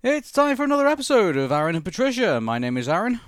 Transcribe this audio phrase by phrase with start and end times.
[0.00, 2.40] It's time for another episode of Aaron and Patricia.
[2.40, 3.20] My name is Aaron.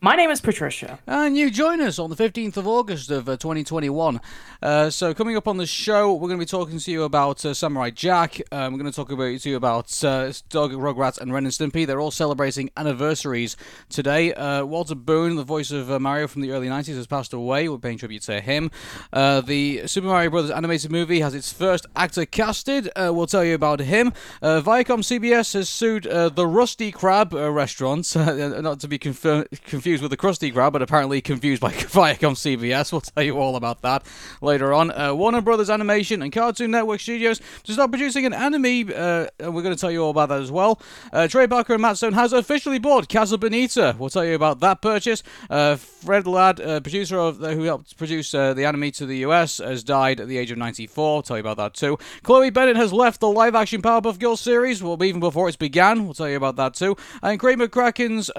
[0.00, 1.00] My name is Patricia.
[1.08, 4.20] And you join us on the 15th of August of uh, 2021.
[4.62, 7.44] Uh, so, coming up on the show, we're going to be talking to you about
[7.44, 8.40] uh, Samurai Jack.
[8.52, 11.52] Um, we're going to talk about, to you about uh, Doug Rugrats and Ren and
[11.52, 11.84] Stimpy.
[11.84, 13.56] They're all celebrating anniversaries
[13.88, 14.32] today.
[14.34, 17.68] Uh, Walker Boone, the voice of uh, Mario from the early 90s, has passed away.
[17.68, 18.70] We're paying tribute to him.
[19.12, 22.88] The Super Mario Brothers animated movie has its first actor casted.
[22.96, 24.12] we'll tell you about him.
[24.42, 29.48] Viacom CBS has sued the Rusty Krab restaurant, not to be confirmed
[29.88, 32.92] confused with the Krusty Krab, but apparently confused by Viacom CBS.
[32.92, 34.04] We'll tell you all about that
[34.42, 34.90] later on.
[34.90, 39.54] Uh, Warner Brothers Animation and Cartoon Network Studios to start producing an anime, uh, and
[39.54, 40.78] we're going to tell you all about that as well.
[41.10, 43.96] Uh, Trey Parker and Matt Stone has officially bought Casa Bonita.
[43.98, 45.22] We'll tell you about that purchase.
[45.48, 49.56] Uh, Fred Ladd, uh, producer of who helped produce uh, the anime to the US,
[49.56, 51.14] has died at the age of 94.
[51.14, 51.96] We'll tell you about that too.
[52.22, 56.04] Chloe Bennet has left the live-action Powerpuff Girls series, well, even before it's began.
[56.04, 56.94] We'll tell you about that too.
[57.22, 58.30] And Craig McCracken's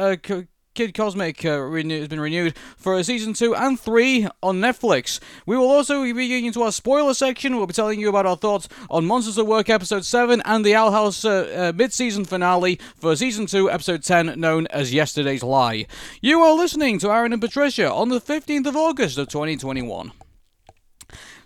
[0.80, 5.20] Kid Cosmic uh, renew- has been renewed for season two and three on Netflix.
[5.46, 7.58] We will also be getting into our spoiler section.
[7.58, 10.76] We'll be telling you about our thoughts on Monsters at Work episode seven and the
[10.76, 15.86] Owl House uh, uh, mid-season finale for season two, episode ten, known as Yesterday's Lie.
[16.22, 20.14] You are listening to Aaron and Patricia on the 15th of August of 2021.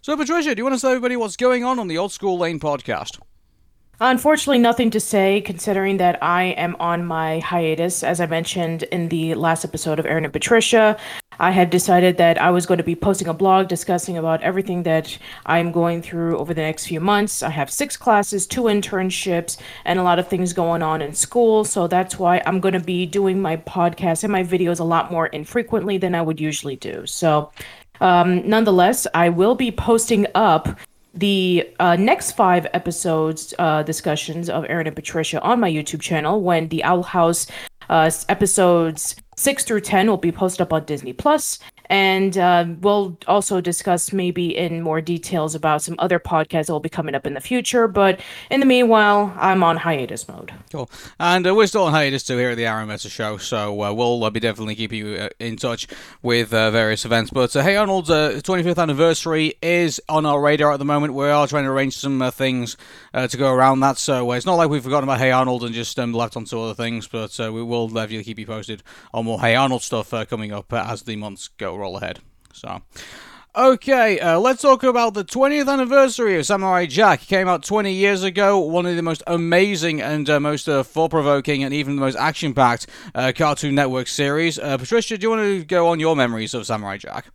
[0.04, 2.38] So, Patricia, do you want to tell everybody what's going on on the Old School
[2.38, 3.18] Lane podcast?
[4.02, 8.04] Unfortunately, nothing to say considering that I am on my hiatus.
[8.04, 10.98] As I mentioned in the last episode of Aaron and Patricia,
[11.40, 14.84] I had decided that I was going to be posting a blog discussing about everything
[14.84, 17.44] that I'm going through over the next few months.
[17.44, 21.64] I have six classes, two internships, and a lot of things going on in school.
[21.64, 25.12] So that's why I'm going to be doing my podcast and my videos a lot
[25.12, 27.06] more infrequently than I would usually do.
[27.06, 27.52] So,
[28.02, 30.80] um, nonetheless, I will be posting up
[31.14, 36.42] the uh, next five episodes uh, discussions of Aaron and Patricia on my YouTube channel
[36.42, 37.48] when the Owl House
[37.90, 41.60] uh, episodes six through ten will be posted up on Disney Plus,
[41.94, 46.80] and uh, we'll also discuss maybe in more details about some other podcasts that will
[46.80, 47.88] be coming up in the future.
[47.88, 50.52] But in the meanwhile, I'm on hiatus mode.
[50.72, 50.90] Cool.
[51.20, 53.94] And uh, we're still on hiatus too here at the Aaron Meta Show, so uh,
[53.94, 55.88] we'll uh, be definitely keeping you uh, in touch
[56.24, 57.30] with various events.
[57.30, 61.14] But Hey Arnold's 25th anniversary is on our radar at the moment.
[61.14, 62.76] We are trying to arrange some things
[63.14, 66.00] to go around that, so it's not like we've forgotten about Hey Arnold and just
[66.00, 69.56] um, left onto other things, but we will definitely keep you posted on more Hey
[69.56, 72.20] Arnold stuff coming up as the months go roll ahead.
[72.54, 72.82] So.
[73.56, 77.22] Okay, uh, let's talk about the 20th anniversary of Samurai Jack.
[77.22, 80.82] It came out 20 years ago, one of the most amazing and uh, most uh,
[80.82, 84.58] thought-provoking and even the most action-packed uh, Cartoon Network series.
[84.58, 87.28] Uh, Patricia, do you want to go on your memories of Samurai Jack?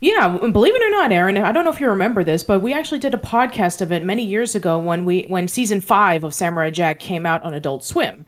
[0.00, 2.74] Yeah, believe it or not, Aaron, I don't know if you remember this, but we
[2.74, 6.34] actually did a podcast of it many years ago when we when season five of
[6.34, 8.26] Samurai Jack came out on Adult Swim.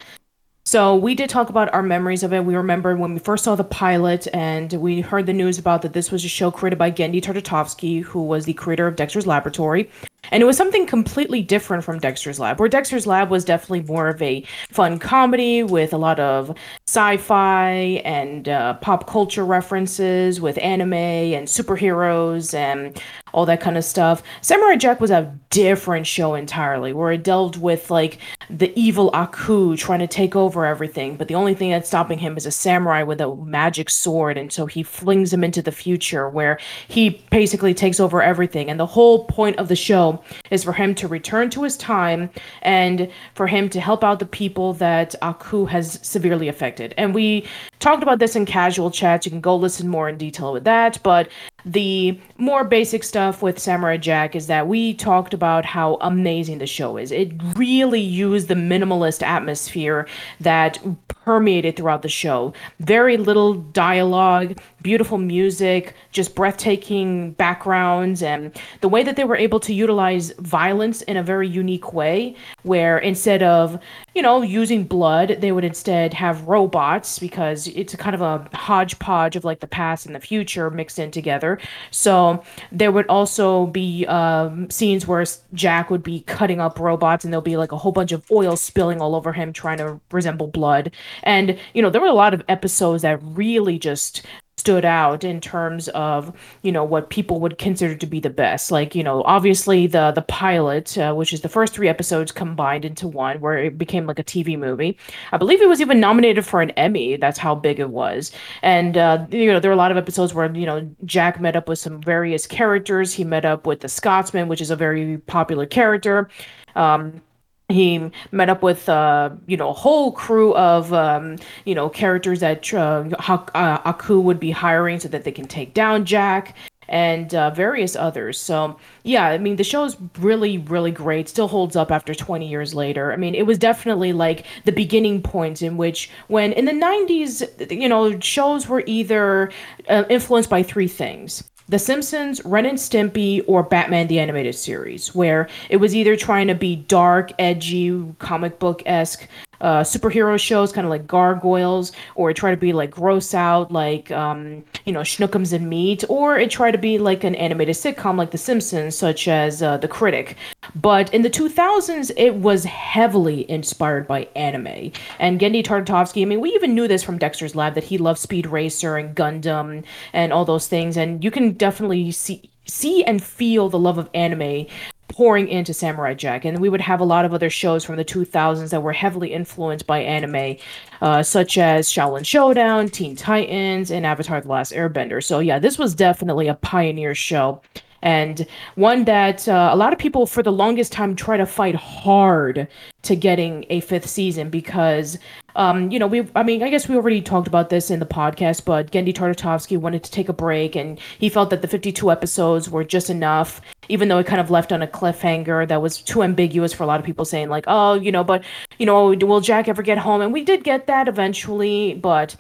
[0.65, 2.45] So we did talk about our memories of it.
[2.45, 5.95] We remember when we first saw the pilot and we heard the news about that
[5.95, 9.91] this was a show created by Genndy Tartakovsky, who was the creator of Dexter's Laboratory.
[10.31, 14.09] And it was something completely different from Dexter's Lab, where Dexter's Lab was definitely more
[14.09, 16.57] of a fun comedy with a lot of
[16.87, 23.01] sci fi and uh, pop culture references with anime and superheroes and
[23.35, 24.23] all that kind of stuff.
[24.41, 28.19] Samurai Jack was a different show entirely, where it delved with like
[28.49, 32.37] the evil Aku trying to take over everything, but the only thing that's stopping him
[32.37, 36.29] is a samurai with a magic sword, and so he flings him into the future
[36.29, 38.71] where he basically takes over everything.
[38.71, 40.18] And the whole point of the show
[40.51, 42.31] is for him to return to his time
[42.63, 46.95] and for him to help out the people that Aku has severely affected.
[46.97, 47.47] And we
[47.79, 49.27] talked about this in casual chats.
[49.27, 51.29] You can go listen more in detail with that, but
[51.65, 56.67] the more basic stuff with Samurai Jack is that we talked about how amazing the
[56.67, 57.11] show is.
[57.11, 60.09] It really used the minimalist atmosphere
[60.41, 62.53] that permeated throughout the show.
[62.81, 69.61] Very little dialogue, beautiful music, just breathtaking backgrounds, and the way that they were able
[69.61, 73.79] to utilize violence in a very unique way, where instead of,
[74.15, 79.37] you know, using blood, they would instead have robots because it's kind of a hodgepodge
[79.37, 81.48] of like the past and the future mixed in together.
[81.91, 85.25] So there would also be um, scenes where
[85.55, 88.57] Jack would be cutting up robots and there'll be like a whole bunch of oil
[88.57, 90.93] spilling all over him, trying to resemble blood.
[91.23, 94.27] And, you know, there were a lot of episodes that really just
[94.59, 96.33] stood out in terms of
[96.63, 98.71] you know what people would consider to be the best.
[98.71, 102.85] Like you know obviously the the pilot uh, which is the first three episodes combined
[102.85, 104.99] into one where it became like a tv movie.
[105.33, 107.17] I believe it was even nominated for an emmy.
[107.17, 108.33] That's how big it was.
[108.63, 111.57] And uh, you know there were a lot of episodes where you know jack met
[111.57, 113.15] up with some various characters.
[113.15, 116.29] He met up with the scotsman which is a very popular character.
[116.75, 117.23] Um,
[117.69, 121.37] he met up with uh, you know a whole crew of um,
[121.67, 125.75] you know characters that uh, uh, Aku would be hiring so that they can take
[125.75, 126.57] down Jack
[126.89, 128.41] and uh, various others.
[128.41, 131.29] So yeah, I mean the show is really really great.
[131.29, 133.13] Still holds up after 20 years later.
[133.13, 137.71] I mean it was definitely like the beginning point in which when in the 90s
[137.71, 139.53] you know shows were either
[139.91, 145.15] uh, influenced by three things the Simpsons, Ren and Stimpy, or Batman the Animated Series,
[145.15, 149.29] where it was either trying to be dark, edgy, comic book esque,
[149.61, 154.11] uh, superhero shows, kind of like Gargoyles, or tried to be like gross out, like
[154.11, 158.17] um, you know Schnookums and Meat, or it tried to be like an animated sitcom
[158.17, 160.37] like The Simpsons, such as uh, The Critic.
[160.75, 164.93] But in the 2000s, it was heavily inspired by anime.
[165.19, 168.19] And Genndy Tartakovsky, I mean, we even knew this from Dexter's Lab that he loved
[168.19, 170.97] Speed Racer and Gundam and all those things.
[170.97, 174.67] And you can definitely see see and feel the love of anime
[175.09, 176.45] pouring into Samurai Jack.
[176.45, 179.33] And we would have a lot of other shows from the 2000s that were heavily
[179.33, 180.57] influenced by anime,
[181.01, 185.25] uh, such as Xiaolin Showdown, Teen Titans, and Avatar The Last Airbender.
[185.25, 187.63] So, yeah, this was definitely a pioneer show
[188.03, 188.47] and
[188.77, 192.69] one that uh, a lot of people for the longest time try to fight hard
[193.03, 195.19] to getting a fifth season because
[195.57, 198.07] um, you know we i mean i guess we already talked about this in the
[198.07, 202.11] podcast but Genndy Tartakovsky wanted to take a break and he felt that the 52
[202.11, 206.03] episodes were just enough even though it kind of left on a cliffhanger that was
[206.03, 208.45] too ambiguous for a lot of people saying like oh you know but
[208.79, 210.21] you know will jack ever get home?
[210.21, 212.37] And we did get that eventually but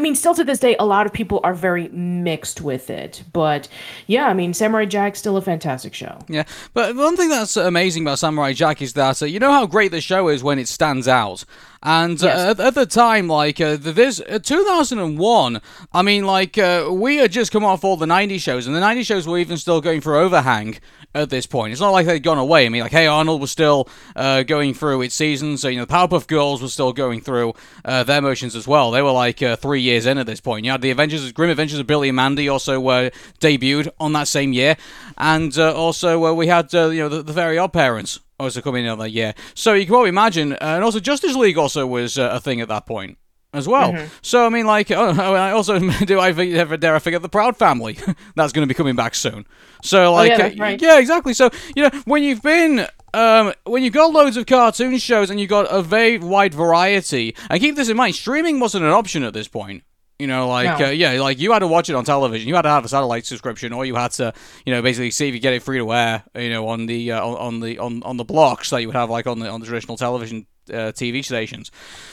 [0.00, 3.22] I mean, still to this day, a lot of people are very mixed with it.
[3.34, 3.68] But
[4.06, 6.18] yeah, I mean, Samurai Jack's still a fantastic show.
[6.26, 9.66] Yeah, but one thing that's amazing about Samurai Jack is that uh, you know how
[9.66, 11.44] great the show is when it stands out.
[11.82, 12.38] And uh, yes.
[12.38, 15.62] uh, at, at, the time, like uh, this, uh, 2001.
[15.92, 18.80] I mean, like uh, we had just come off all the '90s shows, and the
[18.80, 20.78] '90s shows were even still going for overhang
[21.14, 21.72] at this point.
[21.72, 22.66] It's not like they'd gone away.
[22.66, 25.62] I mean, like Hey Arnold was still uh, going through its seasons.
[25.62, 27.54] So you know, the Powerpuff Girls was still going through
[27.84, 28.90] their motions as well.
[28.90, 30.66] They were like three years in at this point.
[30.66, 33.10] You had the Adventures, Grim Adventures of Billy and Mandy also were
[33.40, 34.76] debuted on that same year,
[35.16, 39.10] and also we had you know the, the Very Odd Parents also coming in that
[39.10, 39.34] year.
[39.54, 42.60] So you can probably imagine, uh, and also Justice League also was uh, a thing
[42.60, 43.18] at that point
[43.52, 43.92] as well.
[43.92, 44.06] Mm-hmm.
[44.22, 47.56] So I mean, like, oh, I also do I ever dare I forget the Proud
[47.56, 47.98] Family
[48.34, 49.46] that's going to be coming back soon.
[49.82, 50.80] So like, oh, yeah, uh, right.
[50.80, 51.34] yeah, exactly.
[51.34, 52.86] So you know, when you've been.
[53.12, 57.34] Um, when you've got loads of cartoon shows and you've got a very wide variety,
[57.50, 59.82] and keep this in mind, streaming wasn't an option at this point.
[60.20, 60.86] You know, like no.
[60.86, 62.46] uh, yeah, like you had to watch it on television.
[62.46, 64.32] You had to have a satellite subscription, or you had to,
[64.66, 66.22] you know, basically see if you get it free to air.
[66.34, 69.08] You know, on the uh, on the on, on the blocks that you would have
[69.08, 71.70] like on the on the traditional television uh, TV stations.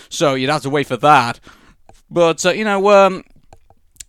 [0.09, 1.39] So you'd have to wait for that.
[2.09, 3.24] But uh, you know, um,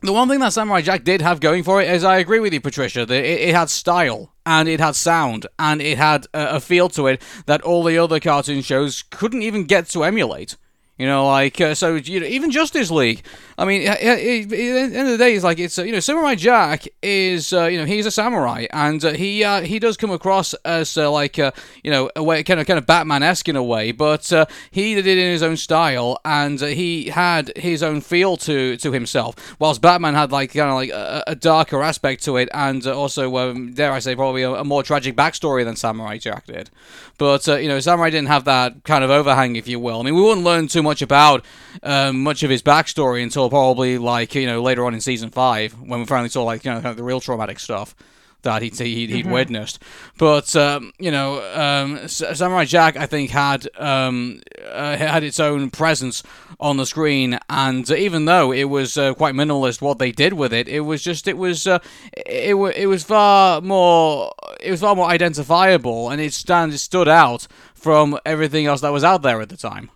[0.01, 2.53] the one thing that Samurai Jack did have going for it is I agree with
[2.53, 3.05] you, Patricia.
[3.05, 7.09] That it, it had style and it had sound and it had a feel to
[7.09, 10.57] it that all the other cartoon shows couldn't even get to emulate.
[10.99, 11.95] You know, like uh, so.
[11.95, 13.23] You know, even Justice League.
[13.59, 16.37] I mean, at the end of the day, it's like it's uh, you know, Samurai
[16.37, 20.13] Jack is uh, you know he's a samurai, and uh, he uh, he does come
[20.13, 21.53] across as uh, like you
[21.85, 24.33] know a way kind of kind of Batman esque in a way, but
[24.71, 28.93] he did it in his own style, and he had his own feel to to
[28.93, 29.57] himself.
[29.59, 33.37] Whilst Batman had like kind of like a, a, darker aspect to it, and also
[33.39, 36.71] um, dare I say probably a, a, more tragic backstory than Samurai Jack did.
[37.19, 39.99] But you know, Samurai didn't have that kind of overhang, if you will.
[39.99, 41.45] I mean, we wouldn't learn too much much about
[41.83, 45.73] um, much of his backstory until probably like you know later on in season five
[45.81, 47.95] when we finally saw like you know kind of the real traumatic stuff
[48.43, 49.31] that he'd he'd, he'd mm-hmm.
[49.33, 49.83] witnessed.
[50.17, 55.71] But um, you know, um, Samurai Jack I think had um, uh, had its own
[55.71, 56.23] presence
[56.61, 60.53] on the screen, and even though it was uh, quite minimalist what they did with
[60.53, 61.79] it, it was just it was uh,
[62.13, 67.09] it it was far more it was far more identifiable, and it stand it stood
[67.09, 69.91] out from everything else that was out there at the time.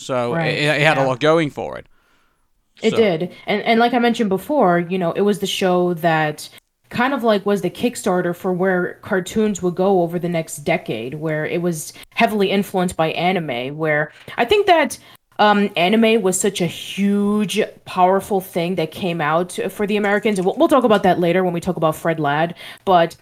[0.00, 0.48] So right.
[0.48, 1.04] it, it, had yeah.
[1.04, 1.86] a lot going for it.
[2.82, 2.96] It so.
[2.96, 3.32] did.
[3.46, 6.48] And and like I mentioned before, you know, it was the show that
[6.88, 11.14] kind of like was the kickstarter for where cartoons would go over the next decade
[11.14, 14.98] where it was heavily influenced by anime where I think that
[15.38, 20.38] um, anime was such a huge, powerful thing that came out for the Americans.
[20.38, 22.54] And we'll, we'll talk about that later when we talk about Fred Ladd.
[22.84, 23.16] But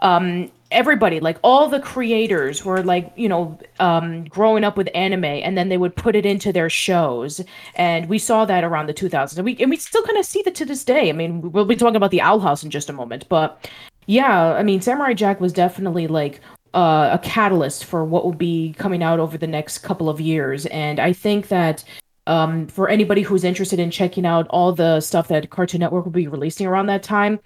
[0.00, 5.24] um, everybody like all the creators were like you know um, growing up with anime
[5.24, 7.40] and then they would put it into their shows.
[7.76, 10.42] And we saw that around the 2000s and we and we still kind of see
[10.42, 11.08] that to this day.
[11.08, 13.70] I mean we'll be talking about the owl house in just a moment but
[14.06, 16.40] yeah i mean samurai jack was definitely like
[16.74, 20.66] uh, a catalyst for what will be coming out over the next couple of years.
[20.66, 21.84] And i think that
[22.26, 26.12] um, for anybody who's interested in checking out all the stuff that cartoon network will
[26.12, 27.38] be releasing around that time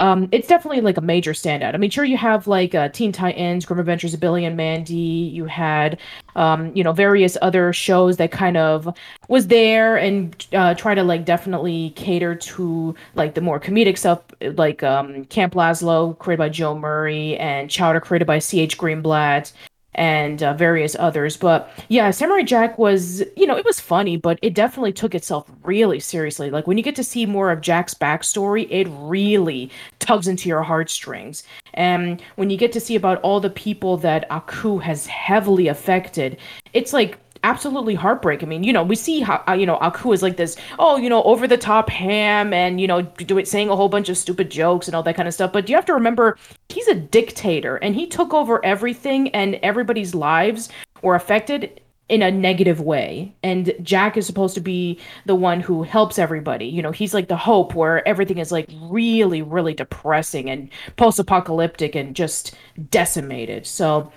[0.00, 1.74] um, it's definitely like a major standout.
[1.74, 4.94] I mean, sure, you have like uh, Teen Titans, Grim Adventures of Billy and Mandy.
[4.94, 6.00] You had,
[6.34, 8.96] um, you know, various other shows that kind of
[9.28, 14.22] was there and uh, try to like definitely cater to like the more comedic stuff,
[14.40, 18.78] like um, Camp Lazlo, created by Joe Murray, and Chowder, created by C.H.
[18.78, 19.52] Greenblatt
[19.94, 21.36] and uh, various others.
[21.36, 25.50] But yeah, Samurai Jack was, you know, it was funny, but it definitely took itself
[25.64, 26.50] really seriously.
[26.50, 30.62] Like when you get to see more of Jack's backstory, it really tugs into your
[30.62, 31.42] heartstrings.
[31.74, 36.36] And when you get to see about all the people that Aku has heavily affected,
[36.72, 38.42] it's like absolutely heartbreak.
[38.42, 40.96] I mean, you know, we see how uh, you know Aku is like this, oh,
[40.96, 44.08] you know, over the top ham and you know, do it saying a whole bunch
[44.08, 45.52] of stupid jokes and all that kind of stuff.
[45.52, 46.36] But you have to remember
[46.68, 50.68] he's a dictator and he took over everything and everybody's lives
[51.02, 51.80] were affected
[52.10, 53.32] in a negative way.
[53.44, 56.66] And Jack is supposed to be the one who helps everybody.
[56.66, 61.20] You know, he's like the hope where everything is like really, really depressing and post
[61.20, 62.56] apocalyptic and just
[62.90, 63.64] decimated.
[63.64, 64.12] So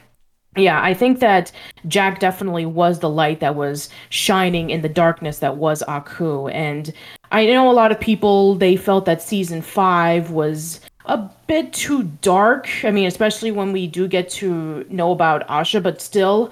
[0.55, 1.51] yeah, I think that
[1.88, 6.48] Jack definitely was the light that was shining in the darkness that was Aku.
[6.48, 6.93] And
[7.31, 11.17] I know a lot of people, they felt that season five was a
[11.48, 12.69] bit too dark.
[12.83, 16.51] I mean, especially when we do get to know about Ashi, but still,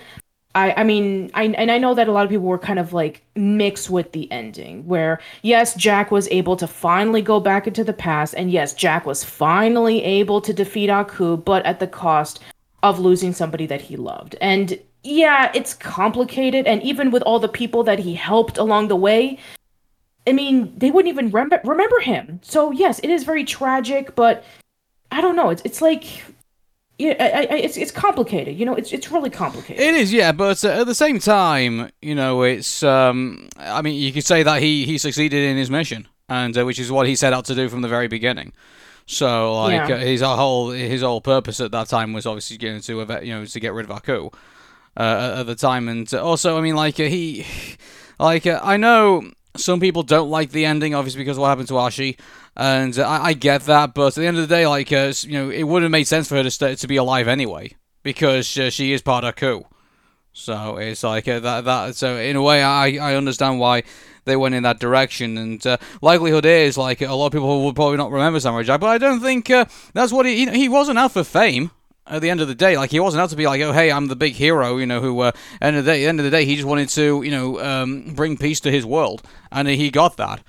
[0.53, 2.91] I, I mean, I, and I know that a lot of people were kind of
[2.91, 7.85] like mixed with the ending, where yes, Jack was able to finally go back into
[7.85, 12.41] the past, and yes, Jack was finally able to defeat Aku, but at the cost
[12.83, 14.35] of losing somebody that he loved.
[14.41, 16.67] And yeah, it's complicated.
[16.67, 19.37] And even with all the people that he helped along the way,
[20.27, 22.39] I mean, they wouldn't even rem- remember him.
[22.43, 24.43] So yes, it is very tragic, but
[25.11, 25.49] I don't know.
[25.49, 26.05] It's it's like
[27.01, 28.57] yeah, I, I, it's it's complicated.
[28.57, 29.81] You know, it's it's really complicated.
[29.81, 30.31] It is, yeah.
[30.31, 32.83] But uh, at the same time, you know, it's.
[32.83, 36.63] Um, I mean, you could say that he he succeeded in his mission, and uh,
[36.63, 38.53] which is what he set out to do from the very beginning.
[39.11, 39.95] So like yeah.
[39.95, 43.43] uh, his whole his whole purpose at that time was obviously going to you know
[43.43, 44.29] to get rid of Aku
[44.95, 47.45] uh, at the time, and also I mean like uh, he
[48.19, 51.67] like uh, I know some people don't like the ending obviously because of what happened
[51.67, 52.17] to Ashi,
[52.55, 55.33] and I, I, get that, but at the end of the day, like uh, you
[55.33, 58.57] know, it would have made sense for her to stay, to be alive anyway because
[58.57, 59.63] uh, she is part of Aku.
[60.33, 61.65] So it's like uh, that.
[61.65, 63.83] That so in a way, I I understand why
[64.25, 65.37] they went in that direction.
[65.37, 68.79] And uh, likelihood is, like a lot of people will probably not remember Samurai Jack,
[68.79, 70.39] but I don't think uh, that's what he.
[70.39, 71.71] You know, he wasn't out for fame.
[72.07, 73.91] At the end of the day, like he wasn't out to be like, oh hey,
[73.91, 74.99] I'm the big hero, you know.
[74.99, 77.31] Who, uh, end of the day, end of the day, he just wanted to, you
[77.31, 79.21] know, um, bring peace to his world,
[79.51, 80.41] and he got that.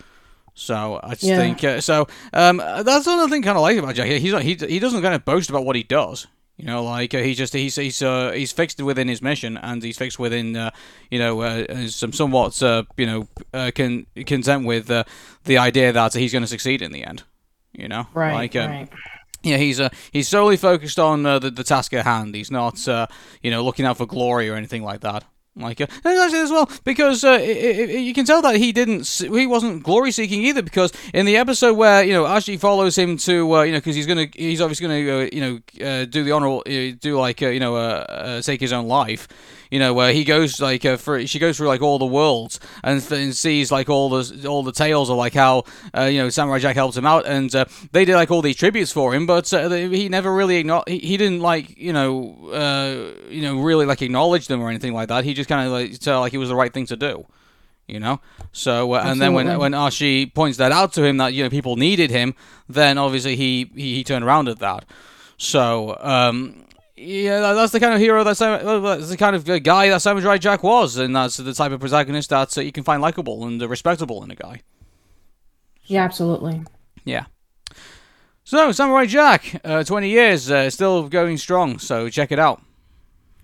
[0.54, 1.36] So I just yeah.
[1.36, 2.08] think uh, so.
[2.32, 4.08] Um, that's another thing kind of like about Jack.
[4.08, 6.26] He's not, he he doesn't kind of boast about what he does.
[6.62, 9.82] You know, like uh, he just he's he's uh, he's fixed within his mission, and
[9.82, 10.70] he's fixed within uh,
[11.10, 16.14] you know uh, some somewhat uh, you know uh, can content with the idea that
[16.14, 17.24] he's going to succeed in the end.
[17.72, 18.32] You know, right?
[18.32, 18.88] Like, um, right.
[19.42, 22.32] Yeah, he's uh, he's solely focused on the the task at hand.
[22.32, 22.86] He's not
[23.42, 25.24] you know looking out for glory or anything like that.
[25.54, 29.06] Like uh, actually as well because uh, it, it, you can tell that he didn't
[29.06, 33.18] he wasn't glory seeking either because in the episode where you know Ashi follows him
[33.18, 36.24] to uh, you know because he's gonna he's obviously gonna uh, you know uh, do
[36.24, 39.28] the honorable uh, do like you know take his own life
[39.72, 42.60] you know, where he goes like uh, for she goes through like all the worlds
[42.84, 45.64] and, and sees like all the all the tales of like how
[45.96, 48.56] uh, you know Samurai Jack helps him out, and uh, they did like all these
[48.56, 53.18] tributes for him, but uh, he never really he, he didn't like you know uh,
[53.30, 55.24] you know really like acknowledge them or anything like that.
[55.24, 57.24] He just kind of like felt like it was the right thing to do
[57.86, 58.20] you know.
[58.52, 61.48] So uh, and then when when Ashi points that out to him that you know
[61.48, 62.34] people needed him,
[62.68, 64.84] then obviously he he, he turned around at that.
[65.38, 70.02] So um, yeah, that's the kind of hero that's, that's the kind of guy that
[70.02, 73.46] Samurai Jack was, and that's the type of protagonist that uh, you can find likable
[73.46, 74.62] and uh, respectable in a guy.
[75.84, 76.62] Yeah, absolutely.
[77.04, 77.26] Yeah.
[78.44, 82.60] So, Samurai Jack, uh, 20 years, uh, still going strong, so check it out.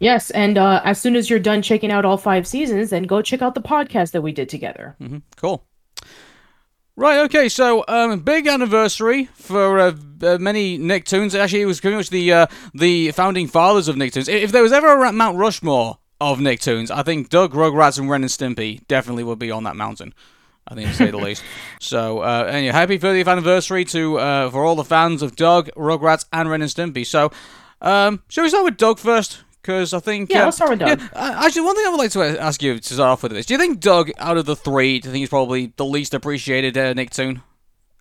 [0.01, 3.23] Yes, and uh, as soon as you're done checking out all five seasons, then go
[3.23, 4.97] check out the podcast that we did together.
[5.01, 5.19] Mm-hmm.
[5.37, 5.65] Cool.
[6.99, 11.39] Right, okay, so um, big anniversary for uh, uh, many Nicktoons.
[11.39, 14.29] Actually, it was pretty much the uh, the founding fathers of Nicktoons.
[14.29, 18.23] If there was ever a Mount Rushmore of Nicktoons, I think Doug, Rugrats, and Ren
[18.23, 20.13] and Stimpy definitely would be on that mountain.
[20.67, 21.45] I think to say the least.
[21.79, 26.25] So, uh, anyway, happy 30th anniversary to uh, for all the fans of Doug, Rugrats,
[26.33, 27.07] and Ren and Stimpy.
[27.07, 27.31] So,
[27.81, 29.45] um, shall we start with Doug first?
[29.69, 30.31] Because I think.
[30.31, 30.99] Yeah, uh, let's start with Doug.
[30.99, 33.45] Yeah, actually, one thing I would like to ask you to start off with this.
[33.45, 36.15] Do you think Doug, out of the three, do you think he's probably the least
[36.15, 37.43] appreciated uh, Nicktoon?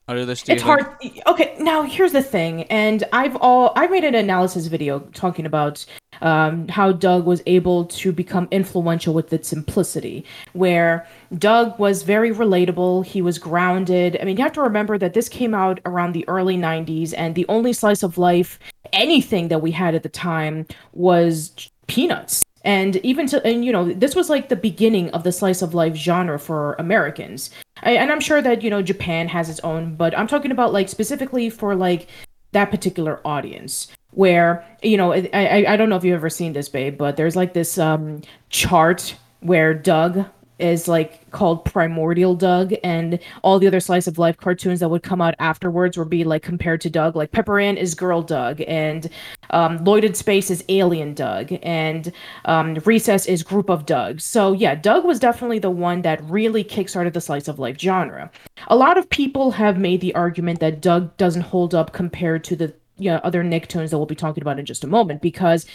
[0.10, 0.86] Of this, it's hard.
[1.28, 5.86] Okay, now here's the thing, and I've all I made an analysis video talking about
[6.22, 10.24] um, how Doug was able to become influential with its simplicity,
[10.54, 11.06] where
[11.38, 13.06] Doug was very relatable.
[13.06, 14.18] He was grounded.
[14.22, 17.36] I mean, you have to remember that this came out around the early 90s, and
[17.36, 18.60] the only slice of life,
[18.94, 21.52] anything that we had at the time was
[21.88, 22.47] Peanuts.
[22.68, 25.74] And even to, and you know, this was like the beginning of the slice of
[25.74, 27.50] life genre for Americans.
[27.82, 30.74] I, and I'm sure that, you know, Japan has its own, but I'm talking about
[30.74, 32.08] like specifically for like
[32.52, 36.54] that particular audience where you know I, I i don't know if you've ever seen
[36.54, 40.26] this babe but there's like this um chart where doug
[40.60, 45.04] is like called primordial doug and all the other slice of life cartoons that would
[45.04, 47.16] come out afterwards would be like compared to doug.
[47.16, 49.10] Like pepper ann is girl doug and
[49.52, 52.12] um, lloyd in space is alien doug and
[52.46, 54.22] um, recess is group of doug.
[54.22, 58.32] So yeah doug was definitely the one that really kickstarted the slice of life genre.
[58.68, 62.56] A lot of people have made the argument that doug doesn't hold up compared to
[62.56, 65.66] the you know, other Nicktoons that we'll be talking about in just a moment because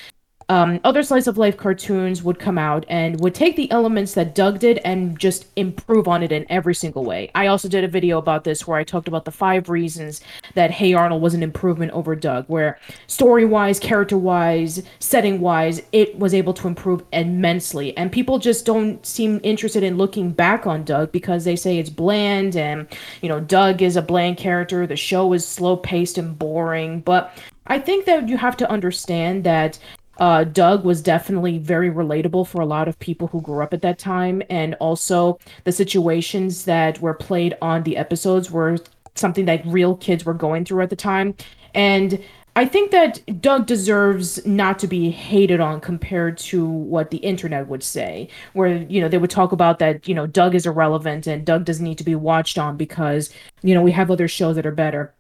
[0.49, 4.35] um, other slice of life cartoons would come out and would take the elements that
[4.35, 7.31] Doug did and just improve on it in every single way.
[7.35, 10.21] I also did a video about this where I talked about the five reasons
[10.55, 15.83] that Hey Arnold was an improvement over Doug, where story wise, character wise, setting wise,
[15.93, 17.97] it was able to improve immensely.
[17.97, 21.91] And people just don't seem interested in looking back on Doug because they say it's
[21.91, 22.87] bland and,
[23.21, 27.01] you know, Doug is a bland character, the show is slow paced and boring.
[27.01, 29.79] But I think that you have to understand that
[30.19, 33.83] uh, Doug was definitely very relatable for a lot of people who grew up at
[33.83, 38.79] that time, and also the situations that were played on the episodes were
[39.15, 41.35] something that real kids were going through at the time.
[41.75, 42.23] And
[42.55, 47.67] I think that Doug deserves not to be hated on compared to what the internet
[47.69, 51.27] would say, where, you know, they would talk about that, you know, Doug is irrelevant
[51.27, 54.57] and Doug doesn't need to be watched on because, you know, we have other shows
[54.57, 55.15] that are better.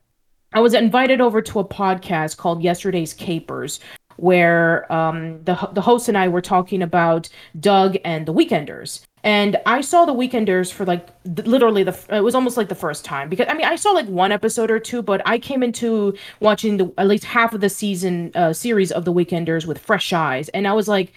[0.53, 3.81] I was invited over to a podcast called Yesterday's Capers,
[4.23, 9.01] where um, the the host and I were talking about Doug and the Weekenders.
[9.25, 13.05] And I saw the Weekenders for like literally the it was almost like the first
[13.05, 16.17] time because I mean I saw like one episode or two, but I came into
[16.39, 20.13] watching the at least half of the season uh, series of the Weekenders with fresh
[20.13, 21.13] eyes, and I was like,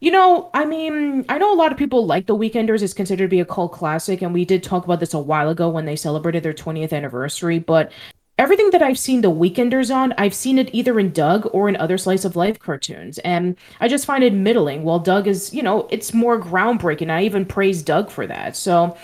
[0.00, 2.82] you know, I mean, I know a lot of people like The Weekenders.
[2.82, 5.50] It's considered to be a cult classic, and we did talk about this a while
[5.50, 7.60] ago when they celebrated their 20th anniversary.
[7.60, 7.92] But
[8.40, 11.76] everything that I've seen the Weekenders on, I've seen it either in Doug or in
[11.76, 14.82] other slice of life cartoons, and I just find it middling.
[14.82, 17.10] While Doug is, you know, it's more groundbreaking.
[17.10, 18.56] I even praise Doug for that.
[18.56, 18.96] So.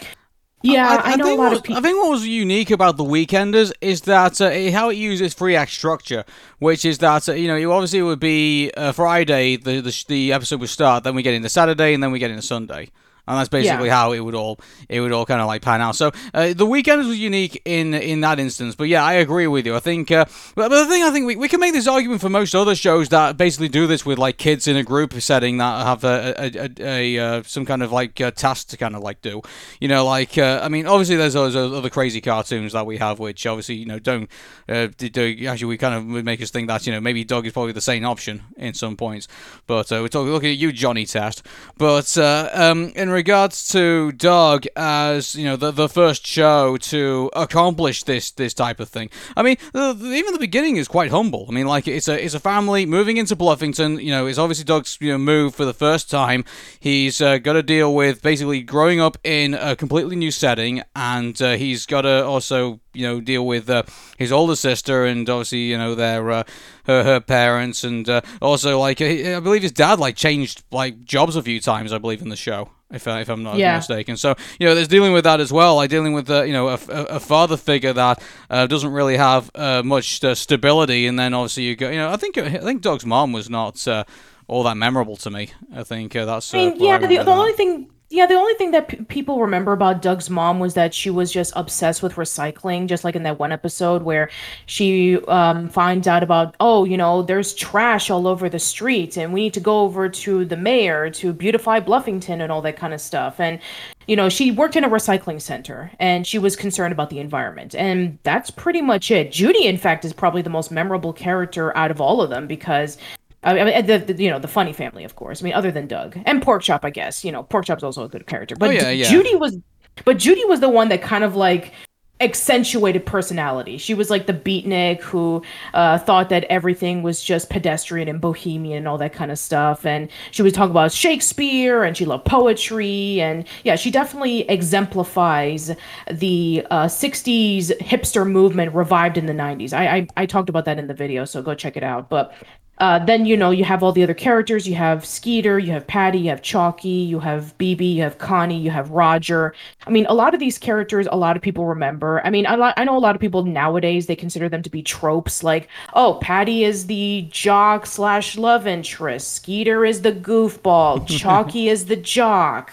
[0.62, 1.78] Yeah, I, I, I know a lot of people.
[1.78, 5.54] I think what was unique about the Weekenders is that uh, how it uses three
[5.54, 6.24] act structure,
[6.58, 10.04] which is that uh, you know it obviously it would be uh, Friday the, the
[10.08, 12.90] the episode would start, then we get into Saturday, and then we get into Sunday
[13.26, 13.94] and that's basically yeah.
[13.94, 15.96] how it would all it would all kind of like pan out.
[15.96, 19.66] So uh, the weekend was unique in in that instance, but yeah, I agree with
[19.66, 19.74] you.
[19.74, 22.28] I think, uh, but, the thing I think we, we can make this argument for
[22.28, 25.86] most other shows that basically do this with like kids in a group setting that
[25.86, 29.02] have a, a, a, a uh, some kind of like uh, task to kind of
[29.02, 29.42] like do.
[29.80, 33.18] You know, like uh, I mean, obviously there's those other crazy cartoons that we have,
[33.18, 34.30] which obviously you know don't
[34.68, 37.52] uh, do, actually we kind of make us think that you know maybe Doug is
[37.52, 39.26] probably the same option in some points,
[39.66, 41.44] but we're talking looking at you, Johnny Test,
[41.76, 48.02] but um, in regards to Doug as you know the the first show to accomplish
[48.02, 49.08] this this type of thing.
[49.36, 51.46] I mean, the, the, even the beginning is quite humble.
[51.48, 54.02] I mean, like it's a it's a family moving into Bluffington.
[54.02, 56.44] You know, it's obviously Doug's you know move for the first time.
[56.78, 61.40] He's uh, got to deal with basically growing up in a completely new setting, and
[61.40, 63.82] uh, he's got to also you know deal with uh,
[64.18, 66.44] his older sister and obviously you know their uh,
[66.84, 71.36] her her parents and uh, also like I believe his dad like changed like jobs
[71.36, 73.76] a few times I believe in the show if, I, if I'm not yeah.
[73.76, 74.16] mistaken.
[74.16, 75.76] So you know, there's dealing with that as well.
[75.76, 79.50] Like dealing with uh, you know a, a, father figure that uh, doesn't really have
[79.54, 81.90] uh, much uh, stability, and then obviously you go.
[81.90, 84.04] You know, I think I think Doug's mom was not uh,
[84.46, 85.50] all that memorable to me.
[85.74, 86.54] I think uh, that's.
[86.54, 89.40] I mean, yeah, I the, the only thing yeah, the only thing that p- people
[89.40, 93.24] remember about Doug's mom was that she was just obsessed with recycling, just like in
[93.24, 94.30] that one episode where
[94.66, 99.32] she um, finds out about, oh, you know, there's trash all over the street and
[99.32, 102.94] we need to go over to the mayor to beautify Bluffington and all that kind
[102.94, 103.40] of stuff.
[103.40, 103.58] And,
[104.06, 107.74] you know, she worked in a recycling center and she was concerned about the environment.
[107.74, 109.32] And that's pretty much it.
[109.32, 112.98] Judy, in fact, is probably the most memorable character out of all of them because
[113.42, 115.42] I mean, the, the, you know the funny family, of course.
[115.42, 117.24] I mean, other than Doug and Porkchop, I guess.
[117.24, 119.08] You know, Porkchop's also a good character, but oh, yeah, yeah.
[119.08, 119.56] Judy was,
[120.04, 121.72] but Judy was the one that kind of like
[122.20, 123.76] accentuated personality.
[123.76, 125.42] She was like the beatnik who
[125.74, 129.84] uh, thought that everything was just pedestrian and bohemian and all that kind of stuff.
[129.84, 133.20] And she would talk about Shakespeare and she loved poetry.
[133.20, 135.76] And yeah, she definitely exemplifies
[136.10, 139.74] the uh, 60s hipster movement revived in the 90s.
[139.74, 142.08] I, I, I talked about that in the video, so go check it out.
[142.08, 142.32] But
[142.78, 144.68] Uh, then you know you have all the other characters.
[144.68, 148.58] You have Skeeter, you have Patty, you have Chalky, you have BB, you have Connie,
[148.58, 149.54] you have Roger.
[149.86, 152.20] I mean, a lot of these characters, a lot of people remember.
[152.24, 155.42] I mean, I, know a lot of people nowadays they consider them to be tropes.
[155.42, 159.34] Like, oh, Patty is the jock slash love interest.
[159.34, 161.06] Skeeter is the goofball.
[161.18, 162.72] Chalky is the jock.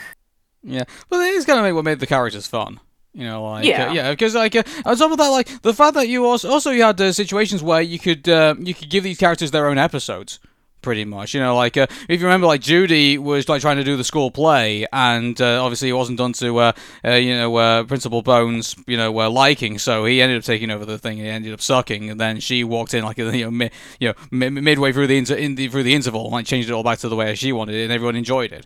[0.64, 2.80] Yeah, but it is kind of what made the characters fun.
[3.14, 3.90] You know, like Yeah.
[3.90, 6.50] uh, yeah, because like uh, on top of that, like the fact that you also
[6.50, 9.68] also you had uh, situations where you could uh, you could give these characters their
[9.68, 10.40] own episodes.
[10.82, 13.86] Pretty much, you know, like uh, if you remember, like Judy was like trying to
[13.86, 16.72] do the school play, and uh, obviously it wasn't done to, uh,
[17.06, 19.80] uh, you know, uh, Principal Bones, you know, uh, liking.
[19.80, 21.20] So he ended up taking over the thing.
[21.20, 23.70] and He ended up sucking, and then she walked in like you know, mi-
[24.02, 26.68] you know, mi- midway through the, inter- in the through the interval, and like changed
[26.70, 28.66] it all back to the way she wanted it, and everyone enjoyed it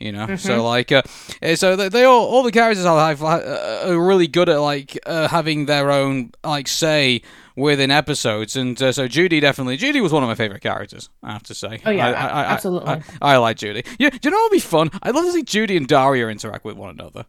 [0.00, 0.36] you know.
[0.36, 1.02] So like, uh,
[1.42, 4.98] eh, so they, they all all the characters have, uh, are really good at like
[5.06, 7.22] uh, having their own like say
[7.56, 11.10] within episodes, and uh, so Judy definitely Judy was one of my favorite characters.
[11.22, 11.80] I have to say.
[11.84, 12.88] Oh, yeah, I, I, I, absolutely.
[12.88, 13.84] I, I, like Judy.
[13.98, 14.90] Yeah, do you know what would be fun?
[15.02, 17.26] I'd love to see Judy and Daria interact with one another.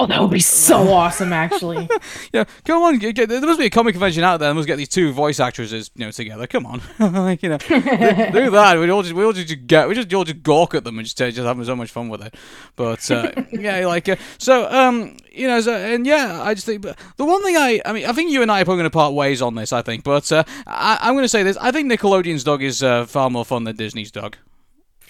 [0.00, 1.86] Oh, that would be so awesome, actually.
[2.32, 2.98] Yeah, come on.
[2.98, 4.48] Get, get- there must be a comic convention out there.
[4.48, 6.46] There must get these two voice actresses, you know, together.
[6.46, 8.78] Come on, like you know, do, do that.
[8.78, 11.04] We all just we all just get we just all just gawk at them and
[11.04, 12.34] just just having so much fun with it.
[12.76, 16.82] But uh, yeah, like uh, so um you know so and yeah, I just think
[16.82, 18.90] but the one thing I I mean I think you and I are probably going
[18.90, 19.72] to part ways on this.
[19.72, 21.56] I think, but uh, I, I'm going to say this.
[21.60, 24.36] I think Nickelodeon's Doug is uh, far more fun than Disney's Doug.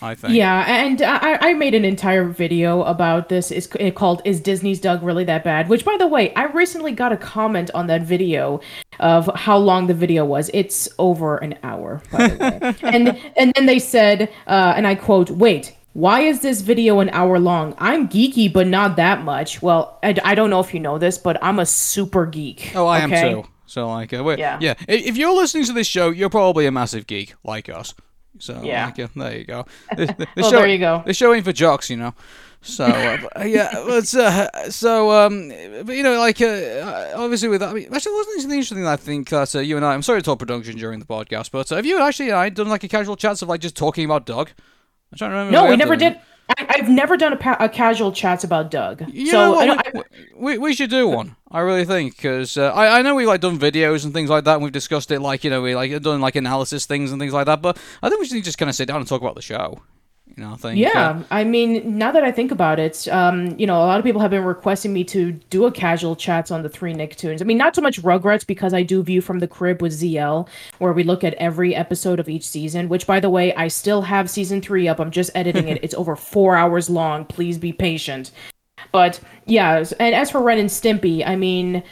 [0.02, 0.34] I think.
[0.34, 3.50] Yeah, and I, I made an entire video about this.
[3.50, 7.12] It's called "Is Disney's Doug Really That Bad?" Which, by the way, I recently got
[7.12, 8.60] a comment on that video
[8.98, 10.50] of how long the video was.
[10.54, 12.74] It's over an hour, by the way.
[12.82, 17.08] and and then they said, uh, and I quote, "Wait." Why is this video an
[17.10, 17.74] hour long?
[17.78, 19.60] I'm geeky, but not that much.
[19.60, 22.70] Well, I, I don't know if you know this, but I'm a super geek.
[22.76, 23.42] Oh, I am too.
[23.66, 24.58] So like, uh, Yeah.
[24.60, 24.74] yeah.
[24.88, 27.92] I- If you're listening to this show, you're probably a massive geek like us.
[28.38, 28.86] So Yeah.
[28.86, 29.66] like, uh, there you go.
[29.96, 31.02] The, the, Well, show, there you go.
[31.04, 32.14] The show ain't for jocks, you know.
[32.62, 35.48] So uh, but, yeah, but uh, so um,
[35.84, 38.86] but you know, like uh, obviously with that, I mean, actually, wasn't it interesting?
[38.86, 41.50] I think that uh, you and I, I'm sorry to talk production during the podcast,
[41.50, 44.04] but uh, have you actually I done like a casual chats of like just talking
[44.04, 44.50] about Doug?
[45.10, 45.52] I'm trying to remember.
[45.52, 46.18] No, we never did.
[46.58, 49.04] I, I've never done a, pa- a casual chats about Doug.
[49.08, 49.66] You so know what?
[49.66, 50.02] don't, I, we,
[50.52, 51.36] we, we should do one.
[51.50, 54.44] I really think because uh, I I know we've like done videos and things like
[54.44, 54.54] that.
[54.54, 57.32] and We've discussed it like you know we like done like analysis things and things
[57.32, 57.60] like that.
[57.62, 59.80] But I think we should just kind of sit down and talk about the show.
[60.40, 60.76] You know, I think.
[60.76, 63.98] uh, Yeah, I mean, now that I think about it, um, you know, a lot
[63.98, 67.40] of people have been requesting me to do a casual chats on the three Nicktoons.
[67.40, 70.48] I mean, not so much Rugrats because I do View from the Crib with ZL,
[70.78, 72.88] where we look at every episode of each season.
[72.88, 74.98] Which, by the way, I still have season three up.
[74.98, 75.78] I'm just editing it.
[75.82, 77.24] It's over four hours long.
[77.26, 78.30] Please be patient.
[78.92, 81.82] But yeah, and as for Ren and Stimpy, I mean,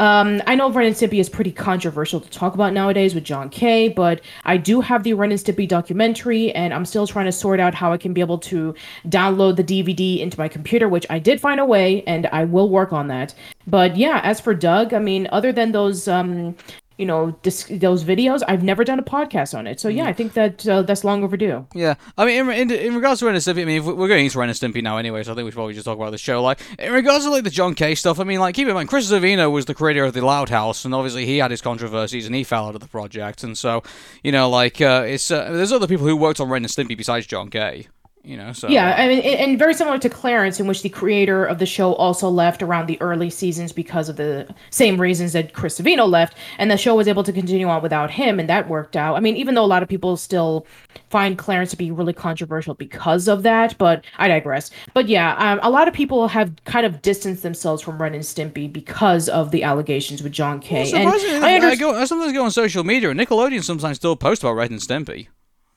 [0.00, 3.48] um, I know Ren and Stimpy is pretty controversial to talk about nowadays with John
[3.48, 7.32] Kay, but I do have the Ren and Stimpy documentary, and I'm still trying to
[7.32, 8.74] sort out how I can be able to
[9.06, 12.68] download the DVD into my computer, which I did find a way, and I will
[12.68, 13.34] work on that.
[13.68, 16.56] But yeah, as for Doug, I mean, other than those, um,
[16.96, 19.80] you know, dis- those videos, I've never done a podcast on it.
[19.80, 21.66] So yeah, I think that uh, that's long overdue.
[21.74, 24.08] Yeah, I mean, in, in, in regards to Ren and Stimpy, I mean, if we're
[24.08, 25.98] going into Ren and Stimpy now anyway, so I think we should probably just talk
[25.98, 26.42] about the show.
[26.42, 28.88] Like, in regards to like the John Kay stuff, I mean, like, keep in mind,
[28.88, 32.26] Chris Savino was the creator of the Loud House, and obviously he had his controversies
[32.26, 33.82] and he fell out of the project, and so,
[34.22, 36.96] you know, like, uh, it's uh, there's other people who worked on Ren and Stimpy
[36.96, 37.88] besides John Kay,
[38.24, 38.52] you know.
[38.52, 41.58] So Yeah, I mean, and and very similar to Clarence, in which the creator of
[41.58, 45.78] the show also left around the early seasons because of the same reasons that Chris
[45.78, 48.96] Savino left, and the show was able to continue on without him, and that worked
[48.96, 49.16] out.
[49.16, 50.66] I mean, even though a lot of people still
[51.10, 54.70] find Clarence to be really controversial because of that, but I digress.
[54.94, 58.24] But yeah, um, a lot of people have kind of distanced themselves from Ren and
[58.24, 60.80] Stimpy because of the allegations with John Kay.
[60.80, 61.80] and Surprisingly, I I, understand.
[61.80, 64.80] go, I sometimes go on social media, and Nickelodeon sometimes still post about Ren and
[64.80, 65.28] Stimpy.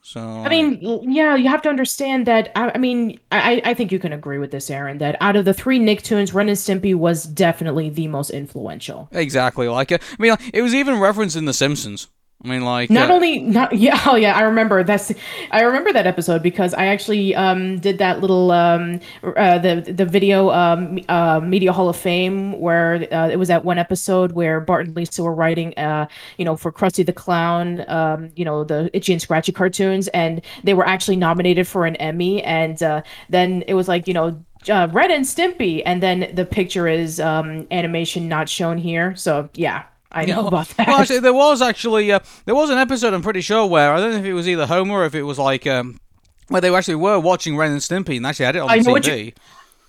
[0.07, 0.79] So I mean,
[1.11, 2.53] yeah, you have to understand that.
[2.55, 5.43] I, I mean, I, I think you can agree with this, Aaron, that out of
[5.43, 9.09] the three Nicktoons, Ren and Stimpy was definitely the most influential.
[9.11, 12.07] exactly, like, uh, I mean, it was even referenced in The Simpsons.
[12.43, 14.83] I mean, like, Not uh, only, not yeah, oh yeah, I remember.
[14.83, 15.11] That's,
[15.49, 20.05] I remember that episode because I actually um did that little um uh, the the
[20.05, 24.61] video um uh Media Hall of Fame where uh, it was that one episode where
[24.61, 28.63] Bart and Lisa were writing uh you know for Krusty the Clown um you know
[28.63, 33.01] the Itchy and Scratchy cartoons and they were actually nominated for an Emmy and uh,
[33.29, 37.19] then it was like you know uh, Ren and Stimpy and then the picture is
[37.19, 39.15] um animation not shown here.
[39.15, 40.87] So yeah I know about that.
[40.87, 43.13] Well, actually, there was actually uh, there was an episode.
[43.13, 45.23] I'm pretty sure where I don't know if it was either Homer or if it
[45.23, 45.99] was like um,
[46.47, 48.83] where they actually were watching Ren and Stimpy and actually had it on I the
[48.83, 49.33] know what TV.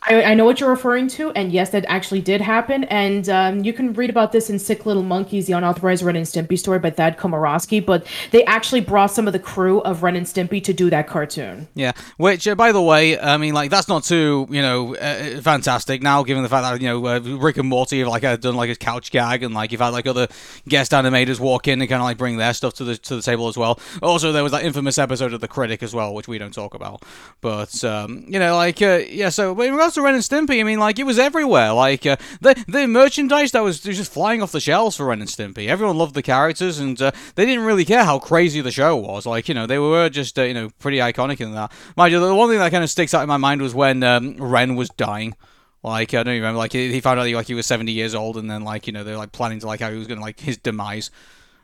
[0.03, 2.85] I, I know what you're referring to, and yes, that actually did happen.
[2.85, 6.25] And um, you can read about this in Sick Little Monkeys, the unauthorized Ren and
[6.27, 7.85] Stimpy story by Thad Komorowski.
[7.85, 11.09] But they actually brought some of the crew of Ren and Stimpy to do that
[11.09, 11.69] cartoon.
[11.75, 15.41] Yeah, which, uh, by the way, I mean, like that's not too, you know, uh,
[15.41, 18.37] fantastic now, given the fact that you know uh, Rick and Morty have like uh,
[18.37, 20.29] done like a couch gag, and like you've had like other
[20.69, 23.23] guest animators walk in and kind of like bring their stuff to the to the
[23.23, 23.81] table as well.
[24.01, 26.75] Also, there was that infamous episode of The Critic as well, which we don't talk
[26.75, 27.03] about.
[27.41, 29.53] But um, you know, like uh, yeah, so
[29.89, 31.73] regards to Ren and Stimpy, I mean, like it was everywhere.
[31.73, 35.31] Like uh, the the merchandise that was just flying off the shelves for Ren and
[35.31, 35.69] Stimpy.
[35.69, 39.27] Everyone loved the characters, and uh, they didn't really care how crazy the show was.
[39.27, 41.73] Like you know, they were just uh, you know pretty iconic in that.
[41.97, 44.03] Mind you, the one thing that kind of sticks out in my mind was when
[44.03, 45.35] um, Ren was dying.
[45.83, 46.59] Like I don't even remember.
[46.59, 48.93] Like he found out he, like he was seventy years old, and then like you
[48.93, 51.11] know they're like planning to like how he was gonna like his demise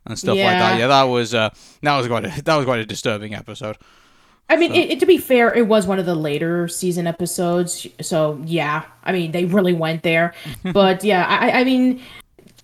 [0.06, 0.74] and stuff like that.
[0.74, 0.78] Yeah.
[0.78, 1.50] Yeah, that was uh,
[1.82, 3.76] that was quite a, that was quite a disturbing episode.
[4.48, 7.86] I mean, it, it- to be fair, it was one of the later season episodes,
[8.00, 8.84] so yeah.
[9.02, 10.34] I mean, they really went there,
[10.72, 12.00] but yeah, I, I mean,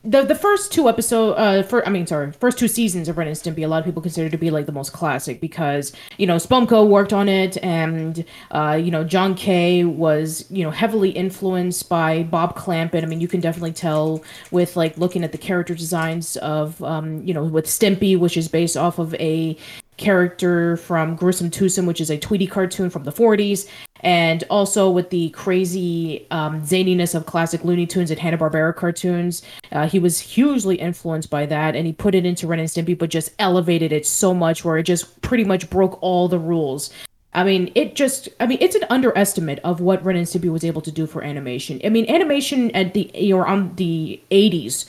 [0.02, 3.28] the the first two episode, uh, for I mean, sorry, first two seasons of Ren
[3.28, 6.26] and Stimpy, a lot of people consider to be like the most classic because you
[6.26, 11.10] know Spumco worked on it, and uh, you know John Kay was you know heavily
[11.10, 13.02] influenced by Bob Clampett.
[13.02, 17.22] I mean, you can definitely tell with like looking at the character designs of um,
[17.26, 19.54] you know with Stimpy, which is based off of a
[20.00, 23.68] character from Gruesome Twosome, which is a Tweety cartoon from the 40s,
[24.00, 29.42] and also with the crazy um, zaniness of classic Looney Tunes and Hanna Barbera cartoons.
[29.70, 32.98] Uh, he was hugely influenced by that, and he put it into Ren and Stimpy,
[32.98, 36.90] but just elevated it so much where it just pretty much broke all the rules.
[37.32, 40.64] I mean, it just, I mean, it's an underestimate of what Ren and Stimpy was
[40.64, 41.78] able to do for animation.
[41.84, 44.86] I mean, animation at the, or on the 80s,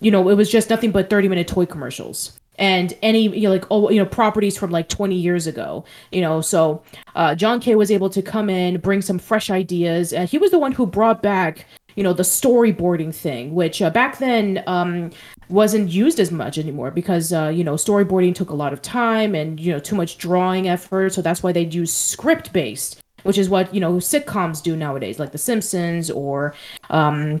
[0.00, 3.50] you know, it was just nothing but 30 minute toy commercials and any you know
[3.50, 6.80] like oh you know properties from like 20 years ago you know so
[7.16, 10.12] uh john kay was able to come in bring some fresh ideas.
[10.12, 13.90] And he was the one who brought back you know the storyboarding thing which uh,
[13.90, 15.10] back then um
[15.48, 19.34] wasn't used as much anymore because uh you know storyboarding took a lot of time
[19.34, 21.12] and you know too much drawing effort.
[21.12, 25.18] So that's why they'd use script based which is what you know sitcoms do nowadays
[25.18, 26.54] like the simpsons or
[26.90, 27.40] um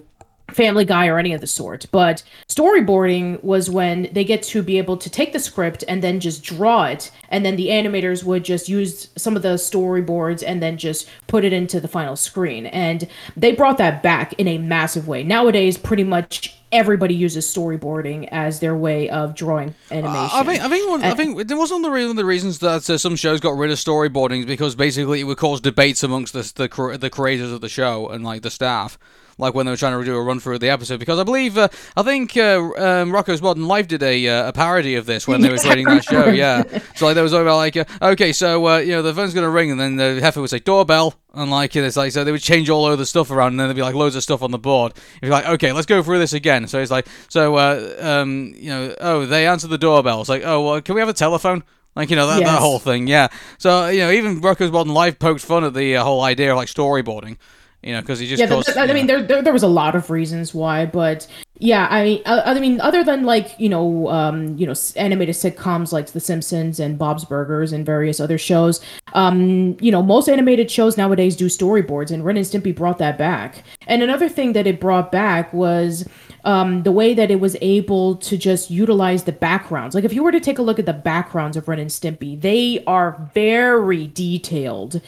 [0.54, 1.86] Family Guy or any of the sort.
[1.90, 6.20] But storyboarding was when they get to be able to take the script and then
[6.20, 10.62] just draw it, and then the animators would just use some of the storyboards and
[10.62, 12.66] then just put it into the final screen.
[12.66, 15.22] And they brought that back in a massive way.
[15.22, 20.30] Nowadays, pretty much everybody uses storyboarding as their way of drawing animation.
[20.32, 22.16] I think I think one, I think there was one of the, re- one of
[22.16, 25.36] the reasons that uh, some shows got rid of storyboarding is because basically it would
[25.36, 28.98] cause debates amongst the the, the creators of the show and like the staff.
[29.38, 31.24] Like when they were trying to do a run through of the episode, because I
[31.24, 35.06] believe uh, I think uh, um, Rocko's Modern Life did a, uh, a parody of
[35.06, 36.26] this when they were Yes, creating that show.
[36.26, 36.62] Yeah,
[36.94, 39.50] so like there was about like uh, okay, so uh, you know the phone's gonna
[39.50, 42.42] ring, and then the heifer would say doorbell, and like it's like so they would
[42.42, 44.50] change all of the stuff around, and then there'd be like loads of stuff on
[44.50, 44.92] the board.
[44.96, 46.68] If you're like okay, let's go through this again.
[46.68, 50.20] So it's like so uh, um, you know oh they answered the doorbell.
[50.20, 51.64] It's like oh well can we have a telephone?
[51.94, 53.28] Like you know that, that whole thing, yeah.
[53.58, 56.56] So you know even Rocko's Modern Life poked fun at the uh, whole idea of
[56.56, 57.36] like storyboarding,
[57.82, 58.76] you know, because he just yeah, caused.
[58.76, 61.26] I mean, there, there there was a lot of reasons why, but
[61.58, 65.34] yeah, I mean, uh, I mean, other than like you know, um, you know, animated
[65.34, 68.80] sitcoms like The Simpsons and Bob's Burgers and various other shows,
[69.14, 73.18] um, you know, most animated shows nowadays do storyboards, and Ren and Stimpy brought that
[73.18, 73.64] back.
[73.88, 76.08] And another thing that it brought back was
[76.44, 79.96] um, the way that it was able to just utilize the backgrounds.
[79.96, 82.40] Like if you were to take a look at the backgrounds of Ren and Stimpy,
[82.40, 85.00] they are very detailed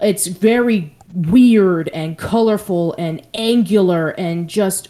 [0.00, 4.88] it's very weird and colorful and angular and just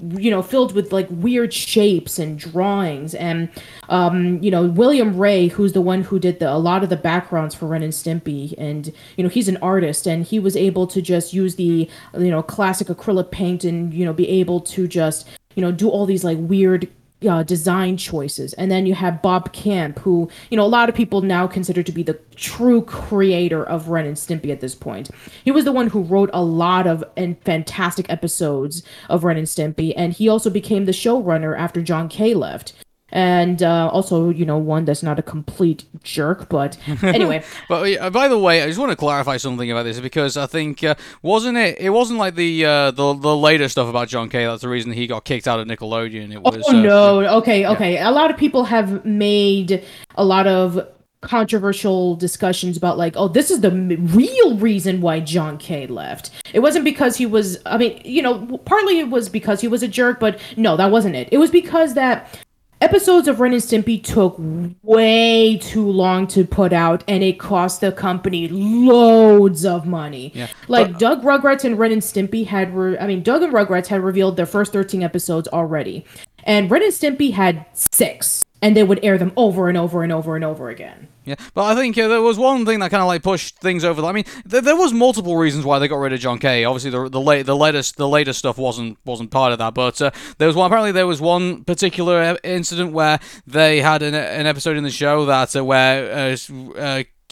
[0.00, 3.14] you know filled with like weird shapes and drawings.
[3.14, 3.48] And
[3.88, 6.96] um you know William Wray who's the one who did the a lot of the
[6.96, 10.86] backgrounds for Ren and Stimpy and you know he's an artist and he was able
[10.88, 14.88] to just use the you know classic acrylic paint and you know be able to
[14.88, 16.88] just you know do all these like weird
[17.28, 18.52] uh, design choices.
[18.54, 21.82] And then you have Bob Camp, who, you know, a lot of people now consider
[21.82, 25.10] to be the true creator of Ren and Stimpy at this point.
[25.44, 29.46] He was the one who wrote a lot of and fantastic episodes of Ren and
[29.46, 32.74] Stimpy, and he also became the showrunner after John Kay left.
[33.14, 37.44] And uh, also, you know, one that's not a complete jerk, but anyway.
[37.68, 40.46] But uh, by the way, I just want to clarify something about this because I
[40.46, 41.78] think uh, wasn't it?
[41.78, 44.46] It wasn't like the uh, the the later stuff about John Kay.
[44.46, 46.32] That's the reason he got kicked out of Nickelodeon.
[46.32, 47.20] It was Oh uh, no.
[47.38, 48.00] Okay, okay.
[48.00, 49.84] A lot of people have made
[50.16, 50.84] a lot of
[51.20, 56.30] controversial discussions about like, oh, this is the m- real reason why John Kay left.
[56.52, 57.58] It wasn't because he was.
[57.64, 60.90] I mean, you know, partly it was because he was a jerk, but no, that
[60.90, 61.28] wasn't it.
[61.30, 62.40] It was because that
[62.84, 64.36] episodes of Ren and Stimpy took
[64.82, 70.30] way too long to put out, and it cost the company loads of money.
[70.34, 73.52] Yeah, like but- Doug Rugrats and Ren and Stimpy had, re- I mean, Doug and
[73.52, 76.04] Rugrats had revealed their first 13 episodes already,
[76.44, 80.10] and Ren and Stimpy had six, and they would air them over and over and
[80.10, 81.08] over and over again.
[81.26, 83.84] Yeah, but I think uh, there was one thing that kind of like pushed things
[83.84, 84.02] over.
[84.04, 86.64] I mean, th- there was multiple reasons why they got rid of John Kay.
[86.64, 89.74] Obviously, the the, late, the latest the latest stuff wasn't wasn't part of that.
[89.74, 90.66] But uh, there was one.
[90.66, 94.90] Apparently, there was one particular uh, incident where they had an, an episode in the
[94.90, 96.50] show that uh, where uh, s-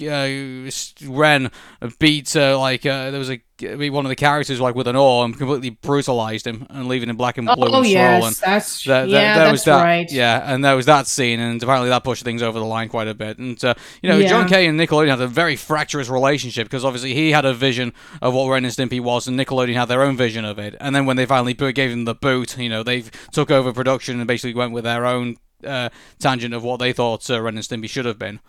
[0.01, 0.71] uh, uh,
[1.13, 1.51] Ren
[1.99, 3.43] beat uh, like uh, there was a
[3.91, 7.17] one of the characters like with an oar and completely brutalized him and leaving him
[7.17, 8.35] black and blue Oh and yes, swollen.
[8.45, 10.11] that's That, that, yeah, that that's was that, right.
[10.11, 13.07] Yeah, and there was that scene, and apparently that pushed things over the line quite
[13.07, 13.39] a bit.
[13.39, 14.49] And uh, you know, John Yeah.
[14.49, 18.35] Kay and Nickelodeon had a very fractious relationship because obviously he had a vision of
[18.35, 20.75] what Ren and Stimpy was, and Nickelodeon had their own vision of it.
[20.81, 24.19] And then when they finally gave him the boot, you know, they took over production
[24.19, 27.65] and basically went with their own uh, tangent of what they thought uh, Ren and
[27.65, 28.41] Stimpy should have been.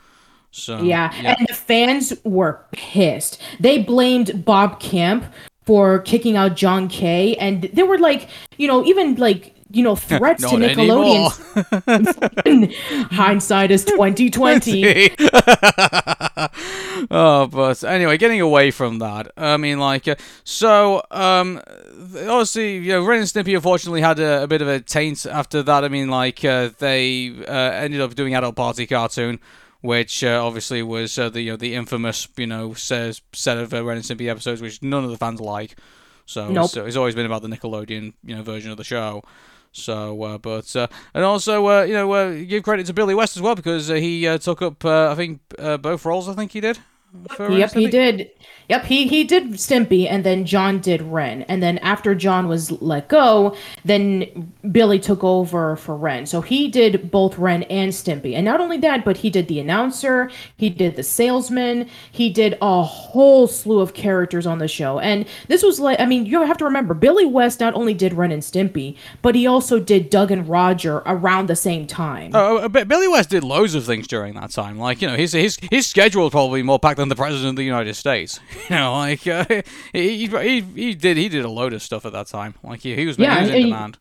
[0.54, 3.42] So Yeah, and the fans were pissed.
[3.60, 5.26] They blamed Bob Camp
[5.66, 9.96] for kicking out John K., and they were like, you know, even like, you know,
[10.12, 11.34] threats to Nickelodeon.
[13.12, 15.10] Hindsight is twenty twenty.
[17.10, 21.64] oh, but anyway, getting away from that, I mean, like, uh, so, um,
[22.16, 25.64] obviously, you know, Ren and Stimpy unfortunately had a, a bit of a taint after
[25.64, 25.84] that.
[25.84, 29.40] I mean, like, uh, they uh, ended up doing Adult Party cartoon,
[29.84, 33.74] which uh, obviously was uh, the you know the infamous you know says set of
[33.74, 35.78] uh, Ren and Stimpy episodes, which none of the fans like.
[36.26, 36.66] So Nope.
[36.66, 39.24] it's, it's always been about the Nickelodeon you know version of the show.
[39.74, 43.36] So, uh, but uh, and also uh, you know uh, give credit to Billy West
[43.36, 46.30] as well because uh, he uh, took up uh, I think uh, both roles.
[46.30, 46.80] I think he did.
[47.30, 47.92] For Yep, he Stimpy.
[47.92, 48.30] did.
[48.70, 52.72] Yep, he he did Stimpy, and then John did Ren, and then after John was
[52.82, 56.26] let go, then Billy took over for Ren.
[56.26, 59.60] So he did both Ren and Stimpy, and not only that, but he did the
[59.60, 64.98] announcer, he did the salesman, he did a whole slew of characters on the show.
[64.98, 68.14] And this was like, I mean, you have to remember, Billy West not only did
[68.14, 72.32] Ren and Stimpy, but he also did Doug and Roger around the same time.
[72.34, 74.80] Oh, uh, Billy West did loads of things during that time.
[74.80, 77.56] Like you know, his his his schedule was probably more packed than the president of
[77.58, 78.40] the United States.
[78.70, 79.46] You know, like uh,
[79.92, 82.56] he, he he did he did a load of stuff at that time.
[82.64, 83.98] Like he, he was, Yeah, he was in he- demand.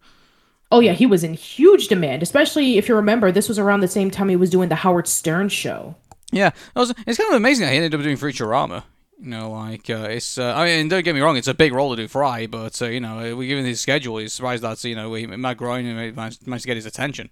[0.71, 3.89] Oh yeah, he was in huge demand, especially if you remember this was around the
[3.89, 5.97] same time he was doing the Howard Stern show.
[6.31, 8.85] Yeah, it was, it's kind of amazing that he ended up doing Futurama.
[9.21, 10.39] You know, like uh, it's.
[10.39, 12.81] Uh, I mean, don't get me wrong, it's a big role to do Fry, but
[12.81, 15.95] uh, you know, we given his schedule, he's surprised that you know he, Matt Groening
[16.15, 17.29] managed, managed to get his attention.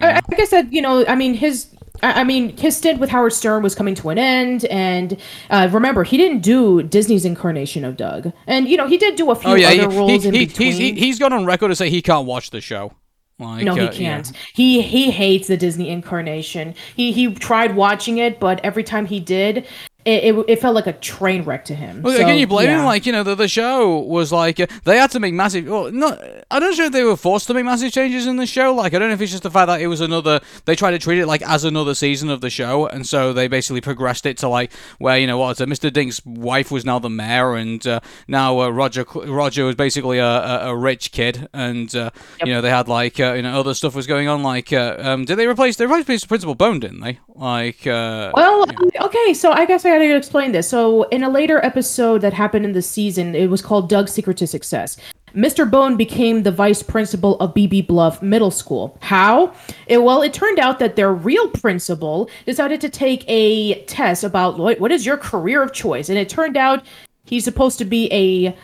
[0.00, 3.10] I, I guess that you know, I mean his, I I mean his stint with
[3.10, 5.16] Howard Stern was coming to an end, and
[5.50, 9.30] uh, remember he didn't do Disney's incarnation of Doug, and you know he did do
[9.30, 10.68] a few Oh yeah, he, other roles he, in he, between.
[10.68, 12.92] he's he, he's gone on record to say he can't watch the show.
[13.40, 14.32] Like, no, he uh, can't.
[14.52, 16.74] He he hates the Disney incarnation.
[16.96, 19.66] He he tried watching it, but every time he did,
[20.08, 22.02] it it, it felt like a train wreck to him.
[22.02, 22.84] Well, So, can you blame him?
[22.84, 25.66] Like, you know, the, the show was like uh, they had to make massive.
[25.66, 26.18] Well, not.
[26.50, 28.74] I don't know if they were forced to make massive changes in the show.
[28.74, 30.40] Like, I don't know if it's just the fact that it was another.
[30.64, 33.48] They tried to treat it like as another season of the show, and so they
[33.48, 35.60] basically progressed it to like where you know what?
[35.60, 35.90] Uh, Mr.
[35.90, 40.26] Dink's wife was now the mayor, and uh, now uh, Roger Roger was basically a,
[40.26, 42.10] a, a rich kid, and uh,
[42.44, 44.42] you know they had like uh, you know other stuff was going on.
[44.42, 45.76] Like, uh, um, did they replace?
[45.76, 47.18] They replaced Principal Bone, didn't they?
[47.28, 48.64] Like, uh, Well,
[49.00, 50.68] okay, so I guess I gotta explain this.
[50.68, 54.36] So, in a later episode that happened in the season, it was called Doug's Secret
[54.38, 54.96] to Success.
[55.34, 55.70] Mr.
[55.70, 58.96] Bone became the vice principal of Beebe Bluff Middle School.
[59.02, 59.52] How?
[59.86, 64.58] It, well, it turned out that their real principal decided to take a test about
[64.58, 66.84] what is your career of choice, and it turned out
[67.28, 68.56] he's supposed to be a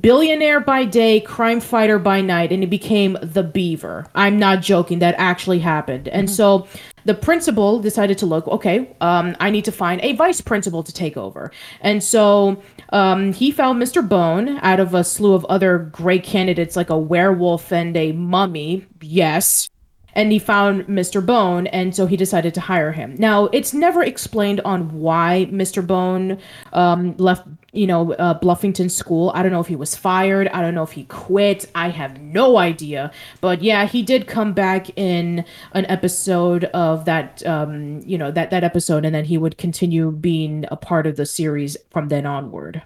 [0.00, 4.06] billionaire by day, crime fighter by night, and he became the Beaver.
[4.14, 4.98] I'm not joking.
[4.98, 6.08] That actually happened.
[6.08, 6.66] And so
[7.04, 10.92] the principal decided to look, okay, um, I need to find a vice principal to
[10.92, 11.52] take over.
[11.80, 14.06] And so um, he found Mr.
[14.06, 18.86] Bone out of a slew of other great candidates like a werewolf and a mummy.
[19.00, 19.68] Yes
[20.14, 21.24] and he found Mr.
[21.24, 23.14] Bone, and so he decided to hire him.
[23.18, 25.86] Now, it's never explained on why Mr.
[25.86, 26.38] Bone
[26.72, 27.46] um, left,
[27.78, 29.30] you know, uh, Bluffington School.
[29.36, 30.48] I don't know if he was fired.
[30.48, 31.66] I don't know if he quit.
[31.76, 33.12] I have no idea.
[33.40, 38.50] But yeah, he did come back in an episode of that, um, you know, that
[38.50, 42.26] that episode, and then he would continue being a part of the series from then
[42.26, 42.82] onward.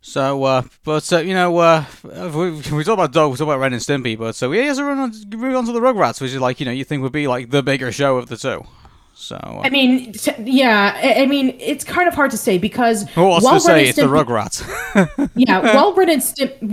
[0.00, 3.58] So, uh, but uh, you know, uh, we, we talk about Doug, we talk about
[3.58, 6.20] Ren and Stimpy, but so he has to run on, move on to the Rugrats,
[6.20, 8.36] which is like you know you think would be like the bigger show of the
[8.36, 8.64] two.
[9.16, 12.58] So, uh, I mean, t- yeah, I, I mean, it's kind of hard to say
[12.58, 14.62] because who wants to say it's the Rugrats?
[15.36, 16.22] yeah, while Ren and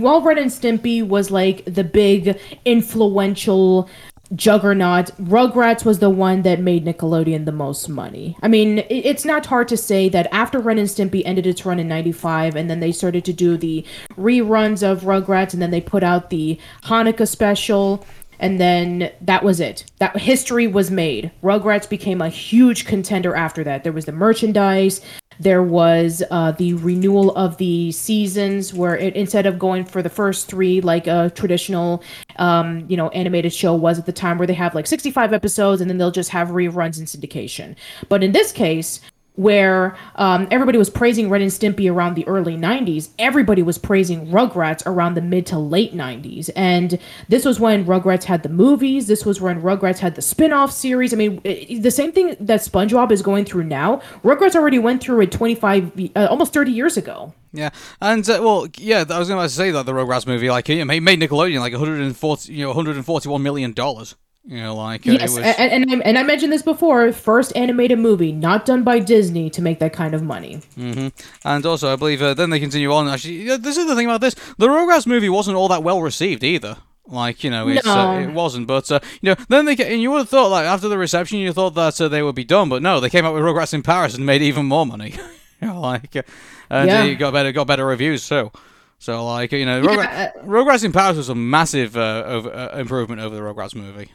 [0.02, 3.88] Ren and Stimpy was like the big influential
[4.34, 5.06] juggernaut.
[5.18, 8.36] Rugrats was the one that made Nickelodeon the most money.
[8.42, 11.64] I mean, it, it's not hard to say that after Ren and Stimpy ended its
[11.66, 13.84] run in 95 and then they started to do the
[14.16, 18.04] reruns of Rugrats and then they put out the Hanukkah special
[18.42, 19.84] and then that was it.
[19.98, 21.30] That history was made.
[21.42, 23.84] Rugrats became a huge contender after that.
[23.84, 25.00] There was the merchandise,
[25.38, 30.08] there was uh, the renewal of the seasons, where it, instead of going for the
[30.08, 32.02] first three like a traditional,
[32.36, 35.80] um, you know, animated show was at the time, where they have like 65 episodes
[35.80, 37.74] and then they'll just have reruns in syndication.
[38.08, 39.00] But in this case,
[39.34, 44.26] where um, everybody was praising Ren and Stimpy around the early 90s, everybody was praising
[44.26, 46.50] Rugrats around the mid to late 90s.
[46.54, 50.52] And this was when Rugrats had the movies, this was when Rugrats had the spin
[50.52, 51.14] off series.
[51.14, 55.02] I mean, it, the same thing that SpongeBob is going through now, Rugrats already went
[55.02, 57.32] through it 25, uh, almost 30 years ago.
[57.54, 57.70] Yeah,
[58.00, 60.84] and uh, well, yeah, I was going to say that the Rugrats movie, like, it
[60.86, 64.16] made Nickelodeon like 140, you know, 141 million dollars.
[64.44, 65.44] You know, like uh, yes, was...
[65.44, 67.12] and, and, I, and I mentioned this before.
[67.12, 70.60] First animated movie not done by Disney to make that kind of money.
[70.76, 71.08] Mm-hmm.
[71.44, 73.06] And also, I believe uh, then they continue on.
[73.06, 76.42] Actually, this is the thing about this: the Rugrats movie wasn't all that well received
[76.42, 76.76] either.
[77.06, 78.10] Like you know, it's, uh, no.
[78.10, 78.66] uh, it wasn't.
[78.66, 81.38] But uh, you know, then they and you would have thought like after the reception,
[81.38, 83.74] you thought that uh, they would be done, but no, they came out with Rugrats
[83.74, 85.10] in Paris and made even more money.
[85.60, 86.16] you know, like
[86.68, 87.04] and yeah.
[87.04, 88.50] you got better got better reviews too.
[88.98, 90.32] So like you know, Rugrats, yeah.
[90.42, 94.10] Rugrats in Paris was a massive over, improvement over the Rugrats movie.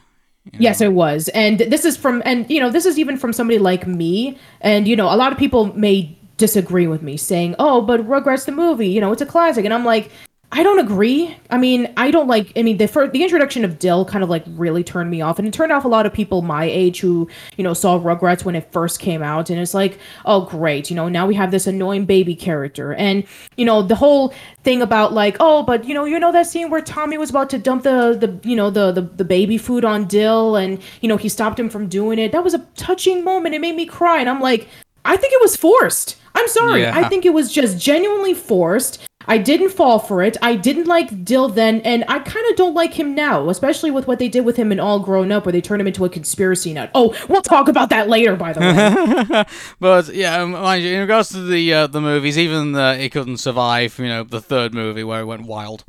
[0.52, 0.62] You know?
[0.62, 1.28] Yes, it was.
[1.28, 4.38] And this is from, and you know, this is even from somebody like me.
[4.60, 8.46] And, you know, a lot of people may disagree with me saying, oh, but Rugrats
[8.46, 9.64] the movie, you know, it's a classic.
[9.64, 10.10] And I'm like,
[10.50, 11.36] I don't agree.
[11.50, 12.52] I mean, I don't like.
[12.56, 15.38] I mean, the first, the introduction of Dill kind of like really turned me off,
[15.38, 17.28] and it turned off a lot of people my age who
[17.58, 20.96] you know saw Rugrats when it first came out, and it's like, oh great, you
[20.96, 23.24] know, now we have this annoying baby character, and
[23.58, 24.32] you know the whole
[24.64, 27.50] thing about like, oh, but you know, you know that scene where Tommy was about
[27.50, 31.08] to dump the the you know the the, the baby food on Dill, and you
[31.10, 32.32] know he stopped him from doing it.
[32.32, 33.54] That was a touching moment.
[33.54, 34.66] It made me cry, and I'm like,
[35.04, 36.16] I think it was forced.
[36.34, 36.82] I'm sorry.
[36.82, 36.96] Yeah.
[36.96, 39.07] I think it was just genuinely forced.
[39.28, 40.38] I didn't fall for it.
[40.40, 44.06] I didn't like Dill then, and I kind of don't like him now, especially with
[44.06, 46.08] what they did with him in All Grown Up, where they turned him into a
[46.08, 46.90] conspiracy nut.
[46.94, 49.44] Oh, we'll talk about that later, by the way.
[49.80, 53.12] but yeah, um, mind you, in regards to the uh, the movies, even uh, it
[53.12, 53.98] couldn't survive.
[53.98, 55.84] You know, the third movie where it went wild.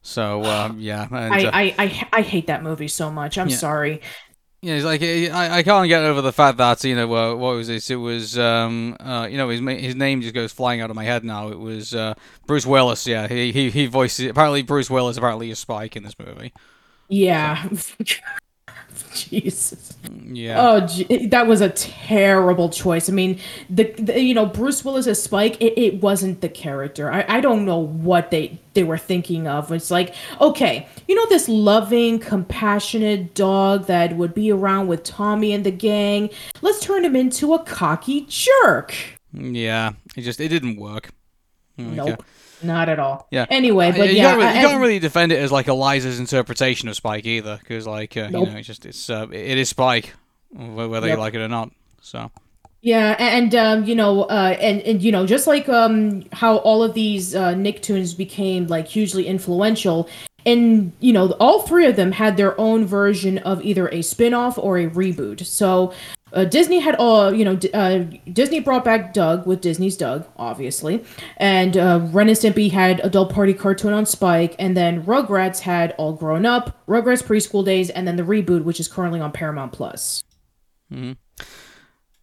[0.00, 3.36] So um, yeah, and, I, uh, I, I I hate that movie so much.
[3.36, 3.56] I'm yeah.
[3.56, 4.00] sorry.
[4.60, 7.54] Yeah, it's like I, I can't get over the fact that you know uh, what
[7.54, 7.90] was this?
[7.90, 11.04] It was um uh you know his his name just goes flying out of my
[11.04, 11.48] head now.
[11.48, 12.14] It was uh
[12.46, 13.06] Bruce Willis.
[13.06, 16.52] Yeah, he he he voices apparently Bruce Willis apparently is Spike in this movie.
[17.08, 17.68] Yeah.
[19.14, 19.96] Jesus.
[20.24, 20.56] Yeah.
[20.60, 23.08] Oh, gee, that was a terrible choice.
[23.08, 23.38] I mean,
[23.68, 27.10] the, the you know Bruce Willis as Spike, it, it wasn't the character.
[27.10, 29.72] I, I don't know what they they were thinking of.
[29.72, 35.52] It's like, okay, you know this loving, compassionate dog that would be around with Tommy
[35.52, 36.30] and the gang.
[36.62, 38.94] Let's turn him into a cocky jerk.
[39.32, 41.10] Yeah, it just it didn't work.
[41.76, 42.20] Nope.
[42.20, 42.22] Uh,
[42.62, 43.26] Not at all.
[43.30, 43.46] Yeah.
[43.50, 46.88] Anyway, but you yeah, can't really, you can't really defend it as like Eliza's interpretation
[46.88, 48.46] of Spike either, because like uh, nope.
[48.46, 50.14] you know, it's just it's uh, it is Spike,
[50.52, 51.16] whether yep.
[51.16, 51.70] you like it or not.
[52.00, 52.30] So.
[52.80, 56.84] Yeah, and um, you know, uh, and and you know, just like um, how all
[56.84, 60.08] of these uh, Nicktoons became like hugely influential,
[60.46, 64.56] and you know, all three of them had their own version of either a spin-off
[64.58, 65.44] or a reboot.
[65.44, 65.92] So
[66.32, 71.04] uh, Disney had all, you know, uh, Disney brought back Doug with Disney's Doug, obviously,
[71.36, 75.92] and uh, Ren and Stimpy had Adult Party Cartoon on Spike, and then Rugrats had
[75.98, 79.72] All Grown Up, Rugrats Preschool Days, and then the reboot, which is currently on Paramount
[79.72, 80.22] Plus.
[80.92, 81.12] Mm-hmm.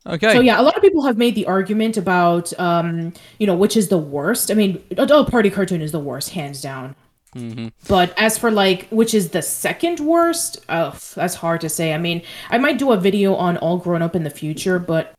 [0.08, 0.34] Okay.
[0.34, 3.76] So yeah, a lot of people have made the argument about, um, you know, which
[3.76, 4.52] is the worst.
[4.52, 6.96] I mean, Adult Party Cartoon is the worst, hands down.
[7.36, 7.68] Mm-hmm.
[7.88, 11.94] But as for like which is the second worst, oh, that's hard to say.
[11.94, 15.14] I mean, I might do a video on All Grown Up in the future, but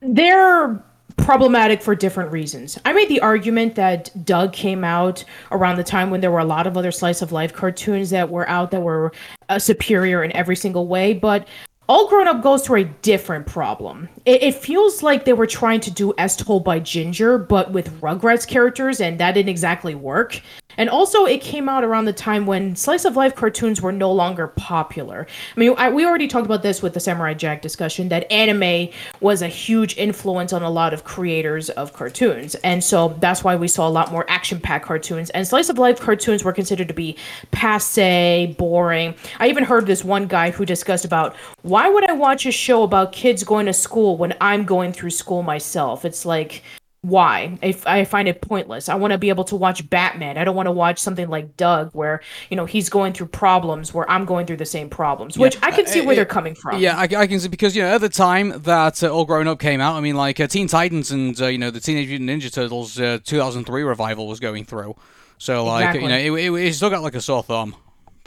[0.00, 0.82] they're
[1.16, 2.78] problematic for different reasons.
[2.84, 6.44] I made the argument that Doug came out around the time when there were a
[6.44, 9.12] lot of other slice of life cartoons that were out that were
[9.48, 11.46] uh, superior in every single way, but
[11.88, 14.08] all Grown Up goes through a different problem.
[14.24, 18.00] It, it, feels like they were trying to do As Told by Ginger, but with
[18.00, 20.40] Rugrats characters, and that didn't exactly work.
[20.78, 24.10] And also, it came out around the time when slice of life cartoons were no
[24.10, 25.26] longer popular.
[25.54, 28.88] I mean, I, we already talked about this with the Samurai Jack discussion that anime
[29.20, 32.54] was a huge influence on a lot of creators of cartoons.
[32.56, 35.30] And so that's why we saw a lot more action packed cartoons.
[35.30, 37.16] And slice of life cartoons were considered to be
[37.50, 39.14] passe, boring.
[39.40, 41.36] I even heard this one guy who discussed about
[41.72, 45.08] why would I watch a show about kids going to school when I'm going through
[45.08, 46.04] school myself?
[46.04, 46.62] It's like,
[47.00, 48.90] why if I find it pointless.
[48.90, 50.36] I want to be able to watch Batman.
[50.36, 52.20] I don't want to watch something like Doug where
[52.50, 55.70] you know he's going through problems where I'm going through the same problems, which I
[55.72, 56.78] can see Uh, where uh, they're coming from.
[56.78, 59.48] Yeah, I, I can see because you know at the time that uh, All Grown
[59.48, 62.08] Up came out, I mean like uh, Teen Titans and uh, you know the Teenage
[62.08, 64.94] Mutant Ninja Turtles uh, 2003 revival was going through,
[65.38, 66.44] so like you know Exactly.
[66.44, 67.74] it, it, it still got like a sore thumb,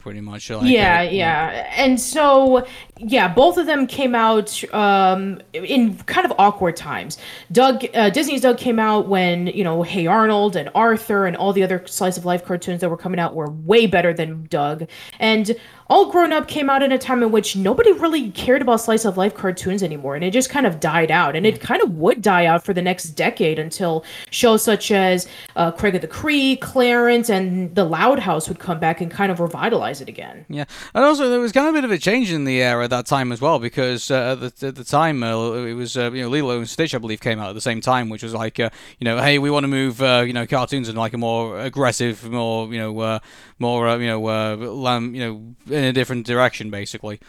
[0.06, 0.48] pretty much.
[0.50, 1.72] Like, yeah, uh, yeah.
[1.74, 2.64] And so,
[2.96, 7.18] yeah, both of them came out um, in kind of awkward times.
[7.50, 11.52] Doug, uh, Disney's Doug came out when, you know, Hey Arnold and Arthur and all
[11.52, 14.88] the other slice of life cartoons that were coming out were way better than Doug.
[15.18, 15.56] And
[15.88, 19.04] All Grown Up came out in a time in which nobody really cared about slice
[19.04, 20.16] of life cartoons anymore.
[20.16, 21.36] And it just kind of died out.
[21.36, 25.28] And it kind of would die out for the next decade until shows such as
[25.54, 29.30] uh, Craig of the Creek, Clarence, and The Loud House would come back and kind
[29.30, 30.44] of revitalize it again.
[30.48, 30.64] Yeah,
[30.94, 32.90] and also there was kind of a bit of a change in the air at
[32.90, 36.10] that time as well because uh, at, the, at the time uh, it was uh,
[36.12, 38.34] you know Lilo and Stitch I believe came out at the same time, which was
[38.34, 41.12] like uh, you know hey we want to move uh, you know cartoons in like
[41.12, 43.18] a more aggressive, more you know uh,
[43.58, 47.20] more uh, you know uh, lam- you know in a different direction basically.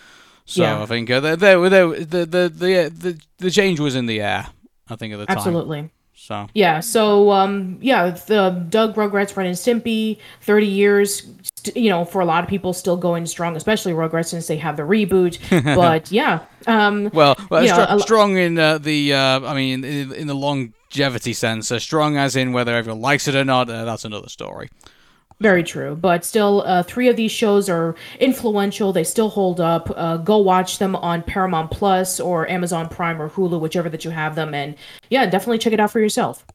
[0.45, 0.82] So Yeah.
[0.82, 4.48] I think uh, there, the the the the the change was in the air.
[4.89, 5.38] I think at the time.
[5.38, 5.89] Absolutely.
[6.16, 6.80] So Yeah.
[6.80, 11.28] So, um, yeah, the Doug Rugrats, Ren and Stimpy, thirty years.
[11.58, 14.58] St- you know, for a lot of people, still going strong, especially Rugrats since they
[14.58, 15.38] have the reboot.
[15.76, 19.54] but yeah, um, well, well you know, str- lo- strong in uh, the uh, I
[19.54, 23.43] mean in, in the longevity sense, uh, strong as in whether everyone likes it or
[23.43, 23.70] not.
[23.70, 24.70] Uh, that's another story.
[25.39, 25.95] Very true.
[25.95, 28.91] But still, uh, three of these shows are influential.
[28.91, 29.91] They still hold up.
[29.95, 34.11] Uh, go watch them on Paramount Plus or Amazon Prime or Hulu, whichever that you
[34.11, 34.53] have them.
[34.53, 34.75] And
[35.09, 36.45] yeah, definitely check it out for yourself.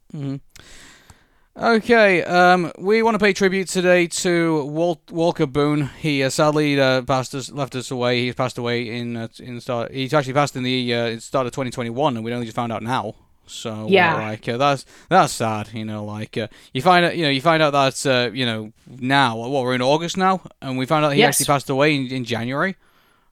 [1.54, 5.90] Okay, um, we want to pay tribute today to Walt Walker Boone.
[5.98, 8.24] He uh, sadly uh, passed us, left us away.
[8.24, 9.92] He passed away in uh, in start.
[9.92, 12.82] He actually passed in the uh, start of 2021, and we only just found out
[12.82, 13.14] now.
[13.52, 14.14] So uh, Yeah.
[14.28, 15.68] like uh, that's that's sad.
[15.72, 18.46] You know, like uh, you find out, you know, you find out that uh, you
[18.46, 19.36] know now.
[19.36, 21.34] What we're in August now, and we found out he Yes.
[21.40, 22.76] actually passed away in, in January.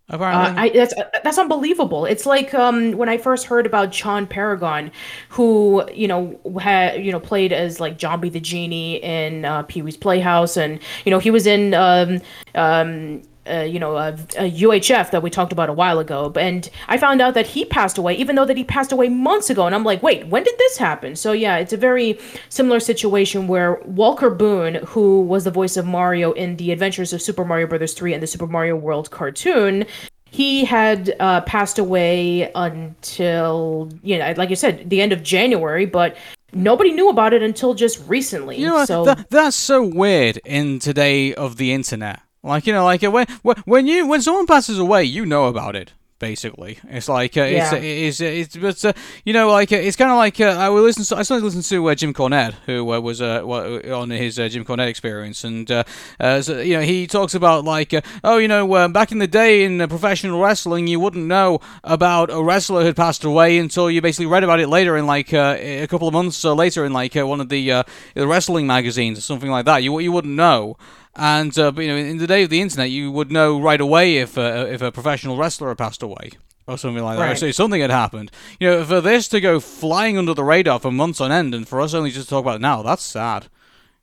[0.08, 2.04] Uh, Apparently, I, that's that's unbelievable.
[2.04, 4.90] It's like um, when I first heard about John Paragon,
[5.28, 9.82] who you know had you know played as like Jambi the genie in uh, Pee
[9.82, 12.20] Wee's Playhouse, and you know he was in um,
[12.56, 16.32] um, uh, you know uh, uh, UHF that we talked about a while ago.
[16.36, 19.50] And I found out that he passed away, even though that he passed away months
[19.50, 19.66] ago.
[19.66, 21.16] And I'm like, wait, when did this happen?
[21.16, 25.86] So yeah, it's a very similar situation where Walker Boone, who was the voice of
[25.86, 29.86] Mario in the Adventures of Super Mario Brothers 3 and the Super Mario World cartoon,
[30.32, 35.86] he had uh, passed away until you know like you said the end of january
[35.86, 36.16] but
[36.52, 40.78] nobody knew about it until just recently You know, so that, that's so weird in
[40.78, 42.20] today of the internet.
[42.42, 43.26] Like you know, like uh, when
[43.64, 45.92] when you when someone passes away, you know about it.
[46.18, 47.78] Basically, it's like uh, it's, Yeah.
[47.78, 48.92] it's it's but uh,
[49.24, 51.02] you know like uh, it's kind of like uh, I will listen.
[51.04, 54.46] To, I started listening to uh, Jim Cornette, who uh, was uh, on his uh,
[54.48, 55.82] Jim Cornette experience, and uh,
[56.18, 59.18] uh, so, you know he talks about like uh, oh you know uh, back in
[59.18, 63.24] the day in uh, professional wrestling, you wouldn't know about a wrestler who had passed
[63.24, 66.44] away until you basically read about it later in like uh, a couple of months
[66.44, 67.82] uh, later in like uh, one of the uh,
[68.14, 69.82] the wrestling magazines or something like that.
[69.82, 70.76] You you wouldn't know.
[71.16, 73.80] And uh, but, you know, in the day of the internet, you would know right
[73.80, 76.30] away if uh, if a professional wrestler had passed away
[76.66, 77.24] or something like that.
[77.24, 77.38] Right.
[77.38, 78.30] So something had happened.
[78.60, 81.66] You know, for this to go flying under the radar for months on end, and
[81.66, 83.48] for us only just to talk about it now, that's sad.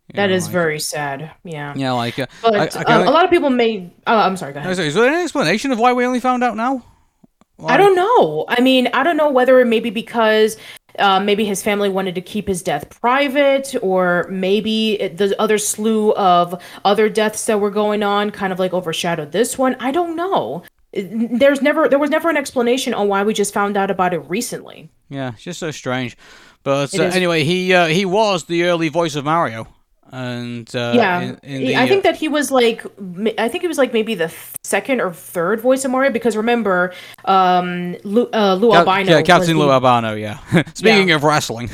[0.09, 2.17] You that know, is like- very sad yeah Yeah, like.
[2.17, 4.59] Uh, but I, I uh, only- a lot of people may oh i'm sorry go
[4.59, 6.85] ahead is there any explanation of why we only found out now?
[7.65, 8.45] I don't know.
[8.47, 10.57] I mean, I don't know whether it may be because
[10.99, 15.57] uh, maybe his family wanted to keep his death private, or maybe it, the other
[15.57, 19.75] slew of other deaths that were going on kind of like overshadowed this one.
[19.79, 20.63] I don't know.
[20.93, 24.19] There's never there was never an explanation on why we just found out about it
[24.19, 24.89] recently.
[25.09, 26.17] Yeah, it's just so strange.
[26.63, 29.67] But uh, anyway, he uh, he was the early voice of Mario,
[30.11, 32.85] and uh, yeah, in, in the, I think uh, that he was like,
[33.37, 36.35] I think he was like maybe the th- second or third voice of Mario because
[36.35, 36.93] remember,
[37.25, 40.13] um, Lou, uh, Lou Ca- Albano, yeah, Captain the- Lou Albano.
[40.15, 40.37] Yeah.
[40.73, 41.69] Speaking of wrestling,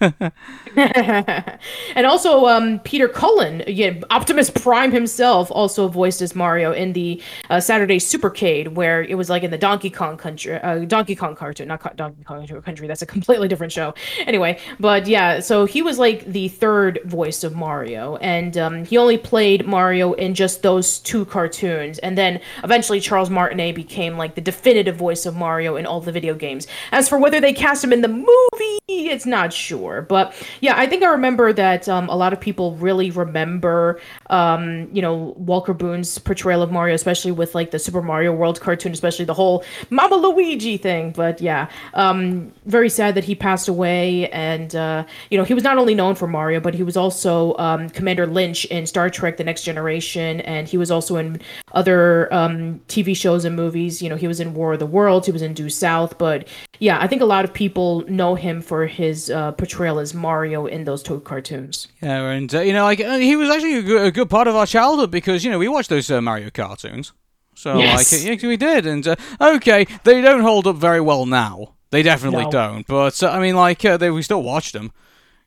[0.76, 7.22] and also um, Peter Cullen, yeah, Optimus Prime himself, also voiced as Mario in the
[7.50, 11.34] uh, Saturday Supercade, where it was like in the Donkey Kong country, uh, Donkey Kong
[11.34, 12.86] cartoon, not Co- Donkey Kong Country.
[12.86, 13.94] That's a completely different show.
[14.26, 18.96] Anyway, but yeah, so he was like the third voice of Mario, and um, he
[18.96, 24.34] only played Mario in just those two cartoons, and then eventually Charles Martinet became like
[24.34, 26.66] the definitive voice of Mario in all the video games.
[26.92, 30.02] As for whether they cast him in the movie, it's not sure.
[30.02, 34.88] But yeah, I think I remember that um, a lot of people really remember, um,
[34.92, 38.92] you know, Walker Boone's portrayal of Mario, especially with like the Super Mario World cartoon,
[38.92, 41.10] especially the whole Mama Luigi thing.
[41.10, 44.28] But yeah, um, very sad that he passed away.
[44.30, 47.56] And, uh, you know, he was not only known for Mario, but he was also
[47.58, 50.40] um, Commander Lynch in Star Trek The Next Generation.
[50.42, 51.40] And he was also in
[51.72, 54.02] other um, TV shows and movies.
[54.02, 56.18] You know, he was in War of the Worlds, he was in Due South.
[56.18, 56.48] But
[56.78, 60.66] yeah, I think a lot of people know him for his uh, portrayal as Mario
[60.66, 61.88] in those two cartoons.
[62.02, 64.48] Yeah, and uh, you know, like uh, he was actually a good, a good, part
[64.48, 67.12] of our childhood because you know we watched those uh, Mario cartoons.
[67.54, 68.12] So yes.
[68.12, 71.74] like, yeah, we did, and uh, okay, they don't hold up very well now.
[71.90, 72.50] They definitely no.
[72.50, 72.86] don't.
[72.86, 74.92] But uh, I mean, like, they, we still watched them.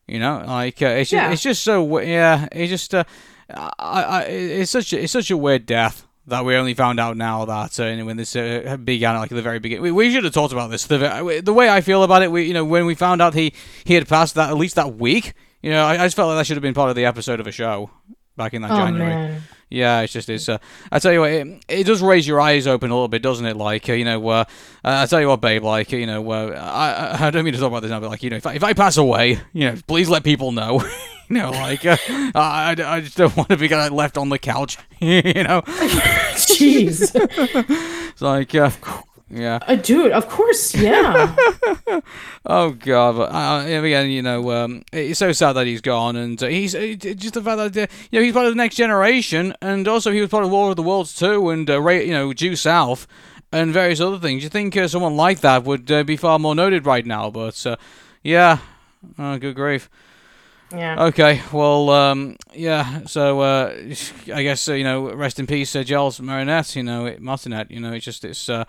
[0.08, 2.48] You know, like it's just, it's just so yeah.
[2.52, 6.74] It's just I, I, it's such a, it's such a weird death that we only
[6.74, 9.84] found out now that uh, when this uh, began like at the very beginning.
[9.84, 10.86] We, we, should have talked about this.
[10.86, 13.54] The, the way I feel about it, we you know when we found out he
[13.84, 16.40] he had passed that at least that week, you know, I, I just felt like
[16.40, 17.90] that should have been part of the episode of a show
[18.38, 19.10] back in that oh, January.
[19.10, 19.42] Man.
[19.70, 20.50] Yeah, it's just it's.
[20.50, 20.58] Uh,
[20.92, 23.46] I tell you what, it, it does raise your eyes open a little bit, doesn't
[23.46, 23.56] it?
[23.56, 24.46] Like uh, you know, uh,
[24.84, 25.64] I tell you what, babe.
[25.64, 28.24] Like you know, uh, I I don't mean to talk about this now, but like
[28.24, 30.82] you know, if I, if I pass away, you know, please let people know.
[31.30, 31.98] you know, like uh,
[32.34, 34.80] I, I just don't want to be left on the couch.
[35.00, 37.12] you know, jeez.
[37.14, 38.72] it's like uh,
[39.30, 39.60] yeah.
[39.68, 41.36] Uh, dude, of course, yeah.
[42.46, 46.42] oh god, but uh, again, you know, um, it's so sad that he's gone, and
[46.42, 48.76] uh, he's uh, just the fact that uh, you know he's part of the next
[48.76, 52.12] generation, and also he was part of War of the Worlds too, and uh, you
[52.12, 53.08] know, Due South,
[53.52, 54.44] and various other things.
[54.44, 57.66] You think someone like that would be far more noted right now, but
[58.24, 58.60] yeah,
[59.18, 59.90] oh, good grief.
[60.72, 61.06] Yeah.
[61.06, 61.42] Okay.
[61.52, 63.06] Well, um, yeah.
[63.06, 63.76] So uh,
[64.34, 66.76] I guess uh, you know, rest in peace, uh, Giles Marinette.
[66.76, 67.72] You know, Martinet.
[67.72, 68.66] You know, it's just it's uh,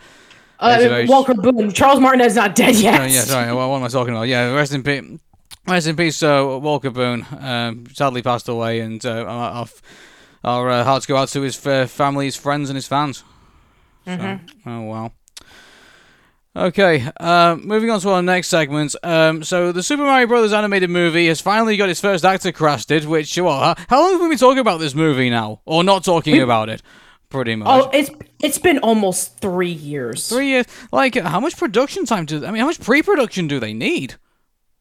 [0.60, 1.72] uh, Walker Boone.
[1.72, 3.00] Charles Martinet is not dead yet.
[3.00, 3.52] Oh, yeah, sorry.
[3.52, 4.28] What, what, am I talking about?
[4.28, 5.18] Yeah, rest in peace.
[5.66, 7.26] Rest in peace, uh, Walker Boone.
[7.38, 9.66] Um, sadly passed away, and uh, our,
[10.44, 13.24] our uh, hearts go out to his family, his friends, and his fans.
[14.06, 14.68] Mm-hmm.
[14.68, 15.12] oh wow.
[16.56, 18.96] Okay, uh, moving on to our next segment.
[19.04, 23.04] Um, so the Super Mario Brothers animated movie has finally got its first actor casted.
[23.04, 26.34] Which, well, how long have we been talking about this movie now, or not talking
[26.34, 26.82] we- about it?
[27.30, 27.68] Pretty much.
[27.68, 28.10] Oh, it's
[28.40, 30.28] it's been almost three years.
[30.28, 30.66] Three years.
[30.92, 32.44] Like, how much production time do?
[32.44, 34.16] I mean, how much pre-production do they need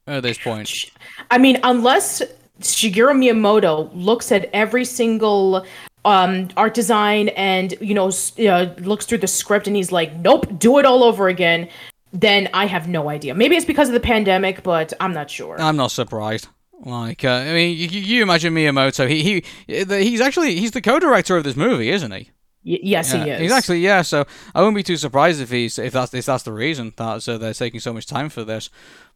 [0.06, 0.70] at this point?
[1.32, 2.22] I mean, unless
[2.60, 5.66] Shigeru Miyamoto looks at every single
[6.06, 10.60] um, art design and you know uh, looks through the script and he's like, "Nope,
[10.60, 11.70] do it all over again."
[12.12, 13.36] Then I have no idea.
[13.36, 15.62] Maybe it's because of the pandemic, but I'm not sure.
[15.62, 16.47] I'm not surprised.
[16.84, 19.08] Like, uh, I mean, you, you imagine Miyamoto.
[19.08, 22.32] He he he's actually he's the co-director of this movie, isn't he?
[22.64, 23.41] Y- yes, yeah, he is.
[23.41, 23.80] Exactly.
[23.80, 24.01] Yeah.
[24.01, 27.24] So I wouldn't be too surprised if he's if that's if that's the reason that
[27.24, 28.70] so they're taking so much time for this.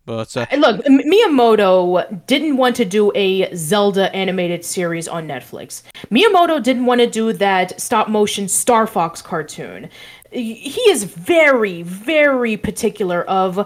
[0.06, 5.82] But uh, look, Miyamoto didn't want to do a Zelda animated series on Netflix.
[6.12, 9.90] Miyamoto didn't want to do that stop motion Star Fox cartoon.
[10.32, 13.60] He is very, very particular of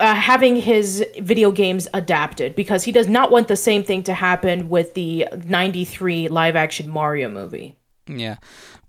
[0.00, 4.12] uh, having his video games adapted because he does not want the same thing to
[4.12, 7.76] happen with the 93 live action Mario movie.
[8.06, 8.36] Yeah.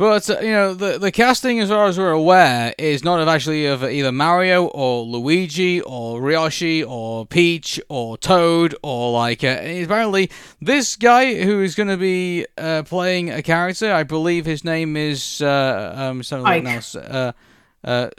[0.02, 3.28] But uh, you know, the the casting, as far as we're aware, is not of
[3.28, 9.44] actually of either Mario or Luigi or Yoshi or Peach or Toad or like.
[9.44, 14.44] Uh, apparently, this guy who is going to be uh, playing a character, I believe
[14.44, 16.96] his name is uh, um something else.
[16.96, 17.34] Uh,
[17.84, 18.10] uh,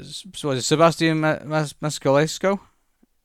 [0.42, 2.60] what is it, Sebastian Mas- Mascalesco?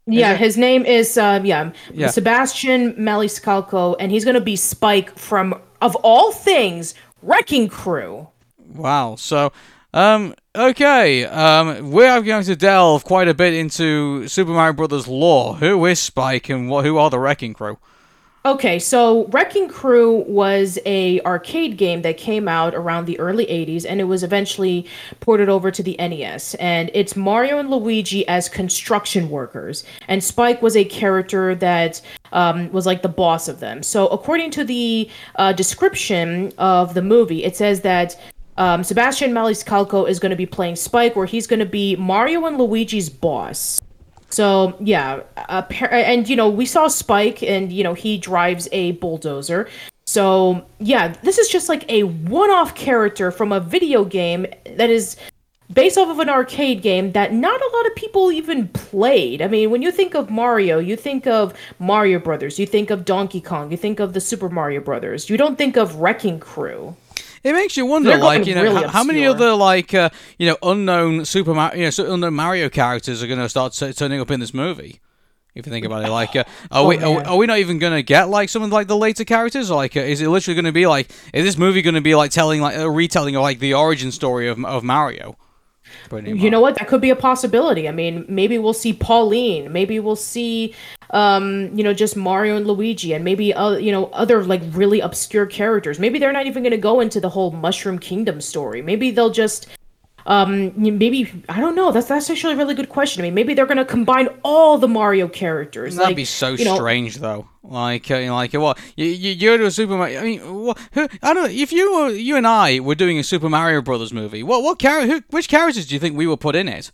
[0.07, 2.09] Yeah, his name is uh, yeah, yeah.
[2.09, 8.29] Sebastian Maniscalco, and he's gonna be Spike from of all things, Wrecking Crew.
[8.67, 9.15] Wow.
[9.15, 9.51] So,
[9.93, 15.07] um, okay, um, we are going to delve quite a bit into Super Mario Brothers
[15.07, 15.55] lore.
[15.55, 17.77] Who is Spike, and what, who are the Wrecking Crew?
[18.47, 23.85] Okay, so Wrecking Crew was a arcade game that came out around the early 80s
[23.85, 24.87] and it was eventually
[25.19, 30.61] ported over to the NES and it's Mario and Luigi as construction workers and Spike
[30.61, 31.99] was a character that
[32.31, 33.83] um, was like the boss of them.
[33.83, 38.17] So according to the uh, description of the movie, it says that
[38.57, 42.45] um, Sebastian Maniscalco is going to be playing Spike, where he's going to be Mario
[42.45, 43.81] and Luigi's boss.
[44.29, 48.91] So yeah, uh, and you know we saw Spike, and you know he drives a
[48.93, 49.69] bulldozer.
[50.05, 54.45] So yeah, this is just like a one-off character from a video game
[54.75, 55.17] that is
[55.73, 59.41] based off of an arcade game that not a lot of people even played.
[59.41, 63.05] I mean, when you think of Mario, you think of Mario Brothers, you think of
[63.05, 65.29] Donkey Kong, you think of the Super Mario Brothers.
[65.29, 66.95] You don't think of Wrecking Crew.
[67.47, 70.09] It makes you wonder, They're like you know, really how, how many other like uh,
[70.37, 73.93] you know unknown Super Mario, you know, unknown Mario characters are going to start t-
[73.93, 74.99] turning up in this movie.
[75.55, 77.57] If you think about it, like, uh, are Oh, we are, we- are we not
[77.57, 79.71] even going to get like some of like the later characters?
[79.71, 82.13] Like, uh, is it literally going to be like, is this movie going to be
[82.13, 85.35] like telling like a retelling of like the origin story of of Mario?
[86.43, 86.75] You know what?
[86.75, 87.87] That could be a possibility.
[87.87, 89.71] I mean, maybe we'll see Pauline.
[89.71, 90.73] Maybe we'll see,
[91.11, 94.99] um, you know, just Mario and Luigi, and maybe uh, you know, other like really
[94.99, 95.99] obscure characters.
[95.99, 98.81] Maybe they're not even going to go into the whole Mushroom Kingdom story.
[98.81, 99.67] Maybe they'll just,
[100.27, 101.91] um, maybe I don't know.
[101.91, 103.21] That's that's actually a really good question.
[103.21, 105.95] I mean, maybe they're going to combine all the Mario characters.
[105.95, 107.47] That'd like, be so you know, strange, though.
[107.63, 108.77] Like, uh, like what?
[108.97, 110.19] You, you go to a Super Mario.
[110.19, 111.51] I mean, what, who, I don't.
[111.51, 114.79] If you were, you and I were doing a Super Mario Brothers movie, what what
[114.79, 116.91] char- who, which characters do you think we would put in it?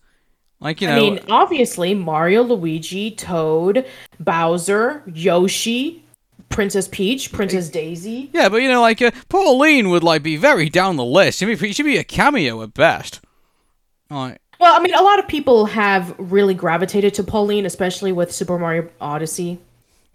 [0.59, 3.85] Like, you know, I mean, obviously Mario, Luigi, Toad,
[4.19, 6.05] Bowser, Yoshi,
[6.49, 8.29] Princess Peach, Princess Daisy.
[8.31, 11.41] yeah, but you know, like uh, Pauline would like be very down the list.
[11.41, 13.21] I mean, she should be a cameo at best.
[14.59, 18.57] Well, I mean, a lot of people have really gravitated to Pauline, especially with Super
[18.57, 19.59] Mario Odyssey.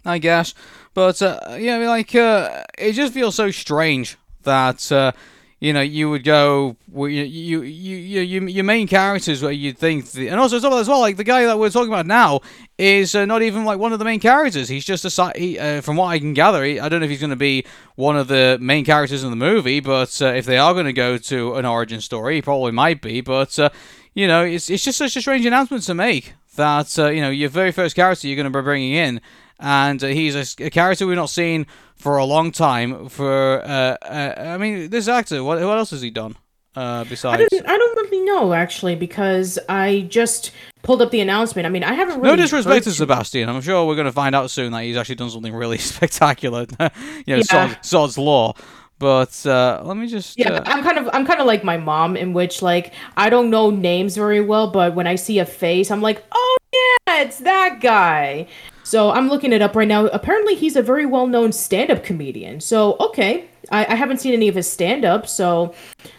[0.05, 0.53] I guess.
[0.93, 5.11] But uh, yeah, I mean, like uh, it just feels so strange that uh,
[5.59, 9.51] you know you would go well, you you you you you- your main characters where
[9.51, 12.39] you'd think the, and also as well like the guy that we're talking about now
[12.77, 14.69] is uh, not even like one of the main characters.
[14.69, 15.31] He's just a.
[15.35, 17.35] He, uh, from what I can gather, he, I don't know if he's going to
[17.35, 20.85] be one of the main characters in the movie, but uh, if they are going
[20.85, 23.19] to go to an origin story, he probably might be.
[23.21, 23.69] But uh,
[24.13, 27.29] you know, it's it's just such a strange announcement to make that uh, you know
[27.29, 29.21] your very first character you're going to be bringing in
[29.59, 33.09] and uh, he's a, a character we've not seen for a long time.
[33.09, 36.35] For uh, uh, I mean, this actor, what what else has he done
[36.75, 37.47] uh, I besides?
[37.51, 40.51] don't, I don't really know actually because I just
[40.81, 41.65] pulled up the announcement.
[41.65, 43.49] I mean, I haven't really No disrespect to Sebastian.
[43.49, 46.61] I'm sure we're going to find out soon that he's actually done something really spectacular.
[46.79, 47.41] you know, Yeah.
[47.41, 48.53] Sod, Sod's Law.
[48.97, 50.37] But uh, let me just.
[50.37, 53.29] Yeah, uh, I'm kind of I'm kind of like my mom in which like I
[53.29, 57.21] don't know names very well, but when I see a face, I'm like, "Oh yeah,
[57.21, 58.47] it's that guy."
[58.89, 60.07] So I'm looking it up right now.
[60.07, 62.59] Apparently, he's a very well-known stand-up comedian.
[62.59, 65.75] So okay, I, I haven't seen any of his stand-up, so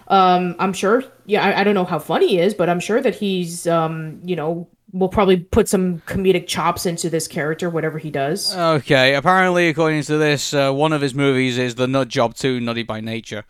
[0.06, 1.02] um, I'm sure.
[1.26, 4.20] Yeah, I, I don't know how funny he is, but I'm sure that he's um,
[4.24, 8.56] you know, will probably put some comedic chops into this character, whatever he does.
[8.56, 12.60] Okay, apparently, according to this, uh, one of his movies is The Nut Job 2,
[12.60, 13.44] Nutty by Nature.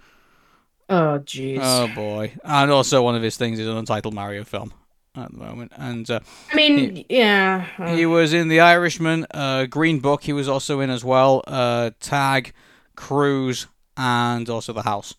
[0.88, 1.58] Oh jeez.
[1.60, 2.32] Oh boy.
[2.42, 4.72] And also, one of his things is an untitled Mario film
[5.20, 5.72] at the moment.
[5.76, 6.20] And uh,
[6.52, 7.66] I mean, yeah.
[7.78, 10.24] uh, He was in The Irishman, uh, Green Book.
[10.24, 11.42] He was also in as well.
[11.46, 12.52] Uh, Tag,
[12.96, 13.66] Cruise,
[13.96, 15.14] and also The House.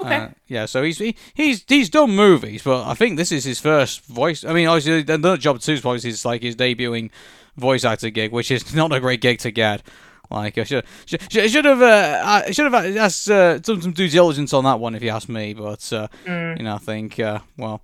[0.00, 0.14] Okay.
[0.16, 3.58] Uh, yeah, so he's he, he's he's done movies, but I think this is his
[3.58, 4.44] first voice.
[4.44, 7.10] I mean, obviously, another job two is like his debuting
[7.56, 9.82] voice actor gig, which is not a great gig to get.
[10.30, 14.08] Like I should should, should have uh, I should have asked uh, done some due
[14.08, 17.40] diligence on that one if you ask me, but uh, you know I think uh,
[17.56, 17.82] well.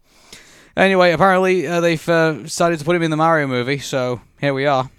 [0.76, 4.54] Anyway, apparently uh, they've uh, decided to put him in the Mario movie, so here
[4.54, 4.90] we are.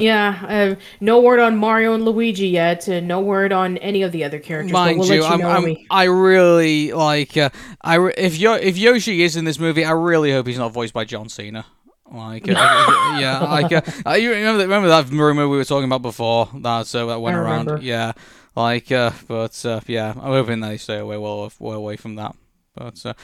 [0.00, 4.12] Yeah, uh, no word on Mario and Luigi yet, and no word on any of
[4.12, 4.72] the other characters.
[4.72, 7.36] Mind we'll you, you I'm, I'm, I really like.
[7.36, 7.50] Uh,
[7.82, 10.72] I re- if Yo- if Yoshi is in this movie, I really hope he's not
[10.72, 11.66] voiced by John Cena.
[12.10, 12.52] Like, uh,
[13.18, 16.48] yeah, like uh, uh, you remember that, remember that rumor we were talking about before
[16.54, 17.82] that uh, that went around.
[17.82, 18.12] Yeah,
[18.56, 22.34] like, uh, but uh, yeah, I'm hoping they stay away well, well away from that.
[22.74, 23.14] But uh,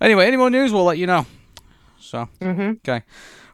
[0.00, 1.26] anyway, any more news, we'll let you know.
[2.00, 2.78] So Mhm.
[2.78, 3.02] okay.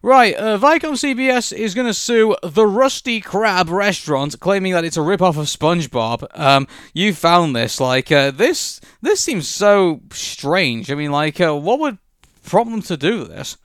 [0.03, 4.99] Right, uh, Viacom CBS is going to sue the Rusty Crab restaurant, claiming that it's
[4.99, 6.27] a rip-off of SpongeBob.
[6.39, 10.93] Um, you found this, like, uh, this this seems so strange.
[10.93, 11.97] I mean, like, uh, what would
[12.45, 13.57] prompt them to do this?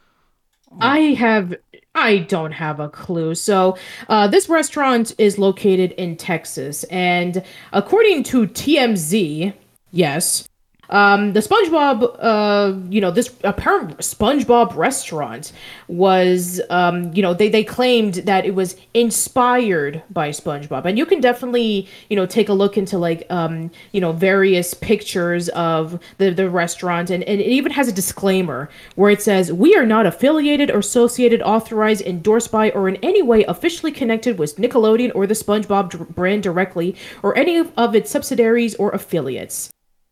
[0.80, 1.56] I have.
[1.96, 3.36] I don't have a clue.
[3.36, 3.76] So,
[4.08, 9.54] uh, this restaurant is located in Texas, and according to TMZ,
[9.92, 10.48] yes,
[10.90, 15.52] um, the SpongeBob, uh, you know, this apparent SpongeBob restaurant
[15.88, 21.06] was, um, you know, they they claimed that it was inspired by SpongeBob, and you
[21.06, 26.00] can definitely, you know, take a look into like, um, you know, various pictures of
[26.18, 29.86] the the restaurant, and, and it even has a disclaimer where it says, "We are
[29.86, 35.12] not affiliated or associated, authorized, endorsed by, or in any way officially connected with Nickelodeon
[35.14, 39.70] or the SpongeBob brand directly, or any of its subsidiaries or affiliates."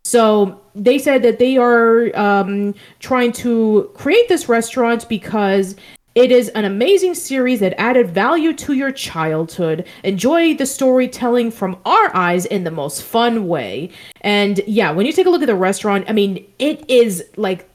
[0.07, 5.75] So they said that they are um, trying to create this restaurant because
[6.15, 9.85] it is an amazing series that added value to your childhood.
[10.05, 13.89] Enjoy the storytelling from our eyes in the most fun way.
[14.21, 17.69] And yeah, when you take a look at the restaurant, I mean, it is like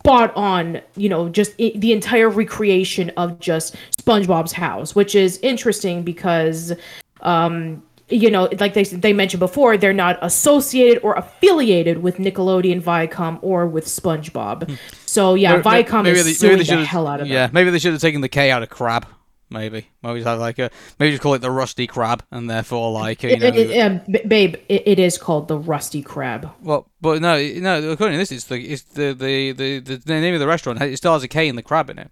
[0.00, 5.38] spot on, you know, just i the entire recreation of just SpongeBob's house, which is
[5.38, 6.72] interesting because
[7.20, 12.80] um you know, like they they mentioned before, they're not associated or affiliated with Nickelodeon,
[12.82, 14.78] Viacom, or with SpongeBob.
[15.06, 17.50] So yeah, Maybe- Viacom maybe is they- maybe they the hell out of Yeah, them.
[17.54, 19.06] maybe they should have taken the K out of crab.
[19.48, 22.90] Maybe, maybe just have like a maybe just call it the rusty crab, and therefore
[22.90, 23.46] like you It- know.
[23.46, 26.50] it- it- um, b- babe, it, it is called the Rusty Crab.
[26.64, 27.90] well, but no, no.
[27.90, 30.82] According to this, it's the it's the the, the the name of the restaurant.
[30.82, 32.10] It still has a K in the crab in it.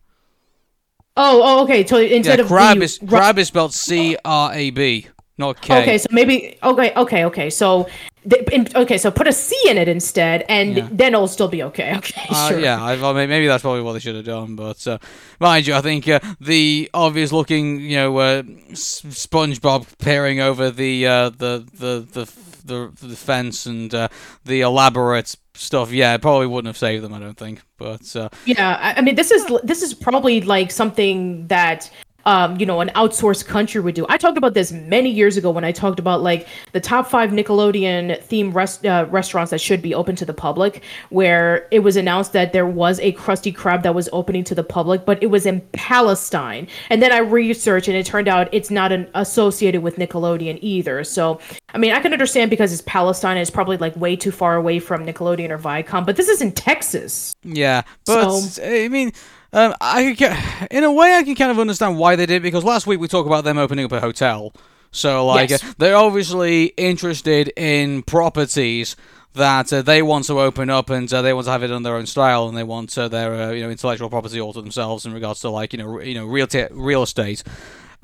[1.16, 1.84] Oh, oh, okay.
[1.86, 5.09] So instead Yeah, of crab is crab is spelled C R A B,
[5.39, 5.82] K.
[5.82, 7.51] Okay, so maybe okay, okay, okay.
[7.51, 7.89] So
[8.28, 10.89] th- in, okay, so put a C in it instead, and Yeah.
[10.93, 11.97] then it'll still be okay.
[11.97, 12.61] Okay, Uh, sure.
[12.61, 14.55] yeah, I, well, maybe that's probably what they should have done.
[14.55, 14.99] But uh,
[15.41, 20.70] mind you, I think uh, the obvious looking, you know, uh, S- SpongeBob peering over
[20.70, 22.32] the uh, the, the the
[22.64, 24.09] the the fence and uh,
[24.45, 25.93] the elaborate stuff.
[25.93, 27.12] Yeah, it probably wouldn't have saved them.
[27.12, 27.61] I don't think.
[27.76, 31.91] But uh, Yeah, I, I mean, this is this is probably like something that
[32.26, 34.06] um, you know an outsourced country would do.
[34.08, 37.30] I talked about this many years ago when I talked about like the top five
[37.30, 40.82] Nickelodeon themed rest, uh, restaurants that should be open to the public.
[41.10, 44.64] Where it was announced that there was a Krusty Krab that was opening to the
[44.64, 46.68] public, but it was in Palestine.
[46.90, 51.04] And then I researched, and it turned out it's not an, associated with Nickelodeon either.
[51.04, 51.40] So
[51.74, 54.78] I mean, I can understand because it's Palestine, it's probably like way too far away
[54.78, 56.06] from Nickelodeon or Viacom.
[56.06, 57.34] But this is in Texas.
[57.42, 59.12] Yeah, but So- I mean,
[59.55, 62.64] um, I can, in a way I can kind of understand why they did because
[62.64, 64.52] last week we talked about them opening up a hotel.
[64.90, 65.64] So like Yes.
[65.64, 68.94] uh, they're obviously interested in properties
[69.34, 71.82] that uh, they want to open up and uh, they want to have it on
[71.82, 74.61] their own style and they want uh, their uh, you know intellectual property all to
[74.62, 77.42] themselves in regards to like you know re- you know real ta real estate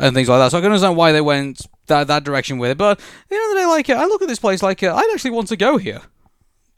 [0.00, 0.50] and things like that.
[0.50, 2.78] So I can understand why they went that that direction with it.
[2.78, 4.82] But at the end of the day, like uh, I look at this place like
[4.82, 6.00] uh, I'd actually want to go here.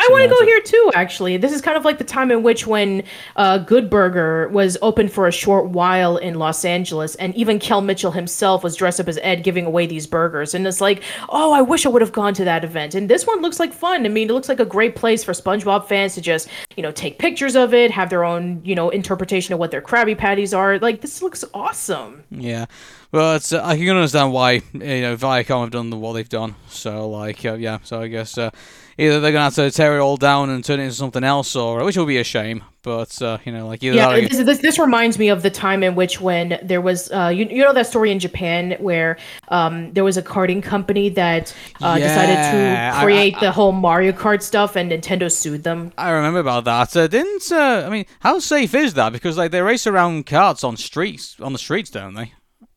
[0.02, 0.90] I want to go here too.
[0.94, 3.04] Actually, this is kind of like the time in which when
[3.36, 7.80] uh, Good Burger was open for a short while in Los Angeles, and even Kel
[7.80, 10.54] Mitchell himself was dressed up as Ed, giving away these burgers.
[10.54, 12.94] And it's like, oh, I wish I would have gone to that event.
[12.94, 14.04] And this one looks like fun.
[14.04, 16.92] I mean, it looks like a great place for SpongeBob fans to just, you know,
[16.92, 20.52] take pictures of it, have their own, you know, interpretation of what their Krabby Patties
[20.52, 20.78] are.
[20.78, 22.24] Like, this looks awesome.
[22.30, 22.66] Yeah,
[23.12, 26.54] but uh, I can understand why you know Viacom have done the, what they've done.
[26.68, 28.50] So like, uh, yeah, so I guess uh,
[28.98, 31.54] either they're gonna have to tear it all down and turn it into something else,
[31.56, 32.62] or which will be a shame.
[32.82, 35.84] But uh, you know, like either Yeah, this, this this reminds me of the time
[35.84, 39.18] in which when there was uh, you, you know that story in Japan where
[39.48, 43.52] um, there was a karting company that uh, decided Yeah, I- to create I- the
[43.52, 45.92] whole Mario Kart stuff and Nintendo sued them.
[45.96, 46.96] I remember about that.
[46.96, 49.12] Uh, didn't uh, I mean how safe is that?
[49.12, 52.32] Because like they race around carts on streets on the streets, don't they?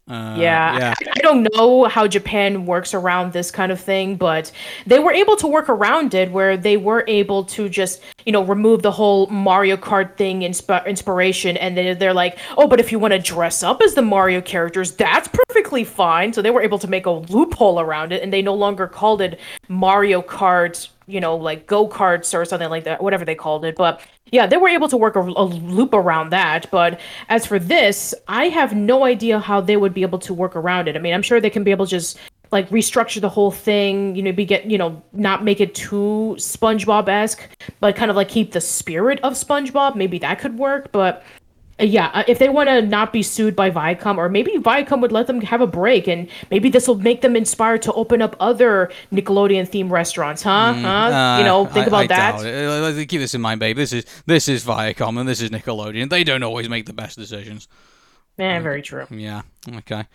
[0.07, 0.93] Uh, Yeah, yeah.
[1.07, 4.51] I, I don't know how Japan works around this kind of thing, but
[4.85, 8.43] they were able to work around it where they were able to just, you know,
[8.43, 11.57] remove the whole Mario Kart thing insp- inspiration.
[11.57, 14.41] And then they're like, oh, but if you want to dress up as the Mario
[14.41, 16.33] characters, that's perfectly fine.
[16.33, 19.21] So they were able to make a loophole around it, and they no longer called
[19.21, 23.65] it Mario Kart, you know, like go karts or something like that, whatever they called
[23.65, 23.75] it.
[23.75, 24.01] But
[24.31, 26.69] yeah, they were able to work a, a loop around that.
[26.71, 26.99] But
[27.29, 30.87] as for this, I have no idea how they would be able to work around
[30.87, 30.95] it.
[30.95, 32.17] I mean, I'm sure they can be able to just
[32.51, 36.35] like restructure the whole thing, you know, be get, you know, not make it too
[36.37, 37.47] SpongeBob esque,
[37.79, 39.95] but kind of like keep the spirit of SpongeBob.
[39.95, 40.91] Maybe that could work.
[40.91, 41.23] But
[41.79, 45.11] yeah, uh, if they want to not be sued by Viacom, or maybe Viacom would
[45.11, 48.35] let them have a break, and maybe this will make them inspired to open up
[48.39, 50.73] other Nickelodeon themed restaurants, huh?
[50.73, 50.87] huh?
[50.87, 52.31] Uh, you know, think I- about I that.
[52.41, 52.45] doubt.
[52.45, 53.75] Uh, Keep this in mind, babe.
[53.75, 56.09] This is this is Viacom and this is Nickelodeon.
[56.09, 57.67] They don't always make the best decisions.
[58.37, 59.07] Yeah, very true.
[59.09, 59.41] Yeah.
[59.77, 60.05] Okay.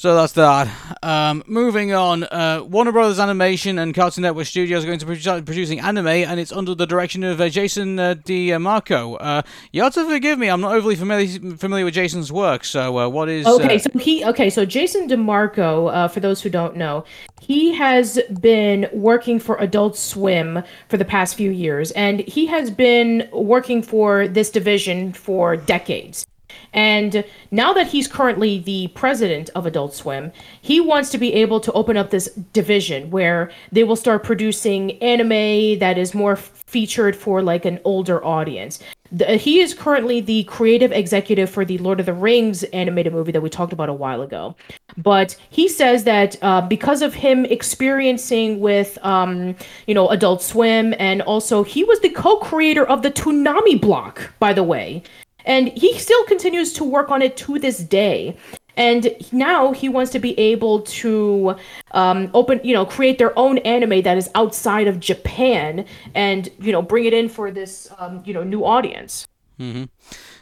[0.00, 0.66] So that's that.
[1.02, 5.14] Um, moving on, uh, Warner Brothers Animation and Cartoon Network Studios are going to be
[5.14, 9.18] produ- producing anime, and it's under the direction of uh, Jason uh, DeMarco.
[9.20, 9.42] Uh,
[9.72, 12.64] you have to forgive me; I'm not overly familiar familiar with Jason's work.
[12.64, 13.46] So, uh, what is?
[13.46, 17.04] Okay, uh, so he okay, so Jason DeMarco, uh, for those who don't know,
[17.42, 22.70] he has been working for Adult Swim for the past few years, and he has
[22.70, 26.24] been working for this division for decades.
[26.72, 31.60] And now that he's currently the president of Adult Swim, he wants to be able
[31.60, 37.16] to open up this division where they will start producing anime that is more featured
[37.16, 38.78] for like an older audience.
[39.12, 43.32] The, he is currently the creative executive for the Lord of the Rings animated movie
[43.32, 44.54] that we talked about a while ago.
[44.96, 49.56] But he says that uh, because of him experiencing with, um,
[49.88, 54.52] you know, Adult Swim, and also he was the co-creator of the Toonami block, by
[54.52, 55.02] the way,
[55.50, 58.36] and he still continues to work on it to this day.
[58.76, 61.56] And now he wants to be able to
[61.90, 65.84] um, open, you know, create their own anime that is outside of Japan,
[66.14, 69.26] and you know, bring it in for this, um, you know, new audience.
[69.58, 69.84] Mm-hmm.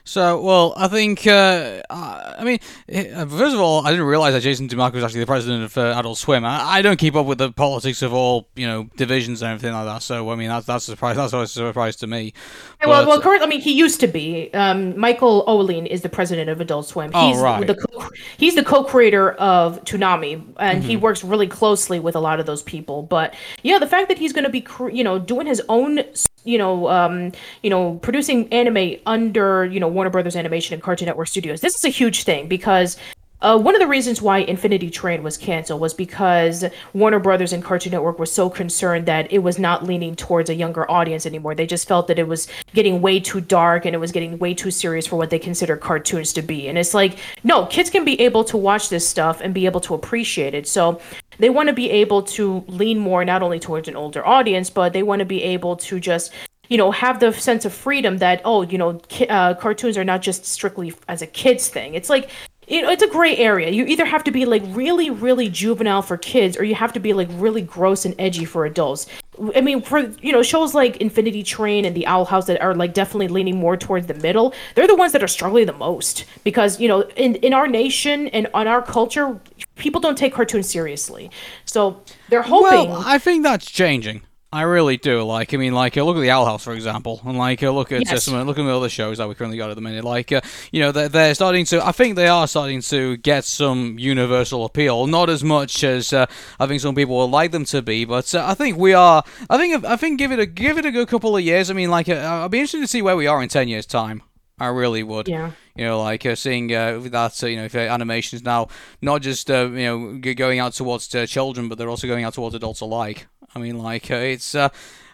[0.09, 4.40] So, well, I think, uh, I mean, eh, first of all, I didn't realize that
[4.40, 6.46] Jason DeMarco was actually the president of uh, Adult Swim.
[6.46, 9.74] I, I, don't keep up with the politics of all, you know, divisions and everything
[9.74, 10.02] like that.
[10.02, 11.16] So, I mean, that's that's a surprise.
[11.16, 12.32] That's always a surprise to me.
[12.80, 14.48] But, well, well, currently, I mean, he used to be.
[14.54, 17.11] Um, Michael Ouweleen is the president of Adult Swim.
[17.12, 17.66] Oh, he's oh, right.
[17.66, 20.88] The co- he's the co-creator of Toonami, and mm-hmm.
[20.88, 23.02] he works really closely with a lot of those people.
[23.02, 26.02] But yeah, the fact that he's going to be, you know, doing his own
[26.49, 27.32] you know, um,
[27.62, 31.61] you know, producing anime under, you know, Warner Brothers Animation and Cartoon Network Studios.
[31.61, 32.96] This is a huge thing because
[33.41, 37.62] uh, one of the reasons why Infinity Train was canceled was because Warner Brothers and
[37.62, 41.55] Cartoon Network were so concerned that it was not leaning towards a younger audience anymore.
[41.55, 44.55] They just felt that it was getting way too dark and it was getting way
[44.55, 46.68] too serious for what they consider cartoons to be.
[46.68, 49.80] And it's like, no, kids can be able to watch this stuff and be able
[49.82, 50.66] to appreciate it.
[50.66, 51.01] So
[51.39, 54.93] they want to be able to lean more not only towards an older audience, but
[54.93, 56.32] they want to be able to just
[56.68, 60.05] you know have the sense of freedom that oh you know ki- uh, cartoons are
[60.05, 62.28] not just strictly as a kids thing it's like
[62.68, 63.70] you know it's a gray area.
[63.70, 67.00] You either have to be like really really juvenile for kids or you have to
[67.00, 69.06] be like really gross and edgy for adults.
[69.54, 72.74] I mean for you know shows like infinity train and the owl house that are
[72.74, 76.24] like definitely leaning more towards the middle they're the ones that are struggling the most
[76.44, 79.38] because you know in in our nation and on our culture
[79.76, 81.30] people don't take cartoons seriously.
[81.64, 85.22] So they're hoping well i think that's changing I really do.
[85.24, 87.70] Like, I mean, like, uh, look at the Owl House, for example, and like, uh,
[87.70, 88.12] look at yes.
[88.12, 90.05] uh, some, look at the other shows that we currently got at the minute.
[90.05, 90.40] Like, uh,
[90.72, 91.86] you know, they're, they're starting to.
[91.86, 95.07] I think they are starting to get some universal appeal.
[95.07, 96.24] Not as much as uh,
[96.59, 99.22] I think some people would like them to be, but uh, I think we are.
[99.51, 99.84] I think.
[99.84, 101.70] I think give it a give it a good couple of years.
[101.70, 104.22] I mean, like, I'll be interested to see where we are in ten years' time.
[104.59, 105.28] I really would.
[105.28, 105.53] Yeah.
[105.76, 108.68] You know, like uh, seeing uh, that, uh, you know, if animations now
[109.01, 112.24] not just uh, you know g- going out towards uh, children, but they're also going
[112.24, 113.28] out towards adults alike.
[113.55, 114.55] I mean, like it's.
[114.55, 114.68] Uh,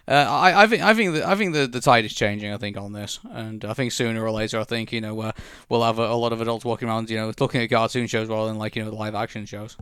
[0.07, 2.53] I, I think I think the, I think the, the tide is changing.
[2.53, 5.31] I think on this, and I think sooner or later, I think you know uh,
[5.67, 8.27] we'll have a, a, lot of adults walking around, you know, looking at cartoon shows
[8.27, 9.77] rather than like you know the live action shows.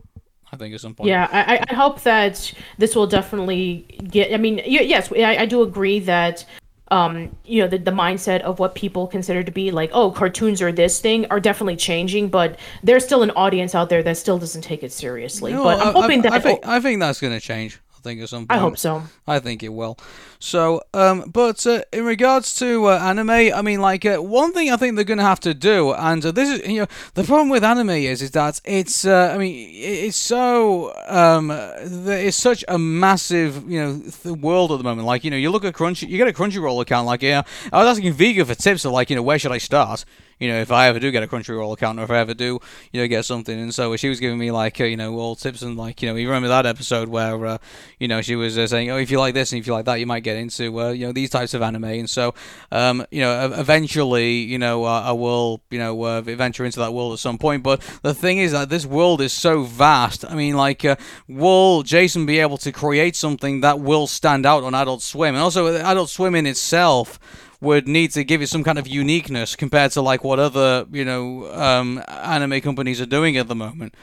[0.50, 1.08] I think at some point.
[1.08, 4.32] Yeah, I, I hope that this will definitely get.
[4.32, 6.46] I mean, yes, I, I do agree that
[6.88, 10.62] um, you know, the, the mindset of what people consider to be like, oh, cartoons
[10.62, 14.38] are this thing are definitely changing, but there's still an audience out there that still
[14.38, 15.52] doesn't take it seriously.
[15.52, 18.20] No, but I'm hoping I, that I think, I think that's going to change think
[18.20, 18.52] at some point.
[18.52, 19.02] I hope so.
[19.26, 19.98] I think it will.
[20.38, 24.70] So, um, but uh, in regards to uh, anime, I mean, like uh, one thing
[24.70, 27.24] I think they're going to have to do, and uh, this is, you know, the
[27.24, 32.62] problem with anime is, is that it's, uh, I mean, it's so, um, it's such
[32.68, 35.06] a massive, you know, th- world at the moment.
[35.06, 37.06] Like, you know, you look at Crunchy, you get a Crunchyroll account.
[37.06, 37.42] Like, yeah,
[37.72, 40.04] I was asking Vega for tips of like, you know, where should I start?
[40.38, 42.60] You know, if I ever do get a Crunchyroll account or if I ever do,
[42.92, 43.58] you know, get something.
[43.58, 46.08] And so she was giving me like, uh, you know, all tips and like, you
[46.08, 47.58] know, you remember that episode where, uh,
[47.98, 49.84] you know, she was uh, saying, oh, if you like this and if you like
[49.84, 51.84] that, you might get into, uh, you know, these types of anime.
[51.84, 52.34] And so,
[52.72, 56.92] um, you know, eventually, you know, uh, I will, you know, uh, venture into that
[56.92, 57.62] world at some point.
[57.62, 60.24] But the thing is that this world is so vast.
[60.24, 60.84] I mean, like,
[61.28, 65.34] will Jason be able to create something that will stand out on Adult Swim?
[65.34, 67.18] And also, Adult Swim in itself
[67.64, 71.04] would need to give it some kind of uniqueness compared to like what other you
[71.04, 73.94] know um, anime companies are doing at the moment.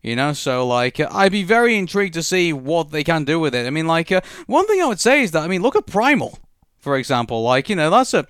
[0.00, 3.54] You know, so like I'd be very intrigued to see what they can do with
[3.54, 3.66] it.
[3.66, 5.86] I mean, like uh, one thing I would say is that I mean, look at
[5.86, 6.38] Primal,
[6.78, 7.42] for example.
[7.42, 8.26] Like you know, that's a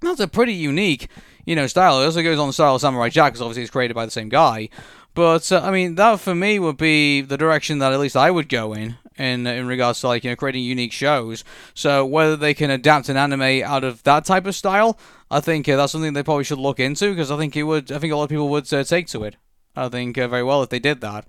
[0.00, 1.08] that's a pretty unique
[1.44, 2.00] you know style.
[2.00, 4.10] It also goes on the style of Samurai Jack, because obviously it's created by the
[4.10, 4.70] same guy.
[5.14, 8.30] But uh, I mean, that for me would be the direction that at least I
[8.30, 11.44] would go in in in regards to like you know creating unique shows.
[11.74, 14.98] So whether they can adapt an anime out of that type of style,
[15.30, 17.92] I think uh, that's something they probably should look into because I think it would.
[17.92, 19.36] I think a lot of people would uh, take to it.
[19.76, 21.26] I think uh, very well if they did that.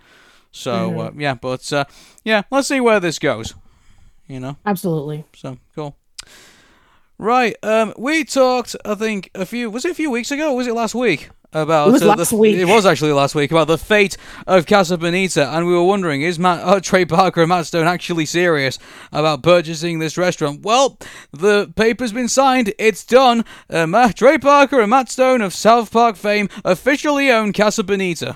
[0.52, 1.22] So uh, mm-hmm.
[1.22, 1.86] yeah, but uh,
[2.24, 3.54] yeah, let's see where this goes.
[4.28, 5.26] You know, absolutely.
[5.36, 5.96] So cool.
[7.22, 8.76] Right, um, we talked.
[8.84, 10.56] I think a few was it a few weeks ago?
[10.56, 11.30] was it last week?
[11.54, 12.56] about it was uh, last the, week.
[12.56, 14.18] It was actually last week about the fate
[14.48, 17.86] of Casa Bonita, and we were wondering: Is Matt, uh, Trey Parker and Matt Stone
[17.86, 18.80] actually serious
[19.12, 20.64] about purchasing this restaurant?
[20.64, 20.98] Well,
[21.32, 22.74] the paper's been signed.
[22.80, 23.46] It's done.
[23.70, 28.36] Uh, Matt, Trey Parker and Matt Stone of South Park fame officially own Casa Bonita.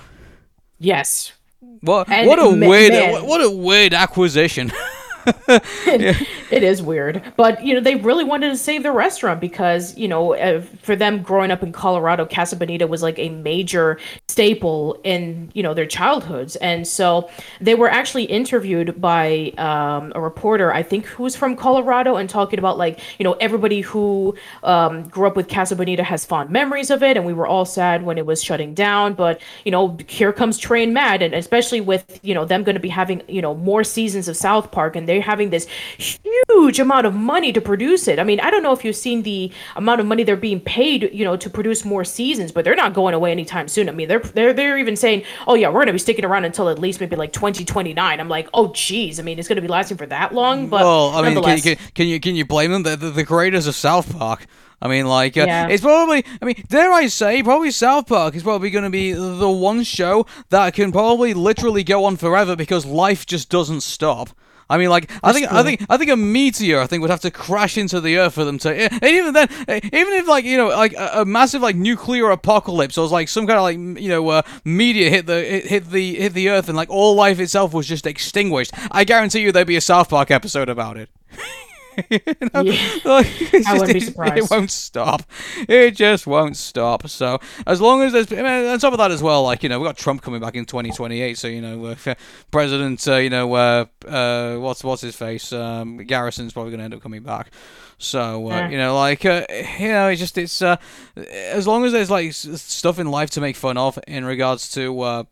[0.78, 1.32] Yes.
[1.80, 2.08] What?
[2.08, 3.24] And what a weird!
[3.24, 4.70] What a weird acquisition.
[5.86, 10.06] it, is weird, but you know they really wanted to save the restaurant because you
[10.06, 13.98] know uh, for them growing up in Colorado, Casa Bonita was like a major
[14.28, 17.28] staple in you know their childhoods, and so
[17.60, 22.58] they were actually interviewed by um, a reporter, I think, who's from Colorado, and talking
[22.58, 26.90] about like you know everybody who um, grew up with Casa Bonita has fond memories
[26.90, 29.96] of it, and we were all sad when it was shutting down, but you know
[30.08, 33.42] here comes Train Mad, and especially with you know them going to be having you
[33.42, 35.66] know more seasons of South Park, and they they're having this
[35.98, 38.18] huge amount of money to produce it.
[38.18, 41.10] I mean, I don't know if you've seen the amount of money they're being paid,
[41.12, 43.88] you know, to produce more seasons, but they're not going away anytime soon.
[43.88, 46.44] I mean, they're they're they're even saying, "Oh yeah, we're going to be sticking around
[46.44, 49.62] until at least maybe like 2029." I'm like, "Oh geez, I mean, it's going to
[49.62, 52.44] be lasting for that long." But well, I mean, can, can, can you can you
[52.44, 52.82] blame them?
[52.82, 54.46] The, the, the creators of South Park.
[54.80, 55.68] I mean, like, uh, Yeah.
[55.68, 59.12] it's probably, I mean, dare I say, probably South Park is probably going to be
[59.12, 64.30] the one show that can probably literally go on forever because life just doesn't stop.
[64.68, 67.20] I mean, like, I think, I think, I think a meteor, I think, would have
[67.20, 68.74] to crash into the Earth for them to.
[68.74, 72.30] And even then, eh, even if like you know, like a, a massive like nuclear
[72.30, 75.90] apocalypse or like some kind of like you know, uh, meteor hit the hit, hit
[75.90, 79.52] the hit the Earth and like all life itself was just extinguished, I guarantee you
[79.52, 81.10] there'd be a South Park episode about it.
[82.10, 82.20] you
[82.54, 82.60] know?
[82.62, 82.76] Yeah.
[83.04, 83.26] Like,
[83.66, 84.36] I wouldn't be surprised.
[84.38, 85.22] It won't stop.
[85.68, 87.08] It just won't stop.
[87.08, 89.68] So as long as there's, I mean, on top of that as well, like you
[89.68, 91.38] know, we have got Trump coming back in 2028.
[91.38, 92.14] So you know, uh,
[92.50, 96.84] President, uh, you know, uh, uh, what's what's his face, um, Garrison's probably going to
[96.84, 97.50] end up coming back.
[97.98, 98.68] So uh, Yeah.
[98.70, 99.44] you know, like uh,
[99.78, 100.76] you know, it's just it's uh,
[101.16, 105.26] as long as there's like stuff in life to make fun of in regards to.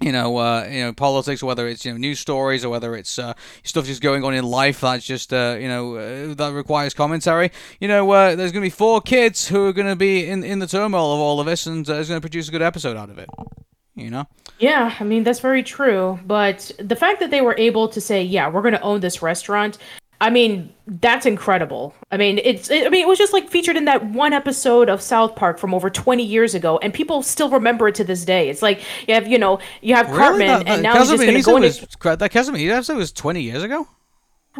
[0.00, 3.18] You know, uh, you know, politics, whether it's you know news stories or whether it's
[3.18, 3.34] uh,
[3.64, 7.50] stuff just going on in life that's just uh, you know uh, that requires commentary.
[7.80, 10.44] You know, uh, there's going to be four kids who are going to be in
[10.44, 12.62] in the turmoil of all of this, and uh, is going to produce a good
[12.62, 13.28] episode out of it.
[13.96, 14.28] You know,
[14.60, 16.20] Yeah, I mean, that's very true.
[16.24, 19.22] But the fact that they were able to say, yeah, we're going to own this
[19.22, 19.78] restaurant,
[20.20, 21.94] I mean, that's incredible.
[22.10, 24.88] I mean, it's, it, I mean, it was just like featured in that one episode
[24.88, 28.24] of South Park from over 20 years ago, and people still remember it to this
[28.24, 28.48] day.
[28.48, 31.22] It's like, you have, you know, you have Cartman, That- and that now he's just
[31.22, 31.62] going to go in.
[31.62, 31.86] was,
[32.18, 33.86] that Casa Bonita episode was 20 years ago.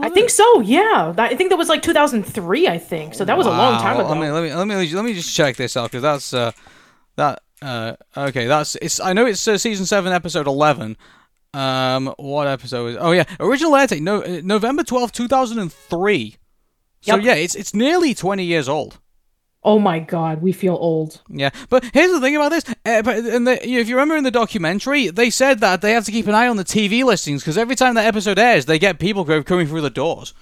[0.00, 1.12] I think so, yeah.
[1.18, 3.14] I think that was like 2003, I think.
[3.14, 4.02] So that was a long time Wow.
[4.04, 4.10] ago.
[4.10, 6.52] Let me let me let me let me just check this out because that's uh
[7.16, 10.96] that uh okay that's it's I know it's uh, season seven episode eleven.
[11.54, 12.96] Um, what episode is?
[13.00, 16.36] Oh yeah, original air date no uh, November twelfth two thousand and three.
[17.00, 17.24] So Yep.
[17.24, 18.98] yeah, it's it's nearly twenty years old.
[19.64, 21.20] Oh my god, we feel old.
[21.28, 22.64] Yeah, but here's the thing about this.
[22.84, 25.80] Uh, but and the, you know, if you remember in the documentary, they said that
[25.80, 28.38] they have to keep an eye on the TV listings because every time that episode
[28.38, 30.32] airs, they get people coming through the doors.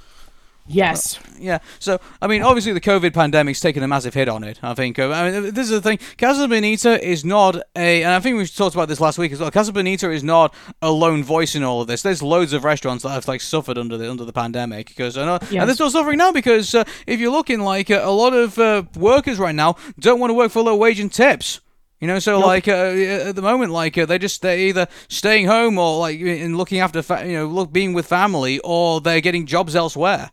[0.69, 1.19] Yes.
[1.39, 4.59] Yeah, so I mean, obviously the COVID pandemic's taken a massive hit on it.
[4.63, 4.99] I think.
[4.99, 5.99] Uh, I mean, this is the thing.
[6.19, 9.41] Casa Bonita is not a, and I think we talked about this last week as
[9.41, 9.51] well.
[9.51, 12.03] Casa Bonita is not a lone voice in all of this.
[12.03, 15.25] There's loads of restaurants that have like suffered under the under the pandemic because I
[15.27, 18.33] know, and they're still suffering now because uh, if you're looking like uh, a lot
[18.33, 21.61] of uh, workers right now don't want to work for low wage and tips.
[22.01, 25.47] You know, so like uh, at the moment, like uh, they just they're either staying
[25.47, 29.23] home or like in looking after, fa- you know, look being with family, or they're
[29.23, 30.31] getting jobs elsewhere.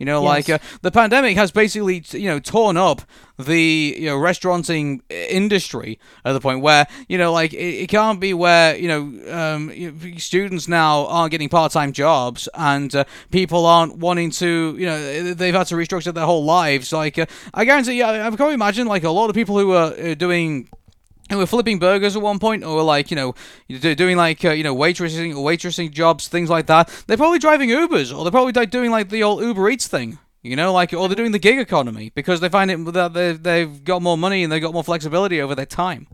[0.00, 3.02] You know, like uh, the pandemic has basically, you know, torn up
[3.38, 8.18] the you know restauranting industry at the point where you know, like it, it can't
[8.18, 13.04] be where you know um, you know, students now aren't getting part-time jobs and uh,
[13.30, 16.94] people aren't wanting to, you know, they've had to restructure their whole lives.
[16.94, 19.92] Like uh, I guarantee, yeah, I can imagine like a lot of people who are
[19.92, 20.70] uh, doing
[21.30, 23.34] who were flipping burgers at one point, or like you know,
[23.80, 26.88] doing like uh, you know waitressing or waitressing jobs, things like that.
[27.06, 30.18] They're probably driving Ubers, or they're probably like doing like the old Uber Eats thing.
[30.42, 33.32] You know, like or they're doing the gig economy because they find it that they
[33.32, 36.06] they've got more money and they've got more flexibility over their time.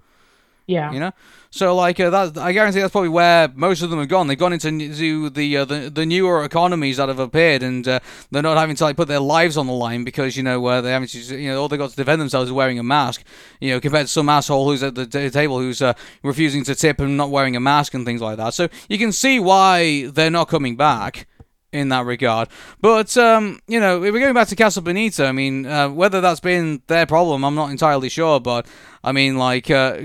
[0.66, 0.92] Yeah.
[0.92, 1.12] You know,
[1.50, 4.26] so like uh, that, I guarantee that's probably where most of them have gone.
[4.26, 8.00] They've gone into the uh, the, the newer economies that have appeared, and uh,
[8.32, 10.80] they're not having to like put their lives on the line because you know uh,
[10.80, 11.14] they haven't.
[11.14, 13.22] you know all they got to defend themselves is wearing a mask.
[13.60, 15.94] You know, compared to some asshole who's at the t- table who's uh,
[16.24, 18.52] refusing to tip and not wearing a mask and things like that.
[18.52, 21.28] So you can see why they're not coming back
[21.76, 22.48] in that regard.
[22.80, 26.20] But um, you know, if we're going back to Casa Bonita, I mean, uh, whether
[26.20, 28.40] that's been their problem, I'm not entirely sure.
[28.40, 28.66] But
[29.04, 29.98] I mean, like, uh,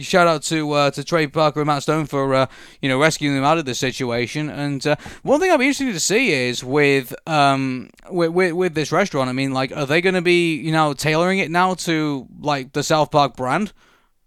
[0.00, 2.46] shout out to uh, to Trey Parker and Matt Stone for uh,
[2.80, 4.48] you know rescuing them out of this situation.
[4.50, 8.92] And uh, one thing be interested to see is with um with, with with this
[8.92, 9.30] restaurant.
[9.30, 12.72] I mean, like, are they going to be you know tailoring it now to like
[12.72, 13.72] the South Park brand?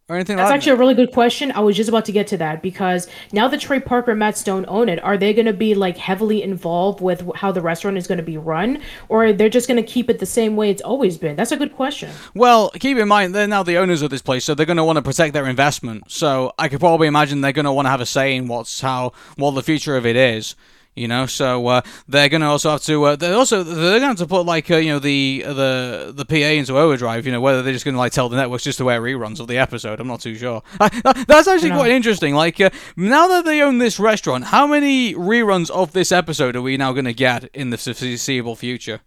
[0.09, 1.51] Or anything That's like actually a really good question.
[1.51, 4.35] I was just about to get to that because now that Trey Parker and Matt
[4.37, 7.95] Stone own it, are they going to be like heavily involved with how the restaurant
[7.95, 10.71] is going to be run, or they're just going to keep it the same way
[10.71, 11.35] it's always been?
[11.35, 12.09] That's a good question.
[12.33, 14.83] Well, keep in mind they're now the owners of this place, so they're going to
[14.83, 16.09] want to protect their investment.
[16.09, 18.81] So I could probably imagine they're going to want to have a say in what's
[18.81, 20.55] how what the future of it is.
[20.99, 23.03] You know, so uh, they're going to also have to.
[23.05, 26.11] Uh, they're also they're going to have to put like uh, you know the the
[26.15, 27.25] the PA into overdrive.
[27.25, 29.39] You know, whether they're just going to like tell the networks just to air reruns
[29.39, 29.99] of the episode.
[29.99, 30.61] I'm not too sure.
[30.79, 30.89] Uh,
[31.27, 31.77] that's actually No.
[31.77, 32.35] quite interesting.
[32.35, 36.61] Like uh, now that they own this restaurant, how many reruns of this episode are
[36.61, 38.99] we now going to get in the foreseeable future?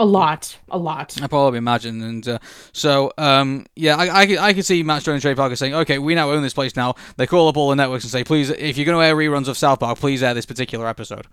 [0.00, 1.20] A lot, a lot.
[1.20, 2.38] I probably imagine, and uh,
[2.72, 5.74] so um, yeah, I, I, could, I could see Matt Stone and Trey Parker saying,
[5.74, 8.22] "Okay, we now own this place now." They call up all the networks and say,
[8.22, 11.26] "Please, if you're going to air reruns of South Park, please air this particular episode."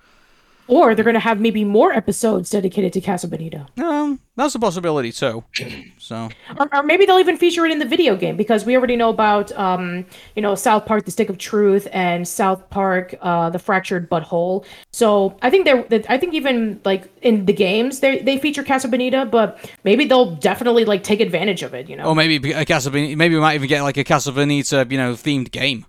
[0.68, 3.68] Or they're going to have maybe more episodes dedicated to Casa Bonita.
[3.78, 5.44] Um, that's a possibility too.
[5.98, 6.30] So,
[6.60, 9.10] or, or, maybe they'll even feature it in the video game because we already know
[9.10, 10.06] about, um,
[10.36, 14.22] you know, South Park: The Stick of Truth and South Park: uh, The Fractured But
[14.22, 14.66] Whole.
[14.94, 18.88] So I think they're, I think even like in the games they they feature Casa
[18.88, 21.90] Bonita, but maybe they'll definitely like take advantage of it.
[21.90, 24.32] You know, or maybe a Casa Bonita, maybe we might even get like a Casa
[24.32, 25.88] Bonita, you know, themed game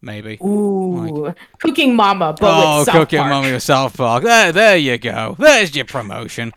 [0.00, 0.38] maybe.
[0.42, 3.30] Ooh, like, Cooking Mama, but oh, with South Cooking Park.
[3.30, 4.24] Mama with South Park.
[4.24, 5.36] There, there you go.
[5.38, 6.52] There's your promotion.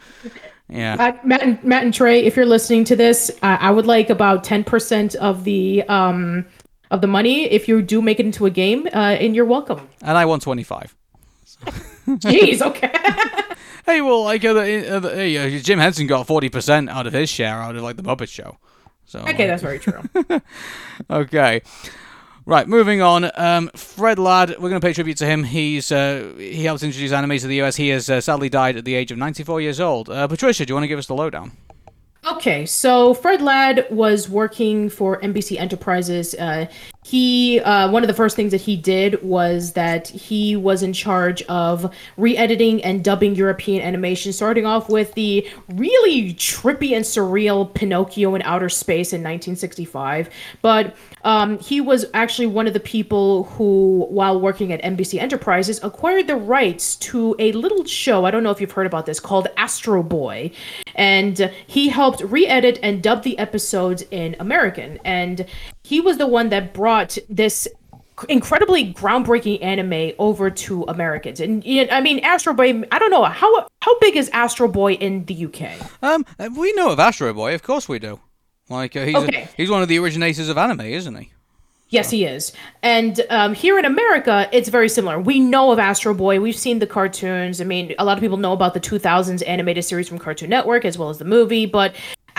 [0.70, 0.96] Yeah.
[1.00, 4.10] Uh, Matt and Matt and Trey, if you're listening to this, uh, I would like
[4.10, 6.46] about ten percent of the um
[6.92, 9.88] of the money if you do make it into a game, uh, and you're welcome.
[10.02, 10.96] And I want twenty five.
[12.08, 12.92] Jeez, okay.
[13.86, 17.30] hey, well, like uh, uh, hey, uh, Jim Henson got forty percent out of his
[17.30, 18.58] share out of like the Muppet Show.
[19.06, 20.02] So okay, that's very true.
[21.10, 21.62] okay.
[22.50, 23.30] Right, moving on.
[23.36, 25.44] Um, Fred Ladd, we're going to pay tribute to him.
[25.44, 27.76] He's uh, he helped introduce anime to the US.
[27.76, 30.10] He has uh, sadly died at the age of 94 years old.
[30.10, 31.52] Uh, Patricia, do you want to give us the lowdown?
[32.28, 36.34] Okay, so Fred Ladd was working for NBC Enterprises.
[37.10, 40.94] He uh, one of the first things that he did was that he was in
[40.94, 47.74] charge of re-editing and dubbing European animation, starting off with the really trippy and surreal
[47.74, 50.30] Pinocchio in Outer Space in 1965.
[50.62, 55.80] But um, he was actually one of the people who, while working at NBC Enterprises,
[55.82, 58.26] acquired the rights to a little show.
[58.26, 60.52] I don't know if you've heard about this called Astro Boy,
[60.94, 65.00] and he helped re-edit and dub the episodes in American.
[65.04, 65.48] And
[65.90, 67.68] he was the one that brought this
[68.28, 71.40] incredibly groundbreaking anime over to Americans.
[71.40, 72.84] And I mean, Astro Boy.
[72.92, 75.80] I don't know how how big is Astro Boy in the UK.
[76.04, 76.26] Um,
[76.56, 78.20] we know of Astro Boy, of course we do.
[78.70, 79.42] Like uh, he's okay.
[79.42, 81.32] a, he's one of the originators of anime, isn't he?
[81.90, 82.54] Yes, he is.
[82.84, 85.20] And um, here in America, it's very similar.
[85.20, 86.40] We know of Astro Boy.
[86.40, 87.60] We've seen the cartoons.
[87.60, 90.86] I mean, a lot of people know about the 2000s animated series from Cartoon Network
[90.86, 91.66] as well as the movie.
[91.66, 91.96] But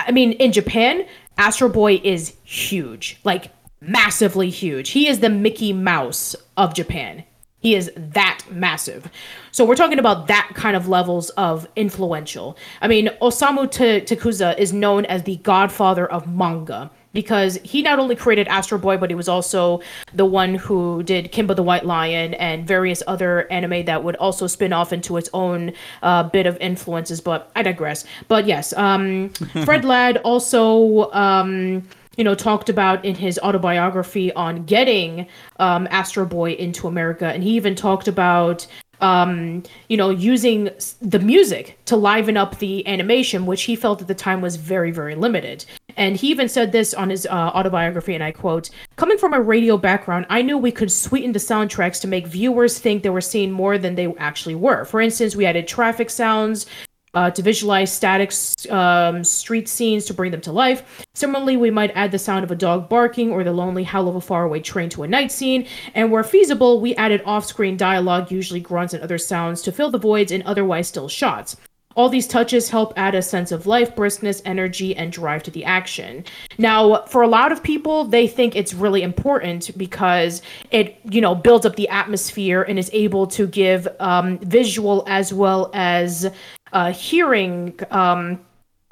[0.06, 1.06] I mean, in Japan,
[1.38, 3.50] Astro Boy is huge, like
[3.80, 4.90] massively huge.
[4.90, 7.24] He is the Mickey Mouse of Japan.
[7.58, 9.10] He is that massive.
[9.52, 12.56] So we're talking about that kind of levels of influential.
[12.80, 18.16] I mean, Osamu T- is known as the godfather of manga because he not only
[18.16, 19.80] created Astro Boy, but he was also
[20.14, 24.46] the one who did Kimba the White Lion and various other anime that would also
[24.46, 25.72] spin off into its own
[26.02, 27.20] uh, bit of influences.
[27.20, 28.04] But I digress.
[28.28, 29.30] But yes, um,
[29.64, 31.10] Fred Ladd also.
[31.12, 35.26] Um, you know, talked about in his autobiography on getting
[35.58, 38.66] um, Astro Boy into America, and he even talked about
[39.00, 40.70] um, you know, using
[41.00, 44.90] the music to liven up the animation, which he felt at the time was very,
[44.90, 45.64] very limited.
[45.96, 49.40] And he even said this on his uh, autobiography, and I quote Coming from a
[49.40, 53.20] radio background, I knew we could sweeten the soundtracks to make viewers think they were
[53.20, 54.84] seeing more than they actually were.
[54.84, 56.66] For instance, we added traffic sounds,
[57.14, 58.32] uh, to visualize static
[58.70, 61.06] um, street scenes to bring them to life.
[61.14, 64.16] Similarly, we might add the sound of a dog barking or the lonely howl of
[64.16, 65.66] a faraway train to a night scene.
[65.94, 69.90] And where feasible, we added off screen dialogue, usually grunts and other sounds, to fill
[69.90, 71.56] the voids in otherwise still shots.
[71.96, 75.64] All these touches help add a sense of life, briskness, energy, and drive to the
[75.64, 76.24] action.
[76.56, 81.34] Now, for a lot of people, they think it's really important because it, you know,
[81.34, 86.30] builds up the atmosphere and is able to give um, visual as well as
[86.72, 88.40] uh, hearing um,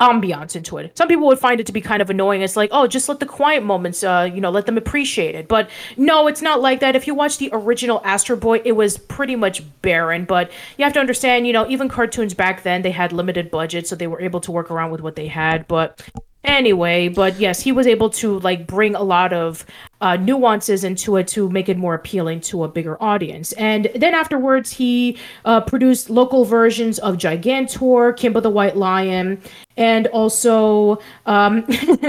[0.00, 0.96] ambiance into it.
[0.96, 2.42] Some people would find it to be kind of annoying.
[2.42, 5.48] It's like, oh, just let the quiet moments, uh, you know, let them appreciate it.
[5.48, 6.94] But no, it's not like that.
[6.94, 10.24] If you watch the original Astro Boy, it was pretty much barren.
[10.24, 13.88] But you have to understand, you know, even cartoons back then, they had limited budget,
[13.88, 15.66] so they were able to work around with what they had.
[15.66, 16.00] But
[16.48, 19.66] anyway but yes he was able to like bring a lot of
[20.00, 24.14] uh, nuances into it to make it more appealing to a bigger audience and then
[24.14, 29.40] afterwards he uh, produced local versions of gigantor kimba the white lion
[29.76, 31.66] and also um,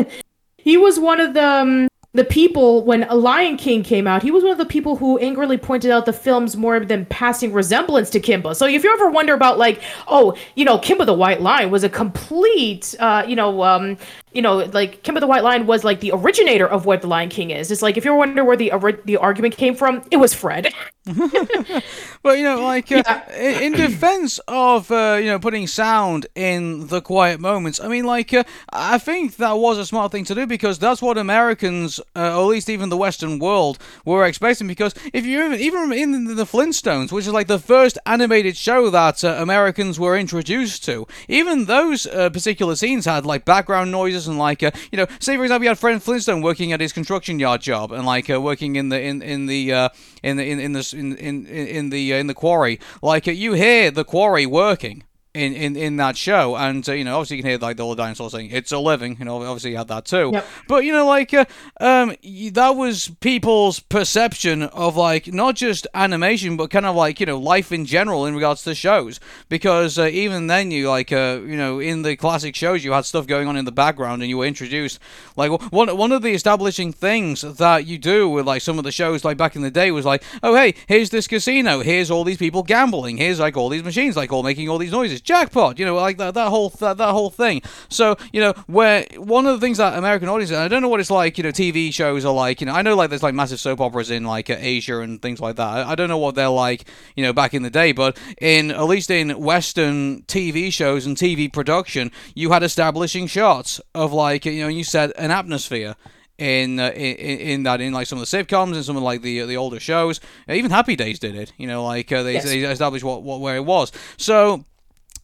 [0.57, 4.31] he was one of the um, the people when a Lion King came out, he
[4.31, 8.09] was one of the people who angrily pointed out the film's more than passing resemblance
[8.09, 8.55] to Kimba.
[8.55, 11.83] So if you ever wonder about like, oh, you know, Kimba the White Lion was
[11.83, 13.95] a complete, uh, you know, um,
[14.31, 17.29] you know, like Kimba the White Lion was like the originator of what the Lion
[17.29, 17.71] King is.
[17.71, 18.71] It's like if you're wondering where the
[19.05, 20.73] the argument came from, it was Fred.
[22.23, 23.59] well, you know, like uh, yeah.
[23.59, 28.33] in, defense of uh, you know putting sound in the quiet moments, I mean, like
[28.33, 32.37] uh, I think that was a smart thing to do because that's what Americans, uh,
[32.37, 34.67] or at least even the Western world, were expecting.
[34.67, 38.89] Because if you even even in the Flintstones, which is like the first animated show
[38.91, 44.18] that uh, Americans were introduced to, even those uh, particular scenes had like background noises
[44.27, 46.93] and like uh, you know, say for example, you had Fred Flintstone working at his
[46.93, 49.89] construction yard job and like uh, working in the in in the uh,
[50.23, 52.79] in the in in the in in, in the uh, in the quarry.
[53.01, 55.03] Like uh, you hear the quarry working
[55.35, 57.83] in, in, in that show, and uh, you know, obviously you can hear like the
[57.83, 60.31] old dinosaur saying "It's a living," you know, obviously you had that too.
[60.33, 60.45] Yep.
[60.67, 61.45] But you know, like uh,
[61.79, 62.15] um,
[62.53, 67.39] that was people's perception of like not just animation, but kind of like you know
[67.39, 69.19] life in general in regards to shows.
[69.49, 73.05] Because uh, even then, you like uh, you know in the classic shows, you had
[73.05, 74.99] stuff going on in the background, and you were introduced
[75.35, 78.91] like one one of the establishing things that you do with like some of the
[78.91, 82.23] shows like back in the day was like, oh hey, here's this casino, here's all
[82.23, 85.79] these people gambling, here's like all these machines like all making all these noises, jackpot,
[85.79, 87.61] you know, like that that whole that, that whole thing.
[87.89, 90.99] So you know where one of the things that American audiences, I don't know what
[90.99, 93.33] it's like, you know, TV shows are like, you know, I know like there's like
[93.33, 95.67] massive soap operas in like uh, Asia and things like that.
[95.67, 96.85] I, I don't know what they're like,
[97.15, 101.15] you know, back in the day, but in at least in Western TV shows and
[101.17, 105.95] TV production, you had establishing shots of like you know you set an atmosphere
[106.37, 109.21] in, uh, in in that in like some of the sitcoms and some of like
[109.21, 110.19] the the older shows.
[110.47, 111.51] Even Happy Days did it.
[111.57, 112.45] You know, like uh, they, Yes.
[112.45, 113.91] they established what, what where it was.
[114.17, 114.63] So.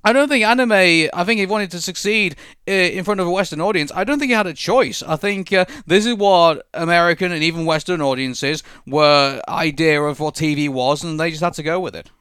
[0.05, 0.71] I don't think anime.
[0.71, 2.35] I think he wanted to succeed
[2.67, 3.91] uh, in front of a Western audience.
[3.95, 5.01] I don't think he had a choice.
[5.01, 10.35] I think uh, this is what American and even Western audiences were idea of what
[10.35, 12.11] TV was, and they just had to go with it.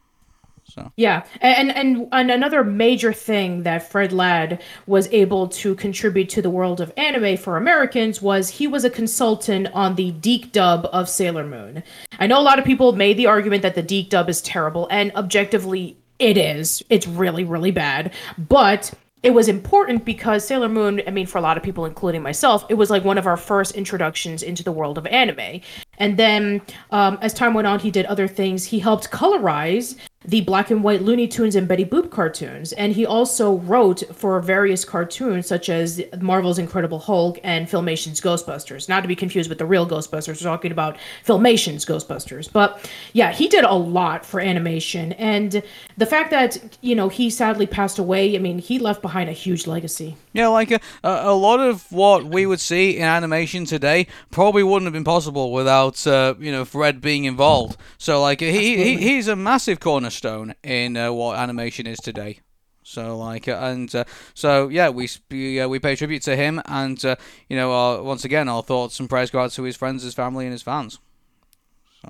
[0.66, 0.90] So.
[0.97, 6.43] Yeah, and, and and another major thing that Fred Ladd was able to contribute to
[6.43, 10.89] the world of anime for Americans was he was a consultant on the DiC dub
[10.90, 11.85] of Sailor Moon.
[12.19, 14.89] I know a lot of people made the argument that the DiC dub is terrible,
[14.90, 16.83] and objectively, it is.
[16.89, 18.13] It's really, really bad.
[18.39, 18.93] But
[19.23, 22.65] it was important because Sailor Moon, I mean, for a lot of people, including myself,
[22.69, 25.61] it was like one of our first introductions into the world of anime.
[25.99, 28.65] And then um, as time went on, he did other things.
[28.65, 32.73] He helped colorize the black and white Looney Tunes and Betty Boop cartoons.
[32.73, 38.89] And he also wrote for various cartoons such as Marvel's Incredible Hulk and Filmation's Ghostbusters.
[38.89, 42.51] Not to be confused with the real Ghostbusters, we're talking about Filmation's Ghostbusters.
[42.51, 45.13] But yeah, he did a lot for animation.
[45.13, 45.63] And
[45.97, 49.33] the fact that, you know, he sadly passed away, I mean, he left behind a
[49.33, 50.17] huge legacy.
[50.33, 54.63] Yeah, like a, a, a lot of what we would see in animation today probably
[54.63, 57.77] wouldn't have been possible without uh, you know Fred being involved.
[57.99, 60.14] So like he, he he's a massive cornerstone
[60.62, 62.41] in uh, what animation is today.
[62.85, 64.05] So like uh, and uh,
[64.35, 67.16] so yeah, we we, uh, we pay tribute to him, and uh,
[67.49, 70.15] you know our, once again our thoughts and prayers go out to his friends, his
[70.15, 70.99] family, and his fans.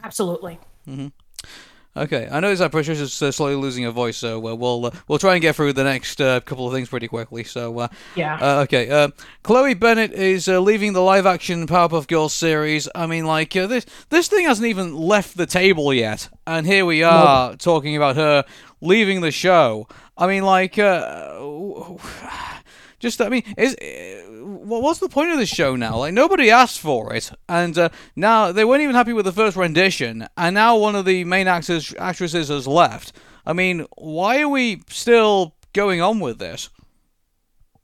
[0.03, 0.59] Absolutely.
[1.97, 5.21] Okay, I notice that Patricia's uh, slowly losing her voice, so uh, we'll uh, we'll
[5.21, 7.45] try and get through the next uh, couple of things pretty quickly.
[7.45, 8.37] So uh, Yeah.
[8.41, 8.91] Uh, okay.
[8.91, 9.09] Uh,
[9.45, 12.89] Chloe Bennet is uh, leaving the live-action Powerpuff Girls series.
[12.97, 16.85] I mean, like uh, this this thing hasn't even left the table yet, and here
[16.85, 18.45] we are talking about her
[18.81, 19.87] leaving the show.
[20.17, 21.39] I mean, like, uh,
[23.05, 25.99] just I mean, is uh, what- what's the point of this show now?
[25.99, 29.57] Like, nobody asked for it, and uh, now they weren't even happy with the first
[29.57, 33.13] rendition, and now one of the main actors actresses has left.
[33.47, 36.71] I mean, why are we still going on with this?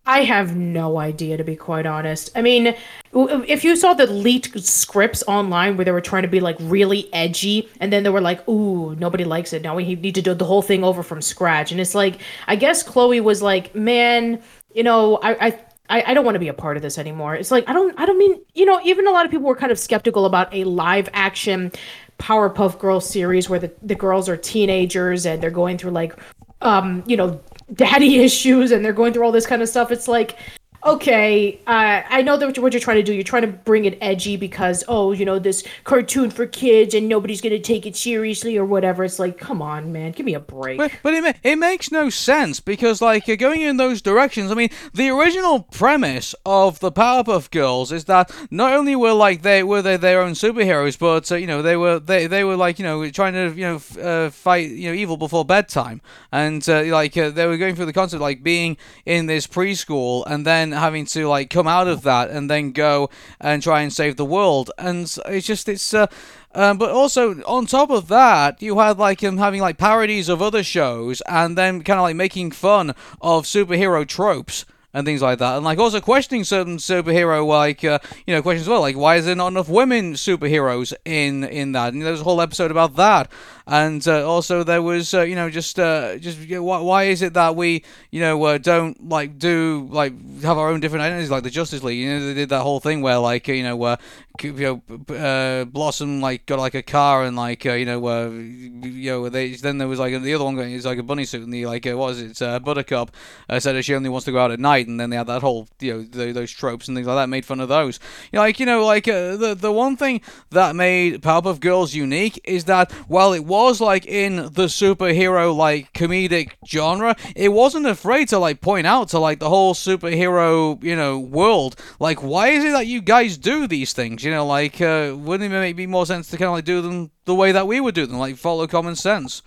[0.06, 2.30] I have no idea, to be quite honest.
[2.34, 2.74] I mean,
[3.14, 7.12] if you saw the leaked scripts online where they were trying to be like really
[7.12, 9.62] edgy, and then they were like, "Ooh, nobody likes it.
[9.62, 12.16] Now we need to do the whole thing over from scratch." And it's like,
[12.48, 14.42] I guess Chloe was like, "Man,
[14.74, 17.34] you know, I." I I, don't want to be a part of this anymore.
[17.34, 19.56] It's like I don't I don't mean you know even a lot of people were
[19.56, 21.72] kind of skeptical about a live action
[22.20, 26.14] Powerpuff Girls series where the, the girls are teenagers and they're going through like
[26.62, 27.40] um you know
[27.74, 29.90] daddy issues and they're going through all this kind of stuff.
[29.90, 30.38] It's like
[30.85, 33.12] okay, uh, I know that what you're, trying to do.
[33.12, 37.09] You're trying to bring it edgy because oh you know this cartoon for kids and
[37.09, 39.05] nobody's gonna take it seriously or whatever.
[39.05, 40.78] It's like come on man, give me a break.
[40.78, 44.55] But, but it, it makes no sense because, like, you're going in those directions, I
[44.55, 49.62] mean, the original premise of the Powerpuff Girls is that not only were like they
[49.62, 52.78] were they their own superheroes, but uh, you know they were they they were like
[52.78, 56.01] you know trying to you know f- uh, fight you know evil before bedtime,
[56.32, 60.24] and uh, like uh, they were going through the concept like being in this preschool
[60.27, 63.10] and then having to like come out of that and then go
[63.40, 65.94] and try and save the world, and it's just it's.
[65.94, 66.06] Uh,
[66.52, 70.42] um, but also on top of that, you had like him having like parodies of
[70.42, 72.90] other shows, and then kind of like making fun
[73.20, 78.01] of superhero tropes and things like that, and like also questioning certain superhero like uh,
[78.26, 81.72] you know questions as well, like why is there not enough women superheroes in in
[81.72, 81.92] that?
[81.92, 83.30] And there's a whole episode about that,
[83.70, 87.05] and uh, also there was uh, you know just uh, just you know, why, why
[87.05, 91.05] is it that we you know uh, don't like do like have our own different
[91.05, 92.01] identities like the Justice League?
[92.01, 93.98] You know they did that whole thing where like you know where
[94.42, 99.28] you know Blossom like got like a car and like you know uh, you know
[99.28, 101.55] they then there was like the other one going is like a bunny suit and
[101.55, 103.14] the like what was it Buttercup
[103.60, 105.42] said that she only wants to go out at night and then they had that
[105.42, 108.01] whole you know the, those tropes and things like that made fun of those.
[108.32, 112.40] You know, like you know like the the one thing that made Powerpuff Girls unique
[112.42, 118.28] is that while it was like in the superhero like comedic genre, it wasn't afraid
[118.28, 122.64] to like point out to like the whole superhero you know world like why is
[122.64, 124.24] it that you guys do these things?
[124.24, 127.10] You know, like uh, wouldn't it make more sense to kind of like do them
[127.24, 129.42] the way that we would do them, like follow common sense?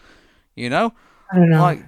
[0.56, 0.94] You know,
[1.32, 1.62] I don't know.
[1.62, 1.84] like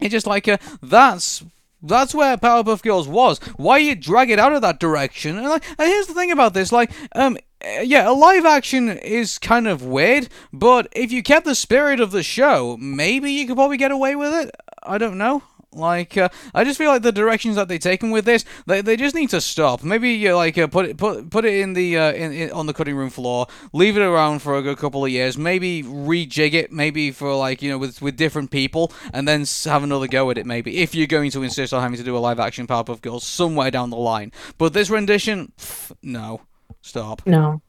[0.00, 1.42] it's just like uh, that's
[1.82, 3.38] that's where Powerpuff Girls was.
[3.56, 5.38] Why you drag it out of that direction?
[5.38, 7.36] And like, and here's the thing about this, like, um,
[7.82, 12.10] yeah, a live action is kind of weird, but if you kept the spirit of
[12.10, 14.50] the show, maybe you could probably get away with it.
[14.82, 15.42] I don't know.
[15.72, 18.96] Like, uh, I just feel like the directions that they've taken with this, they, they
[18.96, 19.82] just need to stop.
[19.82, 22.66] Maybe you like uh, put it put put it in the uh, in, in on
[22.66, 26.54] the cutting room floor, leave it around for a good couple of years, maybe rejig
[26.54, 30.30] it, maybe for like you know with with different people, and then have another go
[30.30, 30.46] at it.
[30.46, 33.24] Maybe if you're going to insist on having to do a live action Powerpuff Girls
[33.24, 36.40] somewhere down the line, but this rendition, pff, no,
[36.86, 37.22] stop.
[37.26, 37.60] no,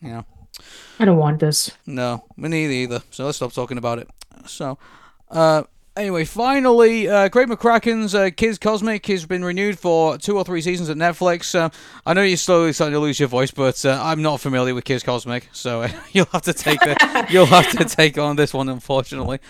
[0.00, 0.22] Yeah.
[0.98, 1.70] I don't want this.
[1.84, 3.02] No, me neither either.
[3.10, 4.08] So let's stop talking about it.
[4.46, 4.78] So,
[5.30, 5.64] uh,
[5.96, 10.62] anyway, finally, uh, Craig McCracken's uh, Kids Cosmic has been renewed for two or three
[10.62, 11.54] seasons at Netflix.
[11.54, 11.68] Uh,
[12.06, 14.84] I know you're slowly starting to lose your voice, but uh, I'm not familiar with
[14.84, 18.54] Kids Cosmic, so uh, you'll have to take the you'll have to take on this
[18.54, 19.40] one, unfortunately.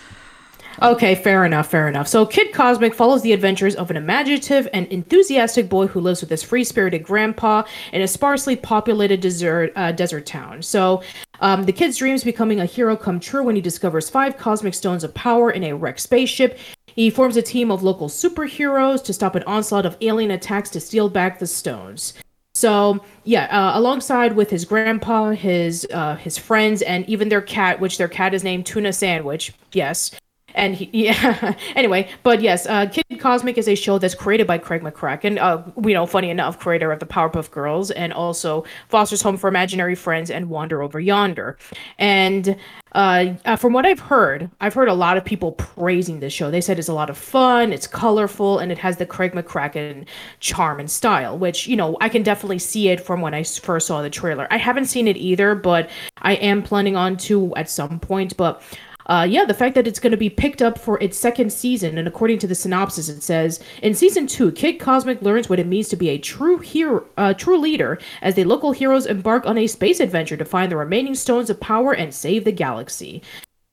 [0.79, 2.07] Okay, fair enough, fair enough.
[2.07, 6.29] So, Kid Cosmic follows the adventures of an imaginative and enthusiastic boy who lives with
[6.29, 7.63] his free spirited grandpa
[7.93, 10.61] in a sparsely populated desert, uh, desert town.
[10.61, 11.01] So,
[11.39, 15.03] um, the kid's dreams becoming a hero come true when he discovers five cosmic stones
[15.03, 16.59] of power in a wrecked spaceship.
[16.85, 20.79] He forms a team of local superheroes to stop an onslaught of alien attacks to
[20.79, 22.13] steal back the stones.
[22.53, 27.79] So yeah, uh, alongside with his grandpa, his uh, his friends, and even their cat,
[27.79, 29.53] which their cat is named Tuna Sandwich.
[29.73, 30.11] Yes,
[30.57, 31.53] and he, yeah.
[31.75, 35.37] anyway, but yes, uh, Kid Cosmic is a show that's created by Craig McCracken.
[35.37, 39.47] Uh, we know, funny enough, creator of the Powerpuff Girls, and also Foster's Home for
[39.47, 41.57] Imaginary Friends and Wander Over Yonder.
[41.99, 42.57] And
[42.93, 46.49] uh, uh, from what I've heard, I've heard a lot of people praising this show.
[46.49, 50.07] They said it's a lot of fun, it's colorful, and it has the Craig McCracken
[50.39, 53.87] charm and style, which, you know, I can definitely see it from when I first
[53.87, 54.47] saw the trailer.
[54.49, 55.89] I haven't seen it either, but
[56.23, 58.35] I am planning on to at some point.
[58.35, 58.63] But
[59.07, 61.97] uh, yeah, the fact that it's going to be picked up for its second season,
[61.97, 65.67] and according to the synopsis, it says in season two, Kid Cosmic learns what it
[65.67, 69.57] means to be a true hero, uh, true leader, as the local heroes embark on
[69.57, 73.21] a space adventure to find the remaining stones of power and save the galaxy.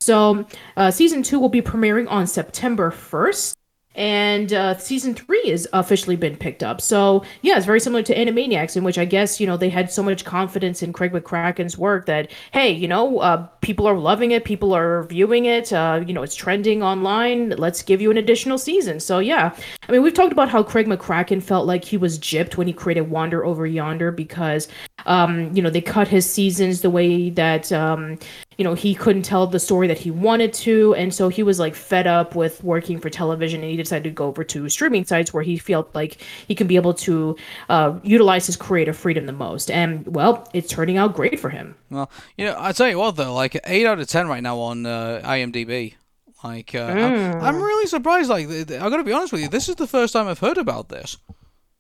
[0.01, 0.47] So,
[0.77, 3.57] uh, season two will be premiering on September first.
[3.95, 6.81] And uh, season three has officially been picked up.
[6.81, 9.91] So yeah, it's very similar to Animaniacs, in which I guess you know they had
[9.91, 14.33] so much confidence in Craig McCracken's work that hey, you know, uh, people are loving
[14.33, 17.51] it, people are viewing it, uh, you know, it's trending online.
[17.51, 19.01] Let's give you an additional season.
[19.01, 19.57] So yeah,
[19.89, 22.73] I mean, we've talked about how Craig McCracken felt like he was gypped when he
[22.73, 24.69] created Wander Over Yonder because,
[25.07, 28.19] um, you know, they cut his seasons the way that, um,
[28.59, 31.59] you know, he couldn't tell the story that he wanted to, and so he was
[31.59, 35.05] like fed up with working for television, and he decided to go over to streaming
[35.05, 37.37] sites where he felt like he can be able to
[37.69, 39.71] uh, utilize his creative freedom the most.
[39.71, 41.75] And well, it's turning out great for him.
[41.91, 44.59] Well, you know, I tell you what though, like eight out of ten right now
[44.59, 45.95] on uh, IMDb.
[46.43, 48.29] Like, uh, I'm, I'm really surprised.
[48.29, 50.59] Like, I got to be honest with you, this is the first time I've heard
[50.59, 51.17] about this.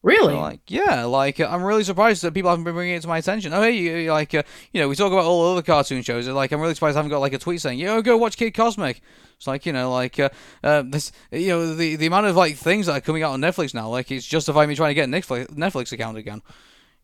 [0.04, 0.34] Really?
[0.34, 3.16] Like, yeah, like uh, I'm really surprised that people haven't been bringing it to my
[3.16, 3.54] attention.
[3.54, 6.28] Oh, hey, you, like, uh, you know, we talk about all the other cartoon shows.
[6.28, 8.50] Like, I'm really surprised I haven't got like a tweet saying, "Yo, go watch Kid
[8.50, 9.00] Cosmic."
[9.38, 10.28] It's like, you know, like, uh,
[10.62, 13.40] uh, this, you know, the the amount of like things that are coming out on
[13.40, 16.42] Netflix now, like, it's justifying me trying to get a Netflix Netflix account again.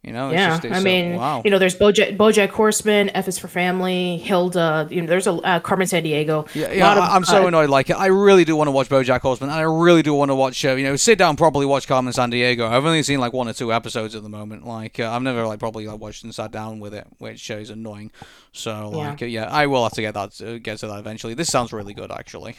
[0.02, 1.42] You know, it's yeah, I mean, wow.
[1.44, 4.88] you know, there's BoJack, BoJack Horseman, F is for Family, Hilda.
[4.90, 6.48] You know, there's a uh, Carmen Sandiego.
[6.54, 7.68] Yeah, yeah I- I'm so uh, annoyed.
[7.68, 10.34] Like, I really do want to watch BoJack Horseman, and I really do want to
[10.34, 12.66] watch, uh, you know, sit down properly watch Carmen Sandiego.
[12.66, 14.66] I've only seen like one or two episodes at the moment.
[14.66, 17.68] Like, uh, I've never like probably like watched and sat down with it, which is
[17.68, 18.10] annoying.
[18.52, 19.10] So, Yeah.
[19.10, 21.34] like, uh, yeah, I will have to get that uh, get to that eventually.
[21.34, 22.56] This sounds really good, actually.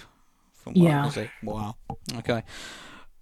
[0.53, 1.27] From what Yeah.
[1.41, 1.76] Wow.
[2.18, 2.43] Okay.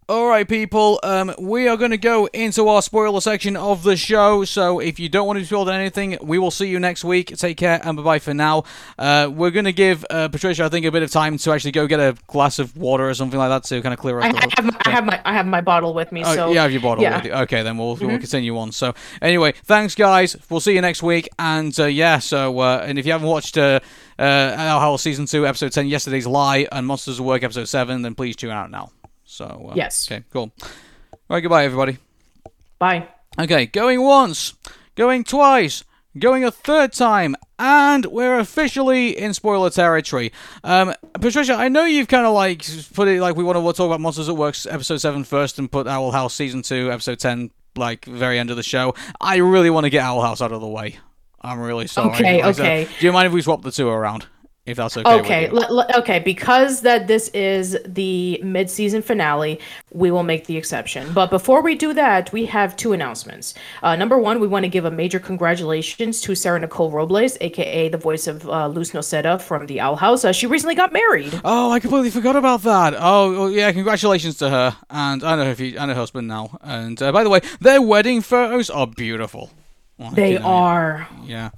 [0.10, 1.00] All right, people.
[1.04, 4.44] Um, we are going to go into our spoiler section of the show.
[4.44, 7.04] So if you don't want to be spoiled on anything, we will see you next
[7.04, 7.28] week.
[7.38, 8.64] Take care and bye bye for now.
[8.98, 11.74] Uh, we're going to give uh, Patricia, I think, a bit of time to actually
[11.74, 14.30] go get a glass of water or something like that to kind of clear I,
[14.30, 14.36] us.
[14.36, 16.24] I have my, I have my I have my bottle with me.
[16.26, 17.18] Oh, so you have your bottle yeah.
[17.18, 17.34] with you.
[17.34, 18.72] Okay, then we'll, we'll continue on.
[18.72, 20.36] So, anyway, thanks, guys.
[20.50, 21.30] We'll see you next week.
[21.38, 23.80] And, uh, yeah, so, uh, and if you haven't watched uh,
[24.18, 28.36] uh, Season 2, Episode 10, Yesterday's Lie, and Monsters at Work, Episode 7, then please
[28.36, 28.92] tune out now.
[29.40, 30.06] So, uh, Yes.
[30.12, 30.52] Okay, cool.
[30.62, 30.68] All
[31.30, 31.98] right, goodbye, everybody.
[32.78, 33.08] Bye.
[33.40, 34.54] Okay, going once,
[34.96, 35.86] going twice,
[36.18, 40.34] going a third time, and we're officially in spoiler territory.
[40.66, 43.86] Um, Patricia, I know you've kind of like put it like we want to talk
[43.88, 47.50] about Monsters at Work episode 7 first and put Owl House season 2, episode 10,
[47.78, 48.94] like very end of the show.
[49.22, 51.00] I really want to get Owl House out of the way.
[51.40, 52.10] I'm really sorry.
[52.16, 52.90] Okay, Like, so- okay.
[53.00, 54.26] do you mind if we swap the two around?
[54.70, 55.16] If that's okay.
[55.16, 55.58] with Okay, you?
[55.58, 56.20] l- l- okay.
[56.20, 59.60] Because that this is the mid-season finale,
[59.92, 61.12] we will make the exception.
[61.14, 63.54] But before we do that, we have two announcements.
[63.82, 67.90] Uh, number one, we want to give a major congratulations to Sarah Nicole Robles, aka
[67.90, 70.24] the voice of uh, Luz Noceda from the Owl House.
[70.24, 71.34] Uh, she recently got married.
[71.44, 72.94] Oh, I completely forgot about that.
[72.98, 76.58] Oh, well, yeah, congratulations to her and and her, fu- and her husband now.
[76.62, 79.50] And uh, by the way, their wedding photos are beautiful.
[79.98, 81.08] Like, They know, are.
[81.26, 81.50] Yeah.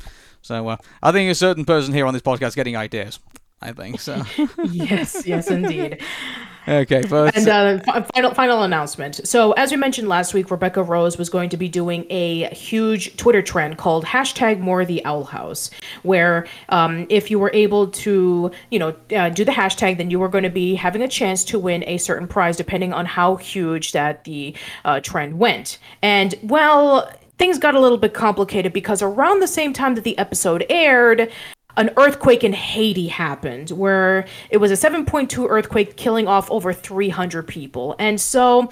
[0.42, 3.20] So uh, I think a certain person here on this podcast is getting ideas.
[3.64, 4.24] I think so.
[4.72, 6.02] yes, yes, indeed.
[6.68, 9.28] okay, but And uh, final final announcement.
[9.28, 13.16] So as we mentioned last week, Rebecca Rose was going to be doing a huge
[13.18, 15.70] Twitter trend called hashtag More the Owl House,
[16.02, 20.20] where um, if you were able to, you know, uh, do the hashtag, then you
[20.20, 23.36] were going to be having a chance to win a certain prize, depending on how
[23.36, 24.56] huge that the
[24.86, 25.78] uh, trend went.
[26.02, 27.12] And well.
[27.42, 31.32] Things got a little bit complicated because around the same time that the episode aired,
[31.76, 37.48] an earthquake in Haiti happened where it was a 7.2 earthquake killing off over 300
[37.48, 37.96] people.
[37.98, 38.70] And so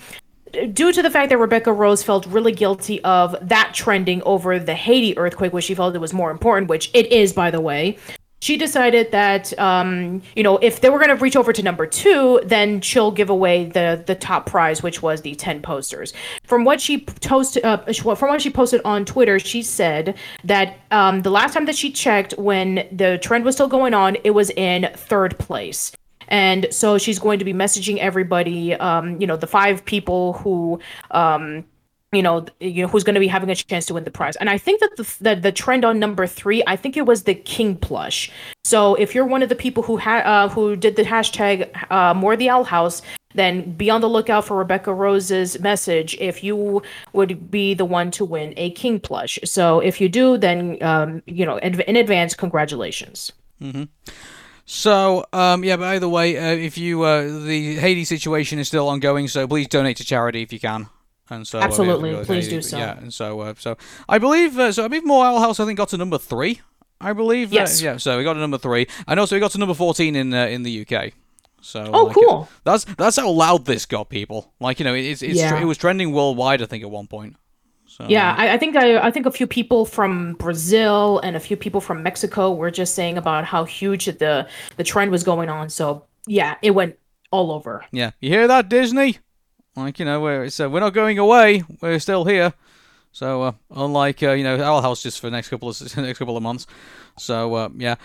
[0.71, 4.75] due to the fact that Rebecca Rose felt really guilty of that trending over the
[4.75, 7.97] Haiti earthquake, which she felt it was more important, which it is, by the way,
[8.39, 11.85] she decided that um, you know if they were going to reach over to number
[11.85, 16.13] two, then she'll give away the the top prize, which was the ten posters.
[16.43, 21.21] From what she posted, uh, from what she posted on Twitter, she said that um,
[21.21, 24.49] the last time that she checked, when the trend was still going on, it was
[24.51, 25.91] in third place.
[26.29, 30.79] And so she's going to be messaging everybody, um, you know, the five people who
[31.11, 31.65] um,
[32.11, 34.35] you know, you know who's going to be having a chance to win the prize.
[34.37, 37.23] And I think that the, the the trend on number three, I think it was
[37.23, 38.31] the king plush.
[38.63, 42.13] So if you're one of the people who had uh, who did the hashtag uh,
[42.13, 43.01] more the owl house,
[43.35, 46.81] then be on the lookout for Rebecca Rose's message if you
[47.13, 49.37] would be the one to win a king plush.
[49.43, 53.31] So if you do, then um, you know in, in advance, congratulations.
[53.61, 53.83] Mm-hmm.
[54.65, 55.77] So, um, yeah.
[55.77, 59.67] By the way, uh, if you uh, the Haiti situation is still ongoing, so please
[59.67, 60.89] donate to charity if you can.
[61.29, 62.77] And so, uh, Absolutely, we have to go to please do so.
[62.77, 63.77] Yeah, and so, uh, so
[64.07, 65.59] I believe, uh, so I believe more Owl House.
[65.59, 66.61] I think got to number three.
[67.01, 67.53] I believe.
[67.53, 67.81] Yes.
[67.81, 67.97] Uh, yeah.
[67.97, 70.45] So we got to number three, and also we got to number fourteen in uh,
[70.47, 71.13] in the UK.
[71.61, 71.89] So.
[71.93, 72.49] Oh, like, uh, cool.
[72.63, 74.53] that's that's how loud this got people.
[74.59, 75.61] Like you know, it's, it's Yeah.
[75.61, 76.61] it was trending worldwide.
[76.61, 77.35] I think at one point.
[77.85, 81.39] So, Yeah, I, I think I, I think a few people from Brazil and a
[81.39, 84.47] few people from Mexico were just saying about how huge the
[84.77, 85.69] the trend was going on.
[85.69, 86.97] So yeah, it went
[87.31, 87.83] all over.
[87.91, 89.17] Yeah, you hear that, Disney?
[89.79, 91.63] Like you know, we're it's, uh, we're not going away.
[91.81, 92.53] We're still here.
[93.11, 96.19] So uh, unlike uh, you know our house just for the next couple of next
[96.19, 96.67] couple of months.
[97.17, 97.95] So uh, yeah.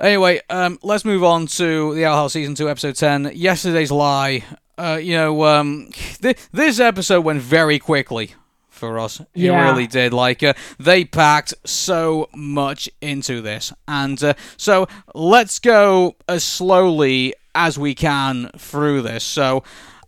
[0.00, 3.30] Anyway, um, let's move on to the Owl House season two, episode ten.
[3.34, 4.42] Yesterday's lie.
[4.76, 5.88] Uh, you know, um,
[6.20, 8.34] th- this episode went very quickly
[8.68, 9.20] for us.
[9.20, 9.70] It Yeah.
[9.70, 10.12] really did.
[10.12, 17.34] Like uh, they packed so much into this, and uh, so let's go as slowly
[17.54, 19.22] as we can through this.
[19.24, 19.62] So.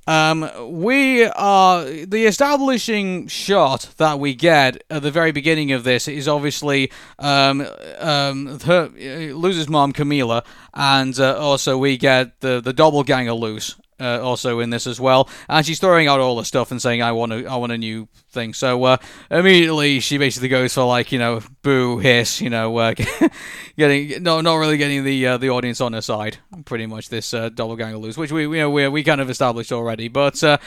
[0.09, 6.07] Um, we are the establishing shot that we get at the very beginning of this
[6.07, 7.66] is obviously um,
[7.99, 10.45] um, her uh, Luz's mom Camila,
[10.77, 15.28] and uh, also we get the the doppelganger Luz uh, also in this as well,
[15.48, 17.78] and she's throwing out all the stuff and saying I want a I want a
[17.78, 18.53] new thing.
[18.53, 18.97] So uh,
[19.31, 22.94] immediately she basically goes for like you know boo hiss, you know, uh,
[23.78, 26.39] getting no not really getting the uh, the audience on her side.
[26.66, 29.73] Pretty much this uh, doppelganger Luz, which we you know we we kind of established
[29.73, 30.59] already, but uh,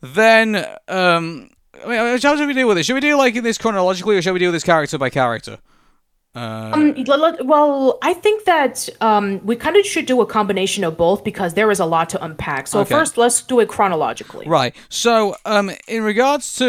[0.00, 1.50] then um.
[1.80, 2.86] I mean, how should we deal with this?
[2.86, 5.58] Should we deal like this chronologically, or should we deal this character by character?
[6.38, 6.94] Uh, Um,
[7.46, 11.54] well, I think that um, we kind of should do a combination of both because
[11.54, 12.66] there is a lot to unpack.
[12.68, 12.94] So Okay.
[12.94, 14.46] first, let's do it chronologically.
[14.46, 14.74] Right.
[14.88, 16.68] So, um, in regards to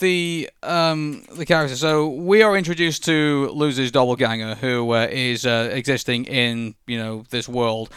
[0.00, 1.00] the um
[1.40, 6.74] the character, so we are introduced to Luz's doppelganger, who uh, is uh, existing in
[6.86, 7.88] you know this world,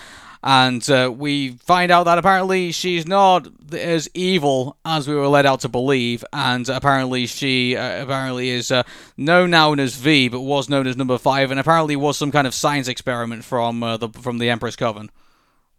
[0.43, 5.45] and uh, we find out that apparently she's not as evil as we were led
[5.45, 8.83] out to believe, and apparently she uh, apparently is uh,
[9.17, 12.47] known now as V, but was known as Number Five, and apparently was some kind
[12.47, 15.09] of science experiment from uh, the from the Empress Coven.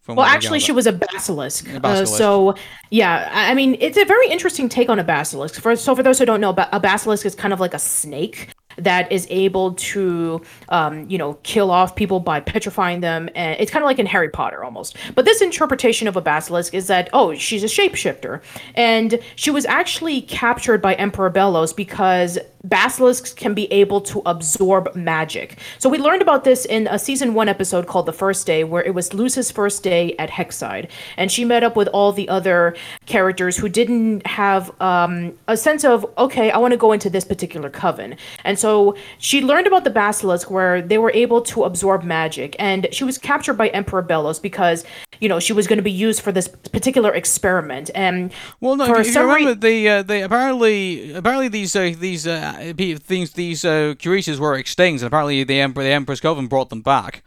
[0.09, 1.69] Well, actually, she was a basilisk.
[1.69, 2.15] a basilisk.
[2.15, 2.55] Uh, so,
[2.91, 5.61] yeah, I mean, it's a very interesting take on a basilisk.
[5.61, 8.49] For so, for those who don't know, a basilisk is kind of like a snake
[8.85, 13.29] that is able to, um, you know, kill off people by petrifying them.
[13.35, 14.97] And it's kind of like in Harry Potter almost.
[15.15, 18.43] But this interpretation of a basilisk is that, oh, she's a shapeshifter.
[18.75, 22.39] And she was actually captured by Emperor Belos because
[22.69, 25.59] basilisks can be able to absorb magic.
[25.79, 28.83] So we learned about this in a season one episode called The First Day, where
[28.83, 30.91] it was Luz's first day at Hexside.
[31.17, 32.77] And she met up with all the other
[33.07, 37.25] characters who didn't have um, a sense of, okay, I want to go into this
[37.25, 38.17] particular coven.
[38.45, 38.70] And so
[39.19, 42.57] she learned about the basilisk where they were able to absorb magic.
[42.59, 44.85] And she was captured by Emperor Belos because,
[45.21, 47.91] you know, she was going to be used for this particular experiment.
[47.95, 52.27] And well, no, if you remember, re- they, uh, they apparently, apparently these, uh, these,
[52.27, 56.71] uh, things these uh, creatures were extinct, and apparently the Emperor, the Empress Coven brought
[56.71, 57.23] them back.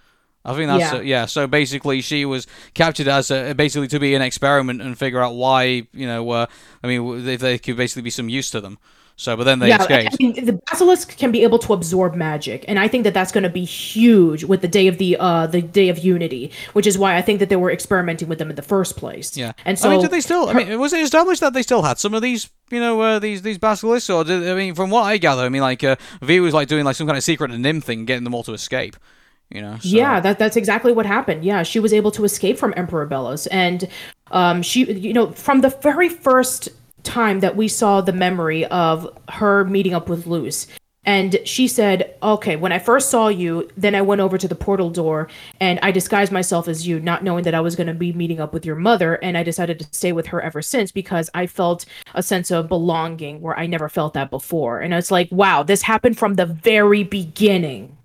[0.46, 1.00] I think that's yeah.
[1.00, 1.26] Uh, yeah.
[1.26, 5.36] So basically, she was captured as a, basically to be an experiment and figure out
[5.36, 6.30] why you know.
[6.30, 6.46] Uh,
[6.84, 8.78] I mean, if there could basically be some use to them.
[9.16, 10.14] So, but then they yeah, escaped.
[10.14, 13.32] I mean, the basilisk can be able to absorb magic, and I think that that's
[13.32, 16.88] going to be huge with the day of the uh the day of unity, which
[16.88, 19.38] is why I think that they were experimenting with them in the first place.
[19.38, 20.50] Yeah, and so I mean, did they still?
[20.50, 23.20] I mean, was it established that they still had some of these, you know, uh,
[23.20, 25.96] these these basilisks, or did, I mean, from what I gather, I mean, like uh,
[26.22, 28.44] V was like doing like some kind of secret and Nim thing, getting them all
[28.44, 28.96] to escape.
[29.50, 29.90] You know, so.
[29.90, 31.46] yeah, that that's exactly what happened.
[31.46, 33.88] Yeah, she was able to escape from Emperor Belos, and
[34.32, 36.70] um, she, you know, from the very first
[37.04, 40.68] time that we saw the memory of her meeting up with Luz.
[41.06, 44.56] And she said, Okay, when I first saw you, then I went over to the
[44.56, 45.28] portal door
[45.60, 48.40] and I disguised myself as you, not knowing that I was going to be meeting
[48.40, 49.16] up with your mother.
[49.16, 52.70] And I decided to stay with her ever since because I felt a sense of
[52.70, 54.80] belonging where I never felt that before.
[54.80, 57.98] And it's like, wow, this happened from the very beginning.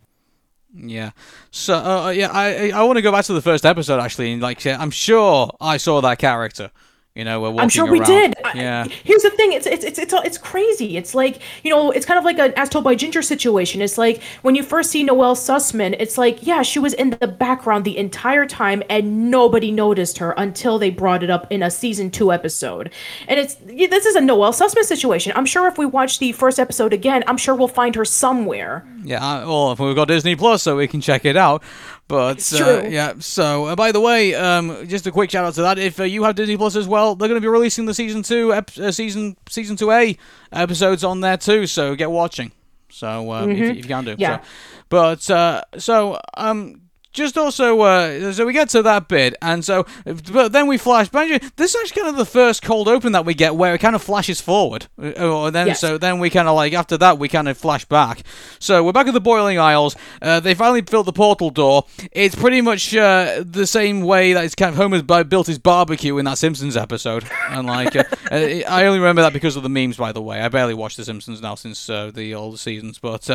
[0.75, 1.13] Yeah.
[1.51, 4.43] So, uh, yeah, I I want to go back to the first episode actually, and
[4.43, 6.71] like, I'm sure I saw that character.
[7.15, 8.35] You know, we're I'm sure we did.
[8.55, 8.85] Yeah.
[9.03, 9.53] Here's the thing.
[9.53, 10.97] It's it's it's it's it's crazy.
[10.97, 13.83] It's like you know, it's kind of like an as told by Ginger situation.
[13.83, 15.97] It's like when you first see Noelle Sussman.
[15.99, 20.33] It's like yeah, she was in the background the entire time, and nobody noticed her
[20.37, 22.93] until they brought it up in a season two episode.
[23.27, 25.33] And it's this is a Noelle Sussman situation.
[25.35, 28.87] I'm sure if we watch the first episode again, I'm sure we'll find her somewhere.
[29.03, 29.45] Yeah.
[29.45, 31.65] Well, if we've got Disney Plus, so we can check it out.
[32.09, 35.63] But uh, yeah, so uh, by the way, um, just a quick shout out to
[35.63, 35.79] that.
[35.79, 38.23] If uh, you have Disney Plus as well, they're going to be releasing the season
[38.23, 40.17] two, ep- uh, season season two A
[40.51, 41.67] episodes on there too.
[41.67, 42.53] So get watching.
[42.91, 43.63] So um, mm-hmm.
[43.63, 44.41] if, if, you can do, yeah.
[44.41, 44.49] So,
[44.89, 49.87] but uh, so um, just also, uh, so we get to that bit, and so,
[50.05, 51.09] but then we flash.
[51.09, 53.79] But this is actually kind of the first cold open that we get where it
[53.79, 54.87] kind of flashes forward.
[55.03, 55.81] Uh, then, yes.
[55.81, 58.23] so then we kind of like after that we kind of flash back.
[58.59, 59.97] So we're back at the Boiling Isles.
[60.21, 61.87] Uh, they finally built the portal door.
[62.13, 66.19] It's pretty much uh, the same way that it's kind of Homer built his barbecue
[66.19, 69.71] in that Simpsons episode, and like uh, uh, I only remember that because of the
[69.71, 69.97] memes.
[69.97, 73.29] By the way, I barely watched the Simpsons now since the older seasons, but.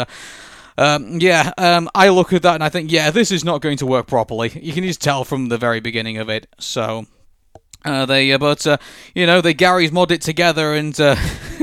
[0.77, 3.77] Um, yeah, um, I look at that and I think, yeah, this is not going
[3.77, 4.49] to work properly.
[4.49, 6.47] You can just tell from the very beginning of it.
[6.59, 7.05] So,
[7.85, 8.77] uh, they, uh, but uh,
[9.13, 11.15] you know, they Garry's mod it together, and uh,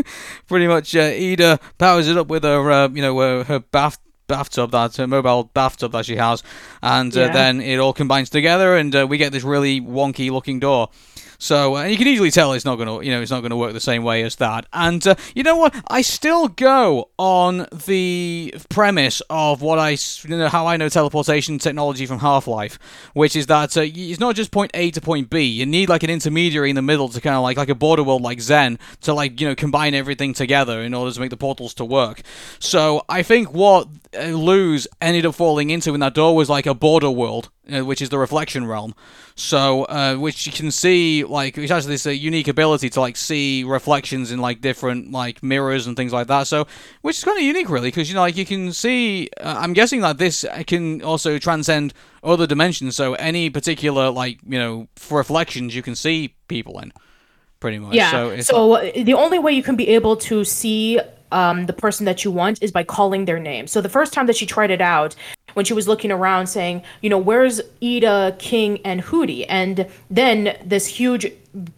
[0.46, 4.70] pretty much uh, Eda powers it up with her, uh, you know, her bath bathtub
[4.70, 6.42] that her mobile bathtub that she has,
[6.82, 7.32] and yeah.
[7.32, 10.90] then it all combines together, and we get this really wonky looking door.
[11.40, 13.50] So uh, you can easily tell it's not going to, you know, it's not going
[13.50, 14.66] to work the same way as that.
[14.74, 15.74] And uh, you know what?
[15.88, 21.58] I still go on the premise of what I, you know, how I know teleportation
[21.58, 22.78] technology from Half Life,
[23.14, 25.44] which is that uh, it's not just point A to point B.
[25.44, 28.02] You need like an intermediary in the middle to kind of like like a border
[28.02, 31.38] world like Xen to like you know combine everything together in order to make the
[31.38, 32.20] portals to work.
[32.58, 33.88] So I think what
[34.18, 37.84] uh, Luz ended up falling into in that door was like a border world uh,
[37.84, 38.94] which is the reflection realm.
[39.34, 43.16] So, uh, which you can see, like, it has this uh, unique ability to like
[43.16, 46.46] see reflections in like different like mirrors and things like that.
[46.46, 46.66] So,
[47.02, 49.30] which is kind of unique, really, because you know, like you can see.
[49.40, 52.96] Uh, I'm guessing that this can also transcend other dimensions.
[52.96, 56.92] So, any particular like you know reflections you can see people in,
[57.60, 57.94] pretty much.
[57.94, 58.10] Yeah.
[58.10, 61.00] So, so the only way you can be able to see
[61.32, 63.66] um, the person that you want is by calling their name.
[63.66, 65.14] So the first time that she tried it out,
[65.54, 69.46] when she was looking around saying, you know, where's Ida, King, and Hooty?
[69.46, 71.26] And then this huge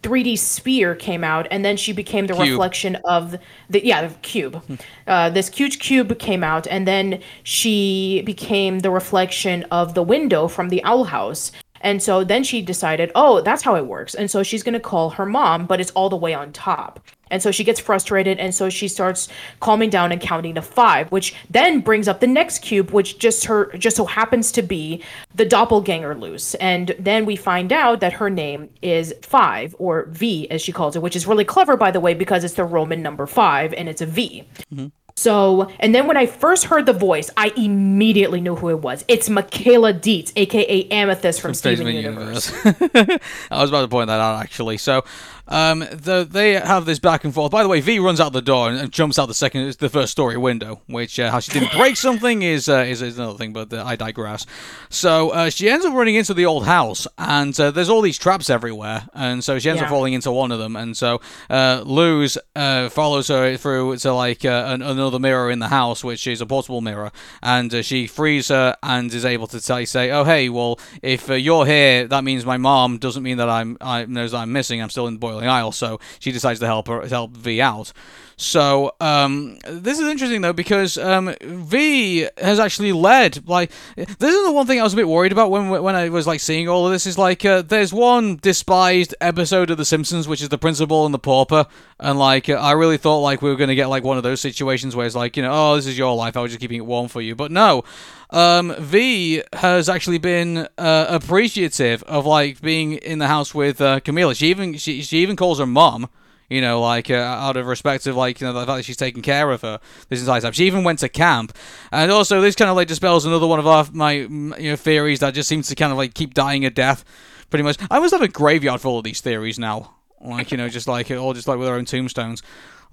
[0.03, 2.49] 3D sphere came out, and then she became the cube.
[2.49, 3.35] reflection of
[3.69, 4.55] the yeah the cube.
[4.65, 4.75] Hmm.
[5.07, 10.47] uh, this huge cube came out, and then she became the reflection of the window
[10.47, 11.51] from the owl house.
[11.81, 14.15] And so then she decided, oh, that's how it works.
[14.15, 17.01] And so she's going to call her mom, but it's all the way on top.
[17.33, 19.27] And so she gets frustrated, and so she starts
[19.59, 23.45] calming down and counting to five, which then brings up the next cube, which just
[23.45, 25.03] her just so happens to be
[25.35, 26.55] the doppelganger Luz.
[26.55, 30.95] And then we find out that her name is Five, or V as she calls
[30.95, 33.89] it, which is really clever, by the way, because it's the Roman number five and
[33.89, 34.43] it's a v.
[34.73, 34.87] Mm-hmm.
[35.15, 39.05] So, and then when I first heard the voice, I immediately knew who it was.
[39.07, 42.51] It's Michaela Dietz, aka Amethyst from, from Steven Universe.
[42.65, 43.19] Universe.
[43.51, 44.77] I was about to point that out actually.
[44.77, 45.05] So,
[45.53, 47.51] um, the, they have this back and forth.
[47.51, 49.87] By the way, V runs out the door and, and jumps out the second, the
[49.87, 50.81] first story window.
[50.87, 53.83] Which uh, how she didn't break something is, uh, is is another thing, but uh,
[53.85, 54.47] I digress.
[54.89, 58.17] So uh, she ends up running into the old house, and uh, there's all these
[58.17, 59.85] traps everywhere, and so she ends yeah.
[59.85, 61.21] up falling into one of them, and so
[61.51, 66.41] uh, Luz follows her through to like an, another mirror in the house, which is
[66.41, 67.11] a portable mirror,
[67.43, 71.65] and she frees her and is able to say, say, "Oh hey, well if you're
[71.67, 74.81] here, that means my mom doesn't mean that I'm I knows that I'm missing.
[74.81, 75.17] I'm still in
[75.47, 77.91] boy." So she decides to help her help V out.
[78.37, 83.47] So um, this is interesting though because um, V has actually led.
[83.47, 86.09] Like this is the one thing I was a bit worried about when when I
[86.09, 87.05] was like seeing all of this.
[87.05, 91.13] Is like uh, there's one despised episode of The Simpsons which is the principal and
[91.13, 91.67] the pauper,
[91.99, 94.41] and like uh, I really thought like we were gonna get like one of those
[94.41, 96.77] situations where it's like you know oh this is your life I was just keeping
[96.77, 97.83] it warm for you, but no.
[98.29, 103.99] Um, v has actually been uh, appreciative of like being in the house with uh,
[103.99, 104.35] Camila.
[104.35, 106.09] She even she, she even calls her mom
[106.49, 108.97] you know, like uh, out of respect of like you know the fact that she's
[108.97, 109.79] taking care of her
[110.09, 110.51] this entire time.
[110.51, 111.55] She even went to camp,
[111.91, 115.19] and also this kind of like dispels another one of our my you know theories
[115.19, 117.03] that just seems to kind of like keep dying a death,
[117.49, 117.77] pretty much.
[117.89, 121.11] I must have a graveyard full of these theories now, like you know, just like
[121.11, 122.43] all just like with our own tombstones.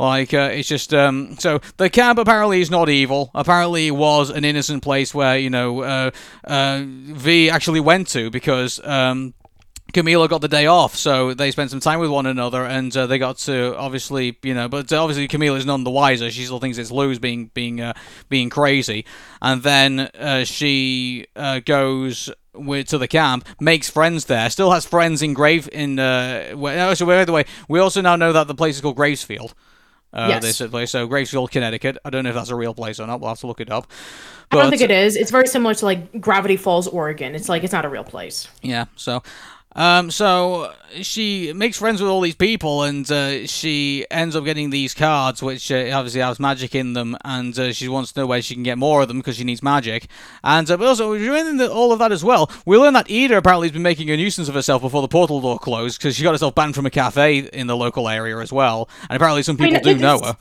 [0.00, 3.30] Like uh, it's just um, so the camp apparently is not evil.
[3.34, 6.10] Apparently, it was an innocent place where you know uh,
[6.44, 9.34] uh, V actually went to because um,
[9.92, 13.06] Camila got the day off, so they spent some time with one another, and uh,
[13.06, 16.30] they got to obviously, you know, but obviously Camila is none the wiser.
[16.30, 17.94] She still thinks it's Luz being being uh,
[18.28, 19.04] being crazy,
[19.40, 24.86] and then uh, she uh, goes with, to the camp, makes friends there, still has
[24.86, 25.98] friends in Grave in.
[25.98, 28.96] Uh, where, so by the way, we also now know that the place is called
[28.96, 29.52] Gravesfield.
[30.12, 30.42] Uh, yes.
[30.58, 31.96] This place, so Gravesfield, Connecticut.
[32.04, 33.20] I don't know if that's a real place or not.
[33.20, 33.86] We'll have to look it up.
[34.50, 35.14] But, I don't think it is.
[35.14, 37.36] It's very similar to like Gravity Falls, Oregon.
[37.36, 38.48] It's like it's not a real place.
[38.60, 38.86] Yeah.
[38.96, 39.22] So,
[39.76, 44.70] um, so she makes friends with all these people, and uh, she ends up getting
[44.70, 48.26] these cards, which uh, obviously has magic in them, and uh, she wants to know
[48.26, 50.08] where she can get more of them because she needs magic.
[50.42, 53.68] And uh, but also, during all of that as well, we learn that Eda apparently
[53.68, 56.32] has been making a nuisance of herself before the portal door closed because she got
[56.32, 59.80] herself banned from a cafe in the local area as well, and apparently some people
[59.80, 60.36] do know her.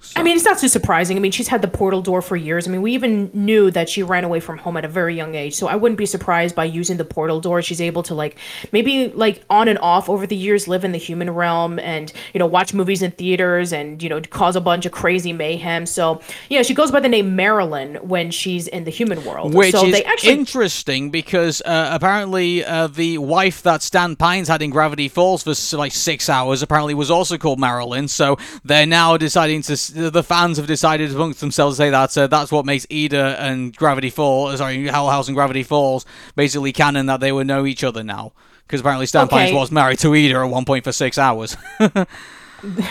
[0.00, 0.20] So.
[0.20, 1.16] I mean, it's not too surprising.
[1.16, 2.68] I mean, she's had the portal door for years.
[2.68, 5.34] I mean, we even knew that she ran away from home at a very young
[5.34, 5.54] age.
[5.54, 7.62] So I wouldn't be surprised by using the portal door.
[7.62, 8.38] She's able to like
[8.70, 12.38] maybe like on and off over the years live in the human realm and you
[12.38, 15.84] know watch movies in theaters and you know cause a bunch of crazy mayhem.
[15.84, 19.52] So yeah, she goes by the name Marilyn when she's in the human world.
[19.52, 20.34] Which so is they actually...
[20.34, 25.76] interesting because uh, apparently uh, the wife that Stan Pines had in Gravity Falls for
[25.76, 28.06] like six hours apparently was also called Marilyn.
[28.06, 32.26] So they're now deciding to the fans have decided amongst themselves to say that uh,
[32.26, 36.06] that's what makes Ida and Gravity Falls, sorry, Hell House and Gravity Falls
[36.36, 38.32] basically canon that they would know each other now.
[38.66, 39.46] Because apparently Stan okay.
[39.46, 41.56] Pines was married to Ida at one point for six hours.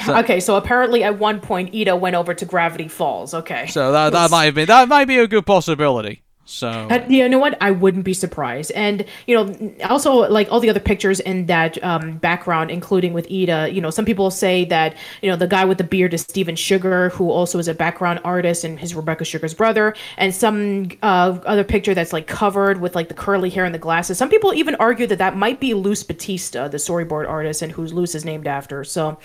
[0.06, 3.34] So, okay, so apparently at one point Eda went over to Gravity Falls.
[3.34, 3.68] Okay.
[3.68, 6.24] So that that might have been that might be a good possibility.
[6.48, 7.58] So uh, you know what?
[7.60, 8.72] I wouldn't be surprised.
[8.72, 13.28] And you know, also like all the other pictures in that um, background, including with
[13.30, 13.70] Eda.
[13.70, 16.56] You know, some people say that you know the guy with the beard is Steven
[16.56, 19.94] Sugar, who also is a background artist and his Rebecca Sugar's brother.
[20.16, 23.80] And some uh, other picture that's like covered with like the curly hair and the
[23.80, 24.18] glasses.
[24.18, 27.94] Some people even argue that that might be Luz Batista, the storyboard artist, and who's
[27.94, 28.86] Luz is named after.
[28.86, 29.18] So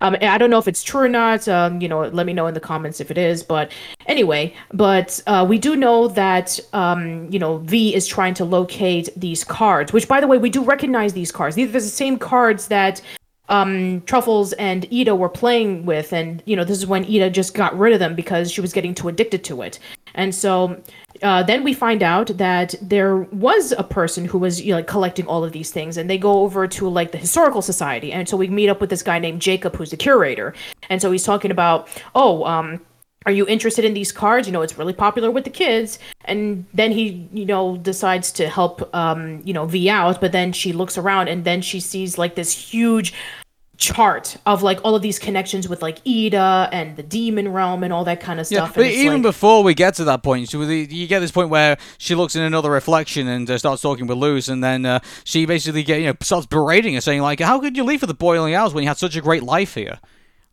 [0.00, 1.48] um, I don't know if it's true or not.
[1.48, 3.42] Um, you know, let me know in the comments if it is.
[3.42, 3.72] But
[4.06, 9.08] anyway, but uh, we do know that um, you know V is trying to locate
[9.16, 9.92] these cards.
[9.92, 11.56] Which, by the way, we do recognize these cards.
[11.56, 13.00] These are the same cards that
[13.48, 17.54] um, Truffles and Ida were playing with, and you know this is when Ida just
[17.54, 19.78] got rid of them because she was getting too addicted to it.
[20.14, 20.80] And so
[21.22, 24.86] uh, then we find out that there was a person who was you know, like
[24.86, 28.28] collecting all of these things, and they go over to like the historical society, and
[28.28, 30.54] so we meet up with this guy named Jacob, who's the curator,
[30.88, 32.80] and so he's talking about, oh, um,
[33.26, 34.46] are you interested in these cards?
[34.46, 35.98] You know, it's really popular with the kids.
[36.24, 40.20] And then he, you know, decides to help, um, you know, V out.
[40.20, 43.12] But then she looks around and then she sees like this huge
[43.78, 47.92] chart of like all of these connections with like Ida and the demon realm and
[47.92, 48.70] all that kind of stuff.
[48.70, 51.78] Yeah, but even like, before we get to that point, you get this point where
[51.96, 55.46] she looks in another reflection and uh, starts talking with Luz, and then uh, she
[55.46, 58.14] basically get you know starts berating her, saying like, "How could you leave for the
[58.14, 59.98] boiling hours when you had such a great life here?"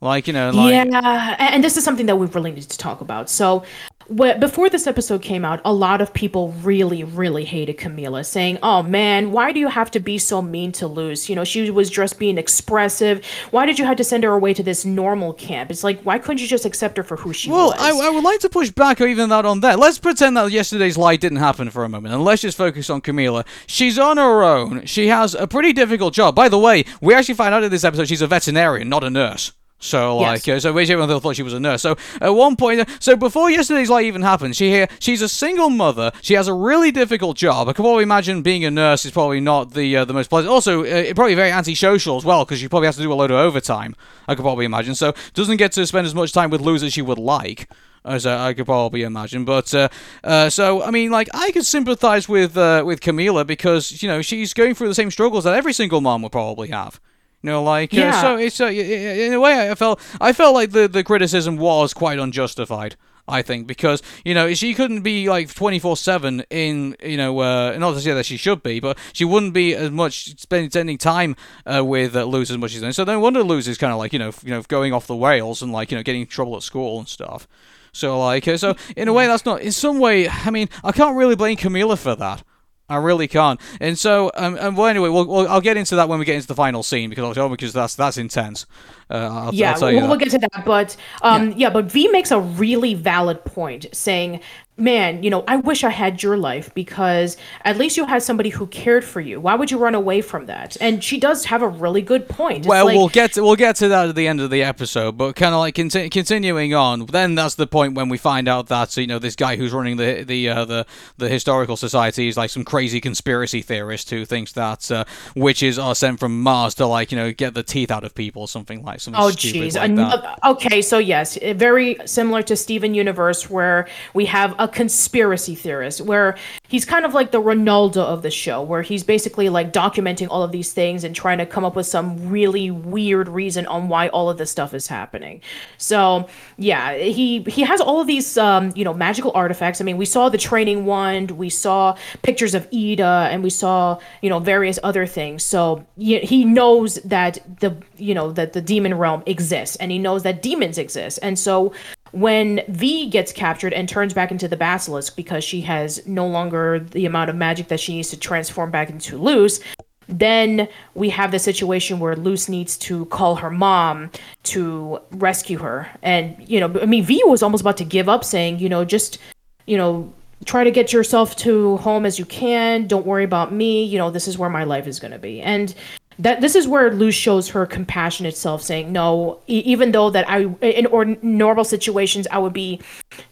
[0.01, 3.01] Like you know, like, yeah, and this is something that we really need to talk
[3.01, 3.29] about.
[3.29, 3.63] So
[4.09, 8.83] before this episode came out, a lot of people really, really hated Camila, saying, "Oh
[8.83, 11.29] man, why do you have to be so mean to Luz?
[11.29, 13.25] You know, she was just being expressive.
[13.51, 15.71] Why did you have to send her away to this normal camp?
[15.71, 18.07] It's like, why couldn't you just accept her for who she well, was?" Well, I,
[18.07, 19.79] I, would like to push back even that on that.
[19.79, 23.01] Let's pretend that yesterday's lie didn't happen for a moment, and let's just focus on
[23.01, 23.45] Camila.
[23.67, 24.85] She's on her own.
[24.85, 26.35] She has a pretty difficult job.
[26.35, 29.09] By the way, we actually find out in this episode she's a veterinarian, not a
[29.09, 29.51] nurse.
[29.79, 30.57] So like, yes.
[30.57, 31.81] uh, so basically everyone thought she was a nurse.
[31.81, 35.69] So at one point, so before yesterday's light even happened, she here she's a single
[35.69, 36.11] mother.
[36.21, 37.67] She has a really difficult job.
[37.67, 40.51] I can probably imagine being a nurse is probably not the uh, the most pleasant.
[40.51, 43.31] Also, uh, probably very antisocial as well because she probably has to do a load
[43.31, 43.95] of overtime.
[44.27, 44.95] I could probably imagine.
[44.95, 47.69] So doesn't get to spend as much time with Luz as she would like
[48.05, 49.45] as I could probably imagine.
[49.45, 49.89] But uh,
[50.23, 54.21] uh, so I mean, like I could sympathize with uh, with Camila because you know
[54.21, 56.99] she's going through the same struggles that every single mom would probably have.
[57.45, 58.17] You know, like uh, yeah.
[58.17, 61.57] Uh, so it's uh, in a way I felt I felt like the the criticism
[61.57, 62.95] was quite unjustified.
[63.27, 67.37] I think because you know she couldn't be like twenty four seven in you know
[67.37, 70.97] uh, not to say that she should be, but she wouldn't be as much spending
[70.97, 71.35] time
[71.71, 72.93] uh, with uh, Luz as much as then.
[72.93, 75.13] So no wonder Luz is kind of like you know you know going off the
[75.13, 77.47] rails and like you know getting in trouble at school and stuff.
[77.91, 80.91] So like uh, so in a way that's not in some way I mean I
[80.91, 82.43] can't really blame Camila for that.
[82.87, 83.59] I really can't.
[83.81, 86.35] And so, um, and well, anyway, we'll, we'll, I'll get into that when we get
[86.35, 88.67] into the final scene because oh because that's that's intense.
[89.09, 90.63] Uh, I'll, yeah, I'll we'll, we'll, get to that.
[90.65, 91.55] But um, yeah.
[91.57, 94.39] yeah, but V makes a really valid point, saying
[94.77, 98.49] man, you know, I wish I had your life because at least you had somebody
[98.49, 99.39] who cared for you.
[99.39, 100.75] Why would you run away from that?
[100.81, 102.59] And she does have a really good point.
[102.59, 104.63] It's well, like, we'll get to, we'll get to that at the end of the
[104.63, 107.05] episode, but kind of like conti- continuing on.
[107.05, 109.97] Then that's the point when we find out that you know this guy who's running
[109.97, 110.85] the the uh, the
[111.17, 115.95] the historical society is like some crazy conspiracy theorist who thinks that uh, witches are
[115.95, 118.83] sent from Mars to like you know get the teeth out of people or something
[118.83, 119.21] like something.
[119.21, 119.75] Oh, jeez.
[119.75, 125.53] Like okay, so yes, very similar to Steven Universe, where we have a a conspiracy
[125.53, 126.35] theorist where
[126.67, 130.41] he's kind of like the Ronaldo of the show, where he's basically like documenting all
[130.41, 134.07] of these things and trying to come up with some really weird reason on why
[134.09, 135.39] all of this stuff is happening.
[135.77, 136.27] So
[136.57, 139.79] yeah, he he has all of these um, you know magical artifacts.
[139.79, 143.99] I mean, we saw the training wand, we saw pictures of Ida, and we saw
[144.23, 145.43] you know various other things.
[145.43, 150.23] So he knows that the you know that the demon realm exists, and he knows
[150.23, 151.71] that demons exist, and so
[152.15, 156.79] when V gets captured and turns back into the basilisk because she has no longer
[156.79, 159.59] the amount of magic that she needs to transform back into Luz,
[160.07, 164.09] then we have the situation where Luz needs to call her mom
[164.43, 165.89] to rescue her.
[166.03, 168.85] And, you know, I mean, V was almost about to give up, saying, you know,
[168.85, 169.17] just,
[169.65, 170.13] you know,
[170.45, 172.87] try to get yourself to home as you can.
[172.87, 173.83] Don't worry about me.
[173.83, 175.41] You know, this is where my life is going to be.
[175.41, 175.75] And
[176.19, 180.29] that this is where Luz shows her compassionate self, saying, "No, e- even though that
[180.29, 182.79] I in or normal situations I would be,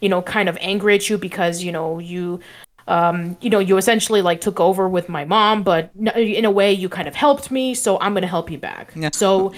[0.00, 2.40] you know, kind of angry at you because you know you."
[2.86, 6.70] Um, you know, you essentially like took over with my mom, but in a way
[6.70, 8.92] you kind of helped me, so I'm gonna help you back.
[8.94, 9.08] Yeah.
[9.10, 9.54] So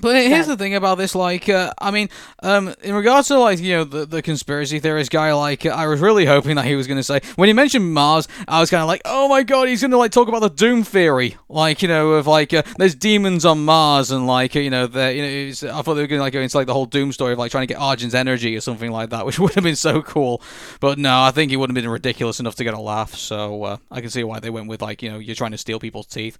[0.00, 2.08] but here's the thing about this, like, uh, I mean,
[2.42, 6.00] um, in regards to like you know the, the conspiracy theorist guy, like, I was
[6.00, 8.82] really hoping that he was going to say when he mentioned Mars, I was kind
[8.82, 11.80] of like, oh my god, he's going to like talk about the doom theory, like
[11.80, 15.22] you know of like uh, there's demons on Mars and like you know that you
[15.22, 17.32] know I thought they were going to like go into like the whole doom story
[17.32, 19.76] of like trying to get Argent's energy or something like that, which would have been
[19.76, 20.42] so cool.
[20.80, 23.14] But no, I think he wouldn't have been ridiculous enough to get a laugh.
[23.14, 25.58] So uh, I can see why they went with like you know you're trying to
[25.58, 26.36] steal people's teeth.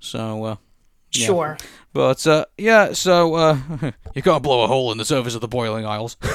[0.00, 0.44] So.
[0.44, 0.56] Uh,
[1.14, 1.26] yeah.
[1.26, 1.58] Sure.
[1.92, 3.58] But uh, yeah, so uh,
[4.14, 6.16] you can't blow a hole in the surface of the boiling isles.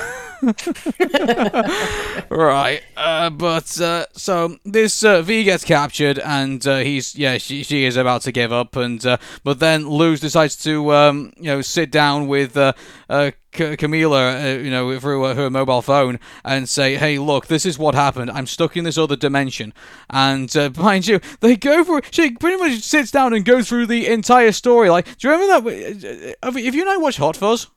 [2.29, 7.63] right, uh, but uh, so this uh, V gets captured, and uh, he's yeah, she,
[7.63, 11.45] she is about to give up, and uh, but then Luz decides to um, you
[11.45, 12.73] know sit down with uh,
[13.09, 17.65] uh, Camila, uh, you know, through uh, her mobile phone and say, "Hey, look, this
[17.65, 18.31] is what happened.
[18.31, 19.73] I'm stuck in this other dimension."
[20.09, 23.87] And uh, mind you, they go for she pretty much sits down and goes through
[23.87, 24.89] the entire story.
[24.89, 26.35] Like, do you remember that?
[26.41, 27.67] Uh, uh, uh, if you and I watch Hot Fuzz,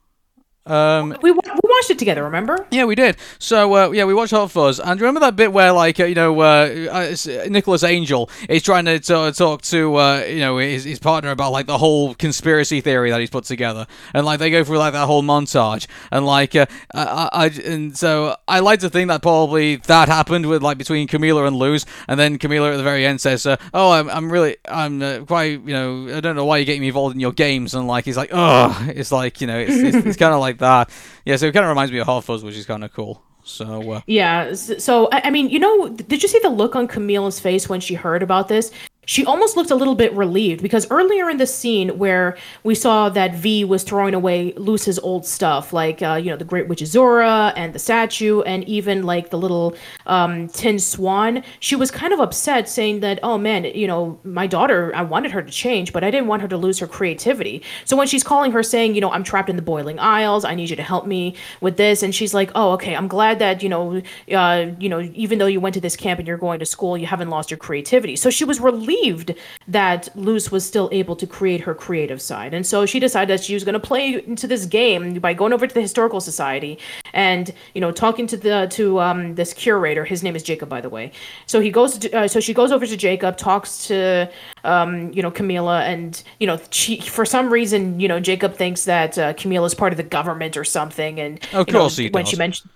[0.66, 1.32] um, we
[1.80, 2.22] watched it together.
[2.24, 2.66] Remember?
[2.70, 3.16] Yeah, we did.
[3.38, 6.14] So uh, yeah, we watched Hot Fuzz, and remember that bit where like uh, you
[6.14, 7.16] know uh, uh,
[7.48, 11.52] Nicholas Angel is trying to t- talk to uh, you know his, his partner about
[11.52, 14.92] like the whole conspiracy theory that he's put together, and like they go through like
[14.92, 19.22] that whole montage, and like uh, I, I and so I like to think that
[19.22, 23.06] probably that happened with like between Camila and Luz, and then Camila at the very
[23.06, 26.44] end says, uh, "Oh, I'm, I'm really I'm uh, quite you know I don't know
[26.44, 29.40] why you're getting me involved in your games," and like he's like, "Oh," it's like
[29.40, 30.90] you know it's it's, it's kind of like that.
[31.24, 33.22] Yeah, so kind of reminds me of Fuzz, which is kind of cool.
[33.42, 37.40] So uh, yeah, so I, mean, you know, did you see the look on Camila's
[37.40, 38.70] face when she heard about this?
[39.10, 43.08] She almost looked a little bit relieved because earlier in the scene where we saw
[43.08, 46.80] that V was throwing away Luz's old stuff, like uh, you know the Great Witch
[46.80, 49.74] Azura and the statue, and even like the little
[50.06, 54.46] um, tin swan, she was kind of upset, saying that, "Oh man, you know my
[54.46, 57.64] daughter, I wanted her to change, but I didn't want her to lose her creativity."
[57.84, 60.44] So when she's calling her, saying, "You know, I'm trapped in the boiling isles.
[60.44, 63.40] I need you to help me with this," and she's like, "Oh, okay, I'm glad
[63.40, 66.38] that you know, uh, you know, even though you went to this camp and you're
[66.38, 69.34] going to school, you haven't lost your creativity." So she was relieved relieved
[69.68, 72.54] that Luz was still able to create her creative side.
[72.54, 75.52] And so she decided that she was going to play into this game by going
[75.52, 76.78] over to the historical society
[77.12, 80.04] and, you know, talking to the to um, this curator.
[80.04, 81.12] His name is Jacob, by the way.
[81.46, 84.30] So he goes to, uh, so she goes over to Jacob, talks to
[84.64, 88.84] um, you know, Camila and, you know, she for some reason, you know, Jacob thinks
[88.84, 92.10] that uh, Camila is part of the government or something and of course know, he
[92.10, 92.30] when does.
[92.30, 92.70] she mentioned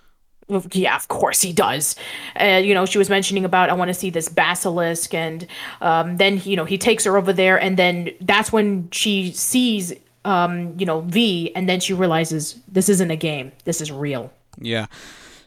[0.71, 1.95] yeah, of course he does.
[2.39, 5.47] Uh, you know, she was mentioning about I want to see this basilisk, and
[5.81, 9.93] um, then you know he takes her over there, and then that's when she sees
[10.23, 14.31] um, you know V, and then she realizes this isn't a game, this is real.
[14.59, 14.87] Yeah.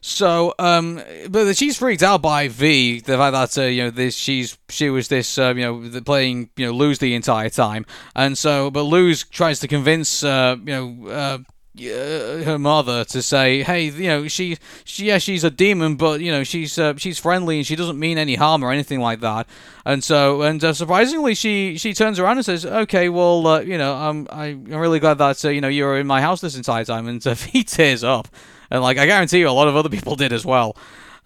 [0.01, 4.15] So, um, but she's freaked out by V, the fact that uh, you know this
[4.15, 7.85] she's she was this uh, you know playing you know Luz the entire time,
[8.15, 10.73] and so but Luz tries to convince uh, you
[11.07, 11.45] know.
[11.81, 16.21] Uh, her mother to say, "Hey, you know, she, she, yeah, she's a demon, but
[16.21, 19.21] you know, she's uh, she's friendly and she doesn't mean any harm or anything like
[19.21, 19.47] that."
[19.85, 23.79] And so, and uh, surprisingly, she she turns around and says, "Okay, well, uh, you
[23.79, 26.57] know, I'm I'm really glad that uh, you know you were in my house this
[26.57, 28.29] entire time." And uh, he tears up,
[28.71, 30.77] and like I guarantee you, a lot of other people did as well.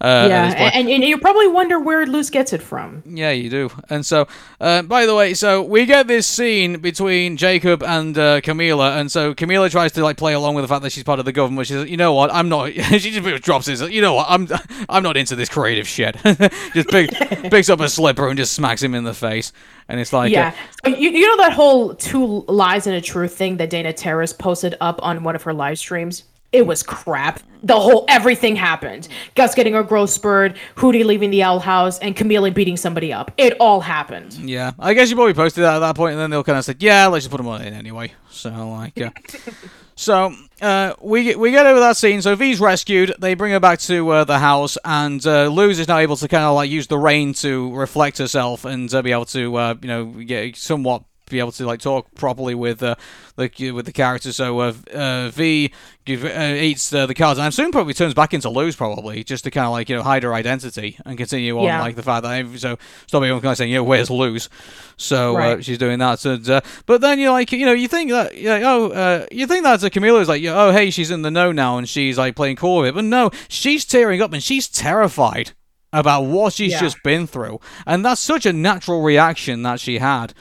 [0.01, 3.03] Uh, yeah, and, and you probably wonder where Luz gets it from.
[3.05, 3.69] Yeah, you do.
[3.89, 4.27] And so,
[4.59, 9.11] uh, by the way, so we get this scene between Jacob and uh, Camila, and
[9.11, 11.31] so Camila tries to like play along with the fact that she's part of the
[11.31, 11.67] government.
[11.67, 12.33] She says, "You know what?
[12.33, 13.81] I'm not." she just drops this.
[13.81, 14.25] You know what?
[14.29, 14.47] I'm
[14.89, 16.15] I'm not into this creative shit.
[16.73, 17.11] just pick,
[17.49, 19.53] picks up a slipper and just smacks him in the face.
[19.87, 20.55] And it's like, yeah,
[20.85, 24.33] uh, you, you know that whole two lies and a truth thing that Dana Terrace
[24.33, 26.23] posted up on one of her live streams
[26.53, 27.41] it was crap.
[27.63, 29.07] The whole everything happened.
[29.35, 33.31] Gus getting her growth spurred, Hooty leaving the owl house, and Camila beating somebody up.
[33.37, 34.33] It all happened.
[34.33, 36.65] Yeah, I guess you probably posted that at that point, and then they'll kind of
[36.65, 39.09] said, "Yeah, let's just put them on in anyway." So like, yeah.
[39.95, 42.21] so uh, we get, we get over that scene.
[42.21, 43.15] So V's rescued.
[43.17, 46.27] They bring her back to uh, the house, and uh, Luz is now able to
[46.27, 49.75] kind of like use the rain to reflect herself and uh, be able to uh,
[49.81, 51.03] you know get somewhat
[51.33, 52.95] be able to like talk properly with uh,
[53.35, 54.35] the with the characters.
[54.37, 55.71] So uh, uh, V
[56.07, 56.13] uh,
[56.55, 59.65] eats uh, the cards, and soon probably turns back into Luz probably just to kind
[59.65, 61.81] of like you know hide her identity and continue on Yeah.
[61.81, 62.77] like the fact that so
[63.07, 64.49] stop everyone kind of saying you know where's Luz.
[64.97, 65.65] So uh, Right.
[65.65, 66.23] she's doing that.
[66.25, 69.47] And, uh, but then you're like you know you think that yeah oh uh, you
[69.47, 72.17] think that uh, Camila is like oh hey she's in the know now and she's
[72.17, 75.51] like playing cool with it, but no she's tearing up and she's terrified
[75.91, 76.79] about what she's Yeah.
[76.81, 80.33] just been through, and that's such a natural reaction that she had.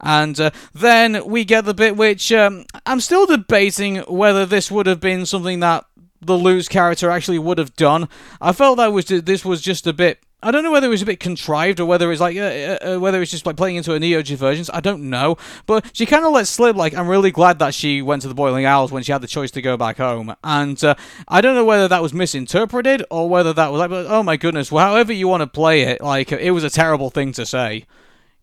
[0.00, 4.86] And uh, then we get the bit which um, I'm still debating whether this would
[4.86, 5.84] have been something that
[6.20, 8.08] the Luz character actually would have done.
[8.40, 10.20] I felt that was this was just a bit.
[10.42, 12.78] I don't know whether it was a bit contrived or whether it's like uh, uh,
[12.94, 14.70] uh, whether it's just like playing into a Neo versions.
[14.72, 15.36] I don't know,
[15.66, 16.76] but she kind of let slip.
[16.76, 19.26] Like I'm really glad that she went to the Boiling Owls when she had the
[19.26, 20.94] choice to go back home, and uh,
[21.28, 24.72] I don't know whether that was misinterpreted or whether that was like, oh my goodness,
[24.72, 27.84] well, however you want to play it, like it was a terrible thing to say.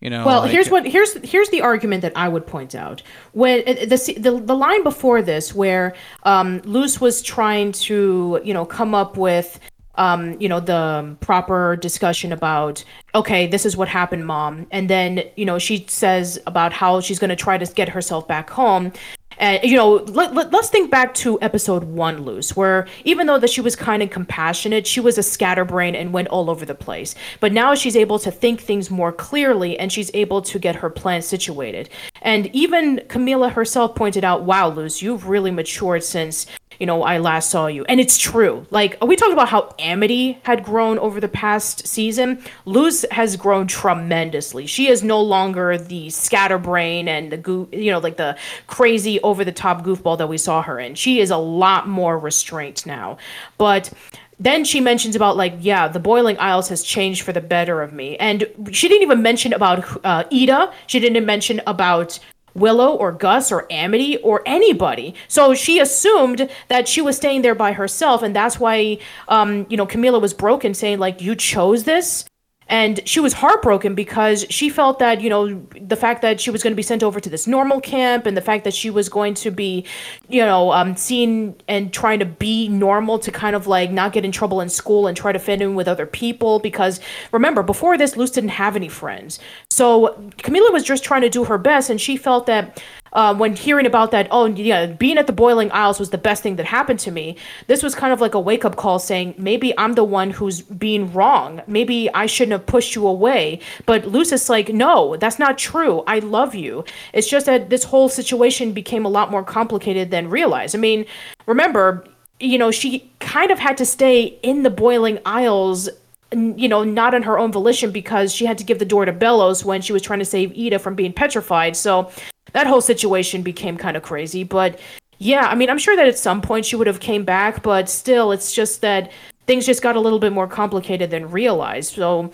[0.00, 3.02] You know, Well, like- here's what here's here's the argument that I would point out.
[3.32, 8.54] When uh, the the, the line before this, where um, Luz was trying to you
[8.54, 9.58] know come up with
[9.96, 12.84] um, you know the proper discussion about
[13.14, 17.18] okay, this is what happened, mom, and then you know she says about how she's
[17.18, 18.92] going to try to get herself back home.
[19.38, 23.38] And you know, let, let, us think back to episode one, Luz, where even though
[23.38, 26.74] that she was kind of compassionate, she was a scatterbrain and went all over the
[26.74, 27.14] place.
[27.40, 30.90] But now she's able to think things more clearly, and she's able to get her
[30.90, 31.88] plan situated.
[32.22, 36.46] And even Camila herself pointed out, "Wow, Luz, you've really matured since
[36.78, 37.84] you know, I last saw you.
[37.86, 38.66] And it's true.
[38.70, 42.42] Like we talked about how Amity had grown over the past season.
[42.64, 44.66] Luz has grown tremendously.
[44.66, 48.36] She is no longer the scatterbrain and the you know, like the
[48.66, 50.94] crazy over the top goofball that we saw her in.
[50.94, 53.18] She is a lot more restraint now.
[53.56, 53.92] But
[54.40, 57.92] then she mentions about like yeah the boiling isles has changed for the better of
[57.92, 62.20] me and she didn't even mention about uh, ida she didn't mention about
[62.54, 65.14] willow or gus or amity or anybody.
[65.28, 68.98] So she assumed that she was staying there by herself and that's why
[69.28, 72.24] um, you know camila was broken saying like you chose this
[72.68, 76.62] and she was heartbroken because she felt that you know the fact that she was
[76.62, 79.08] going to be sent over to this normal camp and the fact that she was
[79.08, 79.84] going to be
[80.28, 84.24] you know um, seen and trying to be normal to kind of like not get
[84.24, 87.00] in trouble in school and try to fit in with other people because
[87.32, 89.38] remember before this luz didn't have any friends.
[89.70, 92.82] So camila was just trying to do her best and she felt that
[93.12, 96.42] uh, when hearing about that, oh yeah, being at the Boiling Isles was the best
[96.42, 97.36] thing that happened to me.
[97.66, 100.62] This was kind of like a wake up call, saying maybe I'm the one who's
[100.62, 101.62] being wrong.
[101.66, 103.60] Maybe I shouldn't have pushed you away.
[103.86, 106.02] But Luz's like, no, that's not true.
[106.06, 106.84] I love you.
[107.12, 110.74] It's just that this whole situation became a lot more complicated than realized.
[110.74, 111.06] I mean,
[111.46, 112.04] remember,
[112.40, 115.88] you know, she kind of had to stay in the Boiling Isles
[116.32, 119.12] you know, not on her own volition because she had to give the door to
[119.12, 121.74] Belos when she was trying to save Ida from being petrified.
[121.74, 122.10] So
[122.52, 124.44] that whole situation became kind of crazy.
[124.44, 124.80] But
[125.18, 127.88] yeah, I mean, I'm sure that at some point she would have came back, but
[127.88, 129.10] still, it's just that
[129.46, 131.94] things just got a little bit more complicated than realized.
[131.94, 132.32] So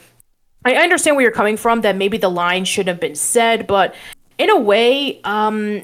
[0.64, 1.80] I understand where you're coming from.
[1.80, 3.94] That maybe the line should have been said, but
[4.38, 5.82] in a way, um,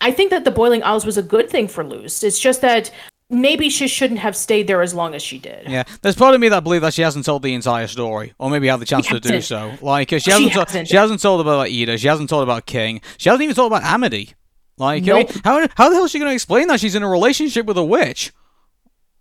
[0.00, 2.22] I think that the Boiling Isles was a good thing for Luz.
[2.22, 2.90] It's just that
[3.28, 5.68] maybe she shouldn't have stayed there as long as she did.
[5.68, 8.50] Yeah, there's part of me that believe that she hasn't told the entire story, or
[8.50, 9.74] maybe had the chance to do so.
[9.80, 10.88] Like uh, she hasn't, she, hasn't.
[10.88, 13.84] she hasn't told about Ida, she hasn't told about King, she hasn't even told about
[13.84, 14.34] Amity.
[14.78, 15.30] Like, nope.
[15.44, 17.08] I mean, how how the hell is she going to explain that she's in a
[17.08, 18.32] relationship with a witch?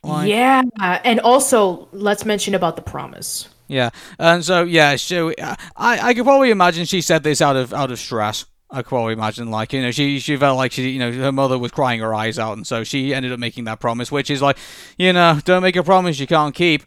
[0.03, 0.61] Like, yeah,
[1.03, 3.49] and also let's mention about the promise.
[3.67, 7.55] Yeah, and so yeah, so uh, I I could probably imagine she said this out
[7.55, 8.45] of out of stress.
[8.71, 11.31] I can probably imagine, like you know, she she felt like she, you know, her
[11.31, 14.29] mother was crying her eyes out, and so she ended up making that promise, which
[14.29, 14.57] is like,
[14.97, 16.83] you know, don't make a promise you can't keep.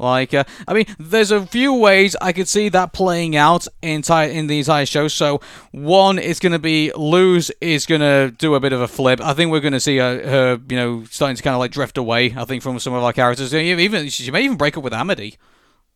[0.00, 4.30] Like, uh, I mean, there's a few ways I could see that playing out entire
[4.30, 5.08] in the entire show.
[5.08, 5.42] So,
[5.72, 9.20] one is going to be Luz is going to do a bit of a flip.
[9.20, 11.70] I think we're going to see her, her, you know, starting to kind of like
[11.70, 12.34] drift away.
[12.34, 15.36] I think from some of our characters, even she may even break up with Amity.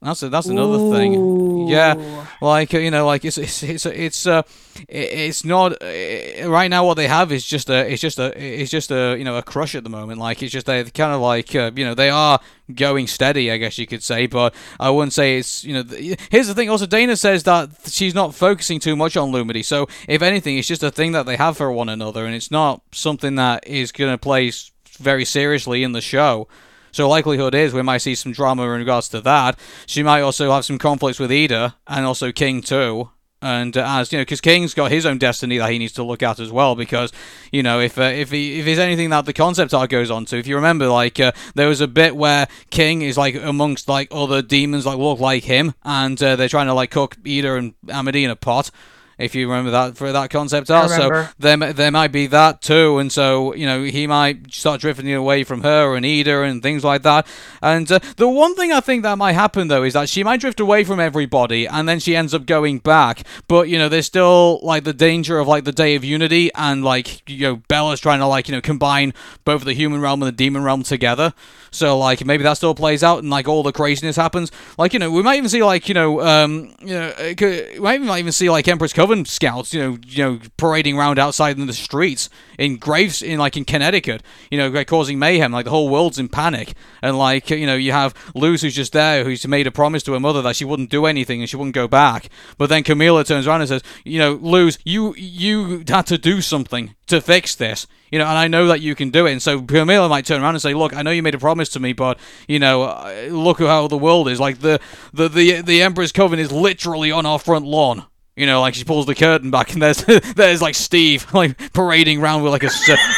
[0.05, 0.93] That's a, that's another Ooh.
[0.93, 1.69] thing.
[1.69, 4.43] Yeah, like you know, like it's it's it's it's uh,
[4.87, 6.85] it's not uh, right now.
[6.85, 9.43] What they have is just a it's just a it's just a you know a
[9.43, 10.21] crush at the moment.
[10.21, 12.39] Like it's just they kind of like uh, you know they are
[12.75, 14.27] going steady, I guess you could say.
[14.27, 15.83] But I wouldn't say it's you know.
[15.83, 16.69] Th- here's the thing.
[16.69, 19.65] Also, Dana says that she's not focusing too much on Lumity.
[19.65, 22.51] So if anything, it's just a thing that they have for one another, and it's
[22.51, 24.53] not something that is going to play
[24.99, 26.47] very seriously in the show.
[26.95, 29.59] So likelihood is we might see some drama in regards to that.
[29.85, 33.11] She might also have some conflicts with Ida and also King too.
[33.43, 36.05] And uh, as you know, because King's got his own destiny that he needs to
[36.05, 36.77] look at as well.
[36.77, 37.13] Because
[37.51, 40.25] you know, if uh, if he, if there's anything that the concept art goes on
[40.27, 43.89] to, if you remember, like uh, there was a bit where King is like amongst
[43.89, 47.57] like other demons like look like him, and uh, they're trying to like cook Ida
[47.57, 48.71] and Amity in a pot
[49.19, 50.91] if you remember that for that concept art.
[50.91, 55.13] So there, there might be that too, and so you know he might start drifting
[55.13, 57.27] away from her and Ida and things like that.
[57.63, 60.41] And uh, the one thing I think that might happen though is that she might
[60.41, 63.23] drift away from everybody, and then she ends up going back.
[63.49, 66.85] But you know, there's still like the danger of like the Day of Unity, and
[66.85, 69.15] like you know Belos trying to like you know combine
[69.45, 71.33] both the human realm and the demon realm together.
[71.71, 74.53] So like maybe that still plays out and like all the craziness happens.
[74.79, 78.19] Like you know we might even see like you know um you know we might
[78.19, 81.75] even see like Emperor's Coven scouts you know you know parading around outside in the
[81.75, 84.23] streets in Graves in like in Connecticut.
[84.51, 85.53] You know causing mayhem.
[85.53, 86.73] Like the whole world's in panic
[87.03, 90.15] and like you know you have Luz who's just there who's made a promise to
[90.15, 92.31] her mother that she wouldn't do anything and she wouldn't go back.
[92.57, 96.41] But then Camila turns around and says you know Luz you you had to do
[96.41, 99.33] something to fix this you know, and I know that you can do it.
[99.33, 101.69] And so Camila might turn around and say, "Look, I know you made a promise
[101.71, 102.17] to me, but
[102.47, 104.39] you know, uh, look how the world is.
[104.39, 104.81] Like the
[105.13, 108.07] the the the Emperor's Coven is literally on our front lawn."
[108.37, 110.05] You know, like she pulls the curtain back, and there's
[110.35, 112.71] there's like Steve like parading around with like a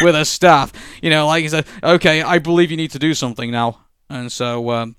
[0.02, 0.72] with a staff.
[1.02, 4.30] You know, like he said, "Okay, I believe you need to do something now." And
[4.30, 4.97] so, um,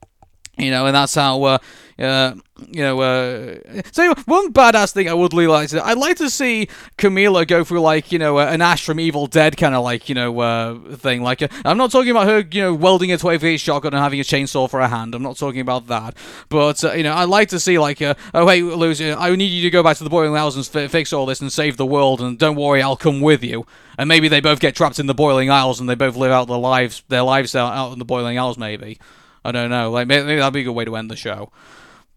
[0.57, 1.57] you know, and that's how uh,
[1.99, 2.36] uh,
[2.69, 6.30] you know, uh, so one badass thing I would really like to, I'd like to
[6.30, 6.68] see
[6.98, 10.07] Camila go through like, you know, uh, an Ash from Evil Dead kind of like,
[10.07, 11.24] you know, uh, thing.
[11.24, 14.19] Like, uh, I'm not talking about her, you know, welding a 12 shotgun and having
[14.19, 15.15] a chainsaw for a hand.
[15.15, 16.15] I'm not talking about that.
[16.49, 19.64] But, uh, you know, I'd like to see like, oh, hey, uh, I need you
[19.64, 21.86] to go back to the boiling isles and f- fix all this and save the
[21.86, 22.22] world.
[22.22, 23.65] And don't worry, I'll come with you.
[23.98, 26.48] And maybe they both get trapped in the boiling isles and they both live out
[26.48, 28.57] their lives, their lives out, out in the boiling isles.
[28.57, 28.99] Maybe.
[29.44, 29.90] I don't know.
[29.91, 31.52] Like maybe that'd be a good way to end the show.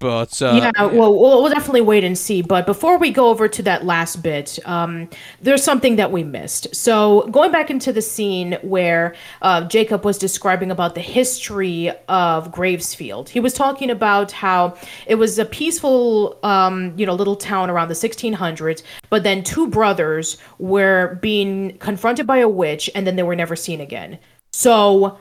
[0.01, 2.41] But uh, yeah, well, well, definitely wait and see.
[2.41, 5.11] But before we go over to that last bit, um,
[5.43, 6.75] there's something that we missed.
[6.75, 12.51] So going back into the scene where uh, Jacob was describing about the history of
[12.51, 14.75] Gravesfield, he was talking about how
[15.07, 18.83] it was a peaceful, um, you know, little town around the 1600s.
[19.11, 23.55] But then two brothers were being confronted by a witch, and then they were never
[23.55, 24.19] seen again.
[24.55, 25.19] So,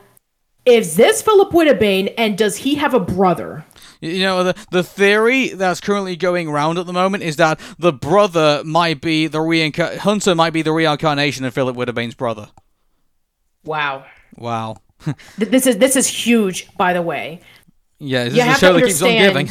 [0.64, 3.64] is this Philip Wittebane, and does he have a brother?
[4.00, 7.92] You know, the, the theory that's currently going around at the moment is that the
[7.92, 12.48] brother might be the reinca- Hunter might be the reincarnation of Philip Wittebane's brother.
[13.64, 14.06] Wow.
[14.36, 14.78] Wow.
[15.38, 17.40] this is this is huge, by the way.
[17.98, 19.48] Yeah, this you is a show that keeps on giving.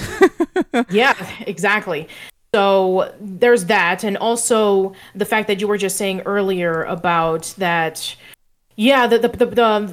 [0.90, 2.08] yeah, exactly.
[2.54, 8.16] So there's that, and also the fact that you were just saying earlier about that
[8.80, 9.46] yeah, the the the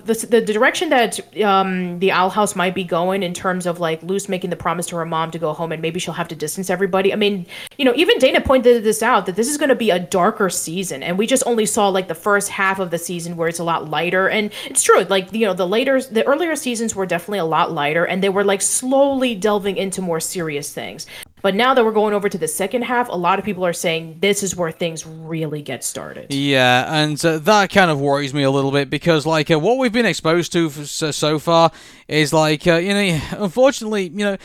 [0.05, 4.01] the, the, direction that um, the Owl House might be going in terms of like
[4.05, 6.37] Luz making the promise to her mom to go home and maybe she'll have to
[6.37, 7.13] distance everybody.
[7.13, 7.47] I mean,
[7.79, 10.49] you know, even Dana pointed this out that this is going to be a darker
[10.49, 13.59] season, and we just only saw like the first half of the season where it's
[13.59, 14.29] a lot lighter.
[14.29, 17.73] And it's true, like you know, the later, the earlier seasons were definitely a lot
[17.73, 21.09] lighter, and they were like slowly delving into more serious things.
[21.43, 23.75] But now that we're going over to the second half, a lot of people are
[23.75, 26.33] saying this is where things really get started.
[26.33, 29.77] Yeah, and uh, that kind of worries me a little bit because, like, uh, what
[29.77, 31.71] we've been exposed to for, so, far
[32.09, 34.37] is like, uh, you know, unfortunately, you know,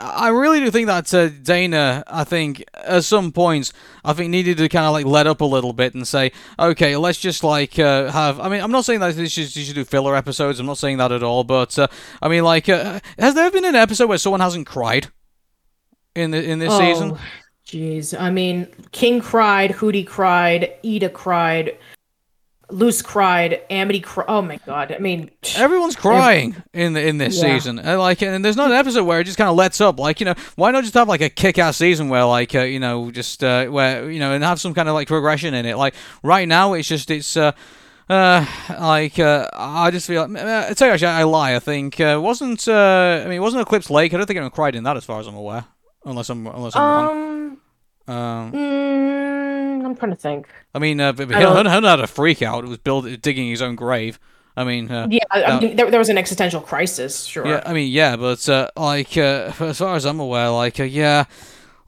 [0.00, 3.72] I really do think that uh, Dana, I think, at some points,
[4.04, 6.96] I think needed to kind of like let up a little bit and say, okay,
[6.96, 8.38] let's just like uh, have.
[8.38, 10.60] I mean, I'm not saying that you should, you should do filler episodes.
[10.60, 11.44] I'm not saying that at all.
[11.44, 11.88] But uh,
[12.20, 15.01] I mean, like, has there been an episode where someone hasn't cried
[16.14, 17.18] in the in this oh, season?
[17.66, 21.78] Jeez, I mean, King cried, Hooty cried, Eda cried.
[22.70, 24.26] Luz cried, Amity cried.
[24.28, 24.92] Oh my god!
[24.92, 27.54] I mean, everyone's crying in the, in this yeah.
[27.54, 27.78] season.
[27.78, 29.98] And like, and there's not an episode where it just kind of lets up.
[29.98, 32.80] Like, you know, why not just have like a kick-ass season where like, uh, you
[32.80, 35.76] know, just uh, where you know, and have some kind of like progression in it.
[35.76, 37.36] Like right now, it's just it's.
[37.36, 37.52] Uh,
[38.08, 40.22] uh, like uh, I just feel.
[40.22, 41.54] Uh, tell you, actually, I lie.
[41.54, 42.66] I think uh, wasn't.
[42.68, 44.12] Uh, I mean, it wasn't Eclipse Lake.
[44.12, 45.64] I don't think anyone cried in that, as far as I'm aware.
[46.04, 47.58] Unless I'm unless I'm um, wrong.
[48.08, 48.52] Um.
[48.52, 50.48] Mm, I'm trying to think.
[50.74, 52.64] I mean, uh, but he had a freak out.
[52.64, 54.18] It was build, digging his own grave.
[54.56, 57.46] I mean, uh, yeah, I mean, there, there was an existential crisis, sure.
[57.46, 60.84] Yeah, I mean, yeah, but uh, like uh, as far as I'm aware, like uh,
[60.84, 61.24] yeah,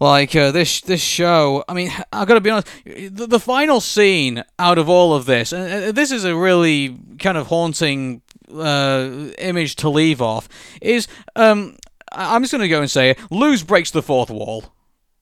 [0.01, 1.63] like uh, this this show.
[1.69, 2.69] I mean, I gotta be honest.
[2.85, 7.37] The, the final scene out of all of this, and this is a really kind
[7.37, 10.49] of haunting uh, image to leave off,
[10.81, 11.77] is um,
[12.15, 14.74] I'm just gonna go and say, it, Luz breaks the fourth wall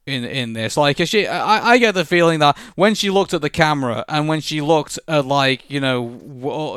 [0.07, 0.77] in in this.
[0.77, 4.29] Like she, I, I get the feeling that when she looked at the camera and
[4.29, 6.21] when she looked at like you know,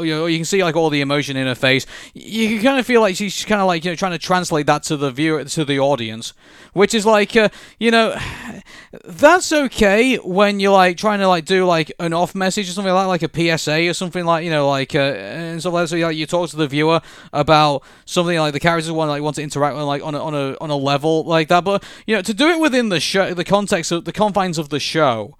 [0.04, 1.86] you know, you can see like all the emotion in her face.
[2.14, 4.68] You can kind of feel like she's kind of like you know trying to translate
[4.68, 6.34] that to the viewer to the audience,
[6.74, 7.50] which is like uh,
[7.80, 8.16] you know,
[9.06, 12.94] that's okay when you're like trying to like do like an off message or something
[12.94, 15.88] like like a PSA or something like you know like uh, and stuff like that.
[15.90, 17.02] So like, you talk to the viewer
[17.34, 20.36] about something like the characters want like want to interact with like on a on
[20.36, 21.64] a on a level like that.
[21.64, 24.70] But you know to do it within the show, the context of the confines of
[24.70, 25.38] the show.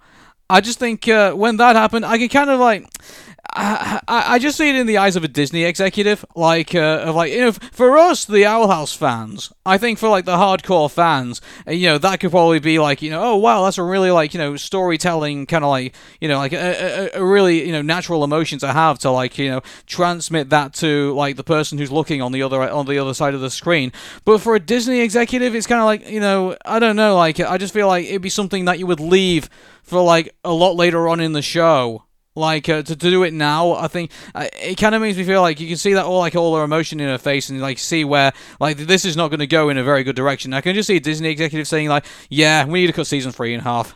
[0.48, 2.86] I just think uh, when that happened, I can kind of like
[3.56, 7.14] I, I, just see it in the eyes of a Disney executive, like, uh, of
[7.14, 9.52] like you know, for us, the Owl House fans.
[9.64, 13.00] I think for like the hardcore fans, uh, you know, that could probably be like,
[13.00, 16.28] you know, oh wow, that's a really like you know storytelling kind of like you
[16.28, 19.48] know like a, a, a, really you know natural emotion to have to like you
[19.48, 23.14] know transmit that to like the person who's looking on the other on the other
[23.14, 23.92] side of the screen.
[24.24, 27.40] But for a Disney executive, it's kind of like you know, I don't know, like
[27.40, 29.48] I just feel like it'd be something that you would leave
[29.82, 32.05] for like a lot later on in the show
[32.36, 35.24] like uh, to, to do it now, I think uh, it kind of makes me
[35.24, 37.60] feel like you can see that all like all her emotion in her face, and
[37.60, 40.54] like see where like this is not going to go in a very good direction.
[40.54, 43.54] I can just see Disney executive saying like, "Yeah, we need to cut season three
[43.54, 43.94] in half."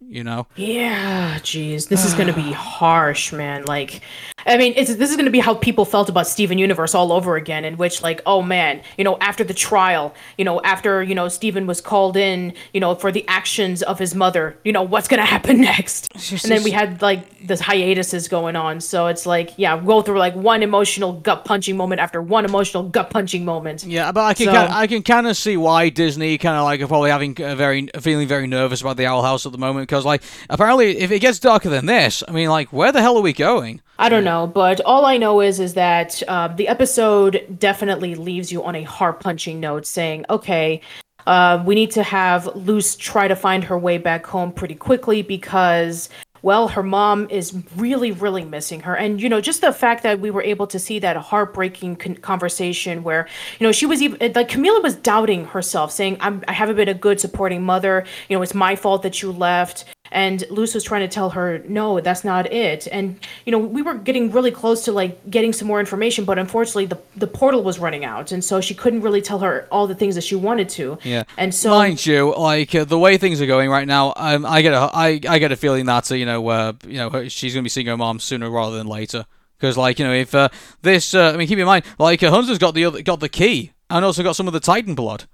[0.00, 0.46] You know?
[0.56, 3.64] Yeah, jeez, this is going to be harsh, man.
[3.64, 4.02] Like,
[4.44, 7.12] I mean, it's, this is going to be how people felt about Steven Universe all
[7.12, 11.02] over again, in which, like, oh man, you know, after the trial, you know, after,
[11.02, 14.72] you know, Steven was called in, you know, for the actions of his mother, you
[14.72, 16.08] know, what's going to happen next?
[16.14, 18.82] and then we had, like, this hiatuses going on.
[18.82, 22.82] So it's like, yeah, go through, like, one emotional gut punching moment after one emotional
[22.82, 23.82] gut punching moment.
[23.84, 26.64] Yeah, but I can, So- kinda, I can kind of see why Disney kind of
[26.64, 29.58] like are probably having a very feeling very nervous about the Owl House at the
[29.58, 33.00] moment because like apparently if it gets darker than this, I mean like where the
[33.00, 33.80] hell are we going?
[33.98, 38.52] I don't know, but all I know is is that uh, the episode definitely leaves
[38.52, 40.82] you on a heart punching note, saying, "Okay,
[41.26, 45.22] uh, we need to have Luz try to find her way back home pretty quickly
[45.22, 46.08] because."
[46.46, 48.94] Well, her mom is really, really missing her.
[48.94, 52.14] And, you know, just the fact that we were able to see that heartbreaking con-
[52.14, 53.26] conversation where,
[53.58, 56.76] you know, she was even, uh, like, Camila was doubting herself, saying, I'm, I haven't
[56.76, 58.04] been a good supporting mother.
[58.28, 59.86] You know, it's my fault that you left
[60.16, 62.88] and Luz was trying to tell her, no, that's not it.
[62.90, 66.38] And you know, we were getting really close to like getting some more information, but
[66.38, 69.86] unfortunately, the the portal was running out, and so she couldn't really tell her all
[69.86, 70.98] the things that she wanted to.
[71.04, 71.24] Yeah.
[71.36, 74.62] And so, Mind you, like uh, the way things are going right now, um, I
[74.62, 77.28] get a I, I get a feeling that uh, you know uh, you know her-
[77.28, 79.26] she's gonna be seeing her mom sooner rather than later.
[79.58, 80.48] Because like you know if uh,
[80.80, 83.28] this uh, I mean keep in mind like uh, Hunter's got the other, got the
[83.28, 85.24] key and also got some of the Titan blood.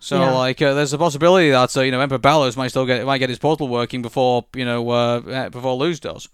[0.00, 0.30] So Yeah.
[0.30, 3.18] like uh, there's a possibility that uh, you know Emperor Belos might still get might
[3.18, 6.28] get his portal working before you know uh, uh, before Luz does.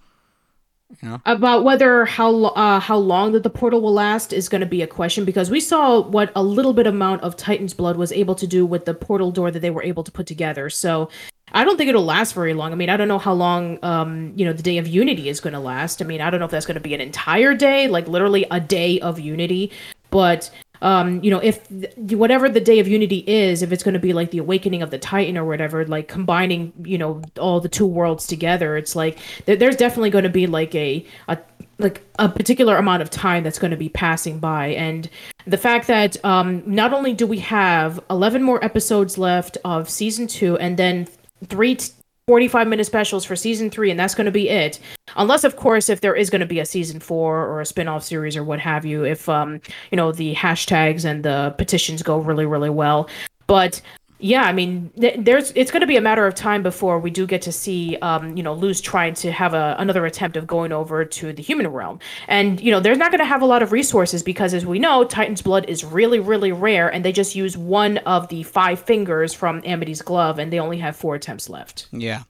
[1.24, 4.82] about whether how uh, how long that the portal will last is going to be
[4.82, 8.34] a question because we saw what a little bit amount of Titan's blood was able
[8.36, 10.70] to do with the portal door that they were able to put together.
[10.70, 11.08] So
[11.52, 12.70] I don't think it'll last very long.
[12.72, 15.40] I mean, I don't know how long um, you know the day of Unity is
[15.40, 16.00] going to last.
[16.02, 18.46] I mean, I don't know if that's going to be an entire day, like literally
[18.50, 19.72] a day of Unity,
[20.10, 20.50] but
[20.82, 24.12] um, you know, if whatever the day of Unity is, if it's going to be
[24.12, 27.86] like the awakening of the Titan or whatever, like combining, you know, all the two
[27.86, 31.38] worlds together, it's like there, there's definitely going to be like a, a
[31.78, 35.08] like a particular amount of time that's going to be passing by, and
[35.46, 40.26] the fact that um, not only do we have 11 more episodes left of season
[40.26, 41.08] two, and then
[41.46, 41.76] three.
[41.76, 41.92] T-
[42.26, 44.78] 45 minute specials for season three, and that's going to be it.
[45.16, 47.88] Unless, of course, if there is going to be a season four or a spin
[47.88, 49.60] off series or what have you, if, um,
[49.90, 53.08] you know, the hashtags and the petitions go really, really well.
[53.46, 53.80] But
[54.24, 57.10] yeah, I mean, th- there's it's going to be a matter of time before we
[57.10, 60.46] do get to see, um, you know, Luz trying to have a, another attempt of
[60.46, 63.46] going over to the human realm, and you know, they're not going to have a
[63.46, 67.12] lot of resources because, as we know, Titan's blood is really, really rare, and they
[67.12, 71.16] just use one of the five fingers from Amity's glove, and they only have four
[71.16, 71.88] attempts left.
[71.92, 72.22] Yeah.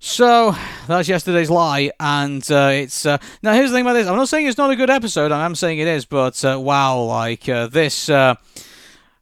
[0.00, 0.56] So
[0.88, 3.54] that's yesterday's lie, and uh, it's uh, now.
[3.54, 4.08] Here's the thing about this.
[4.08, 5.30] I'm not saying it's not a good episode.
[5.30, 8.34] I am saying it is, but uh, wow, like uh, this, uh,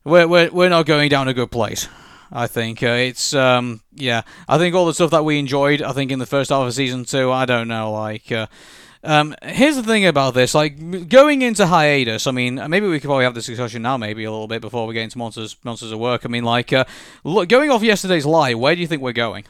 [0.09, 1.89] we're, we're we're not going down a good place.
[2.31, 4.23] I think uh, it's um yeah.
[4.49, 5.83] I think all the stuff that we enjoyed.
[5.83, 7.31] I think in the first half of season two.
[7.31, 7.93] I don't know.
[7.93, 8.47] Like uh,
[9.05, 10.55] um, here's the thing about this.
[10.55, 12.27] Like going into hiatus.
[12.27, 14.87] I mean, maybe we could probably have this discussion now, maybe a little bit before
[14.87, 16.25] we get into monsters monsters at work.
[16.25, 16.85] I mean, like uh,
[17.25, 18.55] look, going off yesterday's lie.
[18.55, 19.45] Where do you think we're going?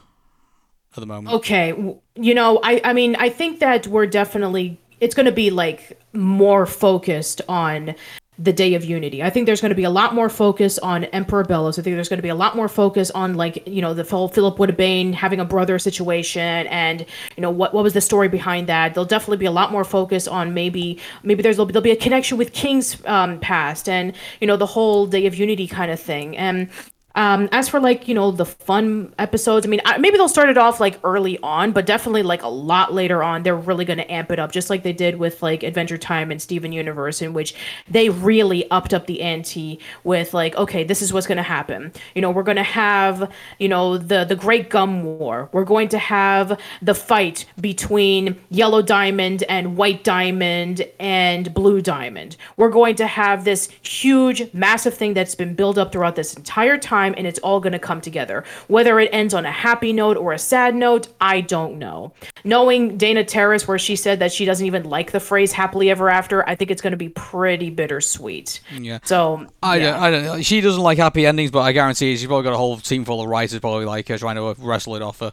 [0.96, 1.34] At the moment.
[1.36, 1.72] Okay,
[2.14, 6.00] you know, I I mean, I think that we're definitely it's going to be like
[6.12, 7.94] more focused on
[8.38, 9.20] the day of unity.
[9.22, 11.78] I think there's going to be a lot more focus on Emperor Belos.
[11.78, 14.04] I think there's going to be a lot more focus on like, you know, the
[14.04, 17.04] whole Philip Wittebane having a brother situation and,
[17.36, 18.94] you know, what what was the story behind that.
[18.94, 22.38] There'll definitely be a lot more focus on maybe maybe there's there'll be a connection
[22.38, 26.36] with King's um, past and, you know, the whole day of unity kind of thing.
[26.36, 26.70] And
[27.18, 30.50] um, as for like you know the fun episodes, I mean I, maybe they'll start
[30.50, 33.98] it off like early on, but definitely like a lot later on, they're really going
[33.98, 37.20] to amp it up, just like they did with like Adventure Time and Steven Universe,
[37.20, 37.56] in which
[37.90, 41.92] they really upped up the ante with like, okay, this is what's going to happen.
[42.14, 45.48] You know, we're going to have you know the the Great Gum War.
[45.50, 52.36] We're going to have the fight between Yellow Diamond and White Diamond and Blue Diamond.
[52.56, 56.78] We're going to have this huge, massive thing that's been built up throughout this entire
[56.78, 58.44] time, and it's all going to come together.
[58.66, 62.12] Whether it ends on a happy note or a sad note, I don't know.
[62.44, 66.08] Knowing Dana Terrace, where she said that she doesn't even like the phrase happily ever
[66.10, 68.60] after, I think it's going to be pretty bittersweet.
[68.72, 68.98] Yeah.
[69.04, 69.90] So, I yeah.
[69.90, 70.42] don't, I don't.
[70.42, 73.04] She doesn't like happy endings, but I guarantee you she's probably got a whole team
[73.04, 75.32] full of writers probably like her trying to uh, wrestle it off her.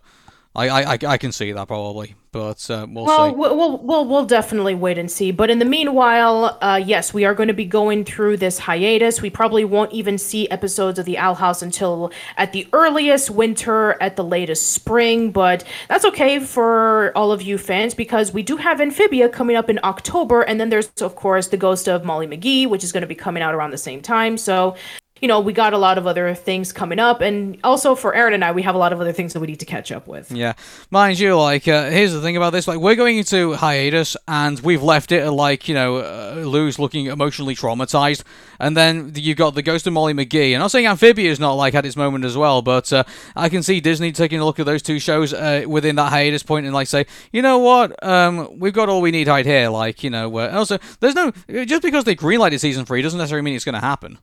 [0.55, 3.35] I, I, I, can see that probably, but uh, we'll Well, see.
[3.35, 5.31] we'll, we'll, we'll, we'll definitely wait and see.
[5.31, 9.21] But in the meanwhile, uh, yes, we are going to be going through this hiatus.
[9.21, 14.01] We probably won't even see episodes of the Owl House until at the earliest winter,
[14.01, 15.31] at the latest spring.
[15.31, 19.69] But that's okay for all of you fans because we do have Amphibia coming up
[19.69, 20.41] in October.
[20.43, 23.15] And then there's, of course, The Ghost of Molly McGee, which is going to be
[23.15, 24.37] coming out around the same time.
[24.37, 24.75] So
[25.21, 28.33] you know, we got a lot of other things coming up, and also for Aaron
[28.33, 30.07] and I, we have a lot of other things that we need to catch up
[30.07, 30.29] with.
[30.29, 30.53] Yeah,
[30.91, 34.59] mind you, like uh, here's the thing about this: like we're going into hiatus, and
[34.59, 38.23] we've left it like you know, uh, Luz looking emotionally traumatized,
[38.59, 40.53] and then you've got the ghost of Molly McGee.
[40.53, 43.05] And I'm saying Amphibia's not like had its moment as well, but uh,
[43.37, 46.43] I can see Disney taking a look at those two shows uh, within that hiatus
[46.43, 49.69] point and like say, you know what, um, we've got all we need right here.
[49.69, 51.31] Like you know, also there's no
[51.65, 54.19] just because they greenlighted season three doesn't necessarily mean it's going to happen.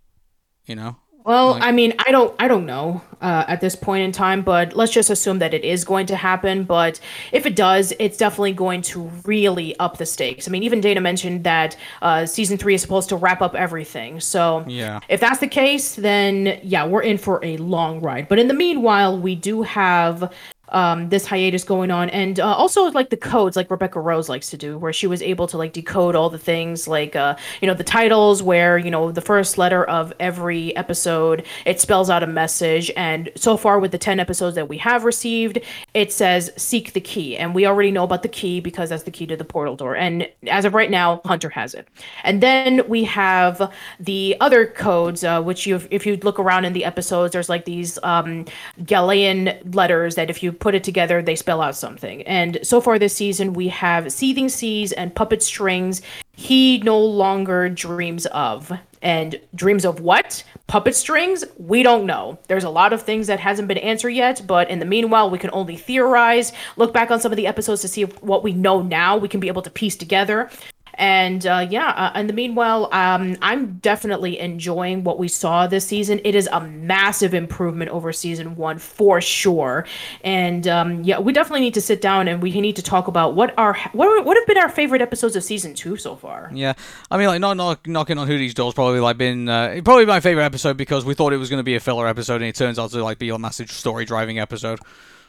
[0.67, 0.97] You know.
[1.25, 4.43] Well, like, I mean, I don't, I don't know uh, at this point in time,
[4.43, 6.65] but let's just assume that it is going to happen.
[6.65, 6.99] But
[7.31, 10.49] if it does, it's definitely going to really up the stakes.
[10.49, 14.19] I mean, even Dana mentioned that uh, season three is supposed to wrap up everything.
[14.19, 18.29] So yeah, if that's the case, then yeah, we're in for a long ride.
[18.29, 20.33] But in the meanwhile, we do have
[20.73, 24.51] um, this hiatus going on, and uh, also like the codes, like Rebecca Rose likes
[24.51, 27.69] to do, where she was able to like decode all the things, like uh, you
[27.69, 32.23] know the titles, where you know the first letter of every episode it spells out
[32.23, 35.59] a message, and so far with the ten episodes that we have received,
[35.95, 39.11] it says seek the key, and we already know about the key because that's the
[39.11, 41.87] key to the portal door, and as of right now, Hunter has it,
[42.25, 43.71] and then we have
[44.01, 47.67] the other codes, uh, which you if you look around in the episodes, there's like
[47.67, 48.47] these um,
[48.85, 52.23] Galilean letters that if you put it together, they spell out something.
[52.23, 56.01] And so far this season, we have Seething Seas and Puppet Strings.
[56.35, 58.73] He no longer dreams of.
[59.03, 60.45] And dreams of what?
[60.69, 61.45] Puppet strings?
[61.59, 62.39] We don't know.
[62.47, 65.39] There's a lot of things that hasn't been answered yet, but in the meanwhile, we
[65.39, 68.81] can only theorize, look back on some of the episodes to see what we know
[68.81, 69.17] now.
[69.17, 70.49] We can be able to piece together.
[70.95, 75.87] And uh, yeah, uh, in the meanwhile, um, I'm definitely enjoying what we saw this
[75.87, 76.21] season.
[76.25, 79.87] It is a massive improvement over season one for sure.
[80.23, 83.35] And um, yeah, we definitely need to sit down and we need to talk about
[83.35, 86.51] what our what what have been our favorite episodes of season two so far.
[86.53, 86.75] Yeah,
[87.11, 90.21] I mean, like not, not knocking on Hooty's doors probably like been uh, probably my
[90.21, 92.55] favorite episode because we thought it was going to be a filler episode and it
[92.55, 94.81] turns out to like be a massive story driving episode.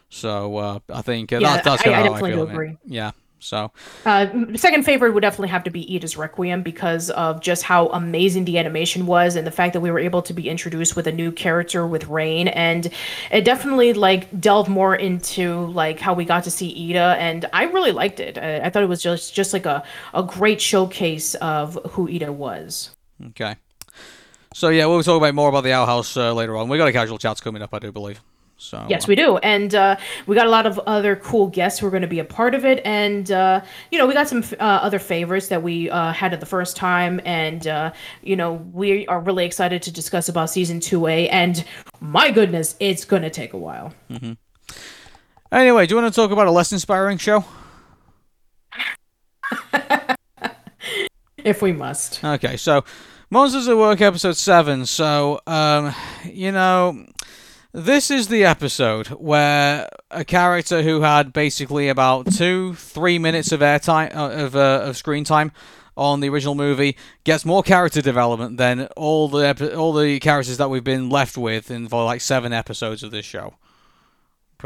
[0.10, 2.44] So uh, I think uh, yeah, that, that's kind of how I feel.
[2.44, 2.78] Agree.
[2.86, 3.12] Yeah.
[3.44, 3.72] So,
[4.06, 8.46] uh, second favorite would definitely have to be Eda's Requiem because of just how amazing
[8.46, 11.12] the animation was and the fact that we were able to be introduced with a
[11.12, 12.90] new character with Raine, and
[13.32, 17.64] it definitely like delved more into like how we got to see Eda, and I
[17.64, 18.38] really liked it.
[18.38, 19.84] I, I thought it was just just like a
[20.14, 22.92] a great showcase of who Ida was.
[23.28, 23.56] Okay.
[24.54, 26.70] So yeah, we'll talk about more about the Owl House uh, later on.
[26.70, 28.22] We got a casual chats coming up, I do believe.
[28.64, 31.88] So yes, we do, and uh, we got a lot of other cool guests who
[31.88, 33.62] are going to be a part of it, and uh,
[33.92, 36.78] you know we got some uh, other favorites that we uh, had at the first
[36.78, 37.92] time, and uh,
[38.22, 41.66] you know we are really excited to discuss about season two A, and
[42.00, 43.94] my goodness, it's going to take a while.
[44.10, 44.32] Mm-hmm.
[45.52, 47.44] Anyway, do you want to talk about a less inspiring show?
[51.38, 52.24] if we must.
[52.24, 52.86] Okay, so
[53.30, 54.86] Monsters at Work episode seven.
[54.86, 57.06] So um, you know
[57.74, 63.62] this is the episode where a character who had basically about two, three minutes of
[63.62, 65.52] airtime uh, of uh, of screen time
[65.98, 70.58] on the original movie gets more character development than all the epi- all the characters
[70.58, 73.56] that we've been left with in for like seven episodes of this show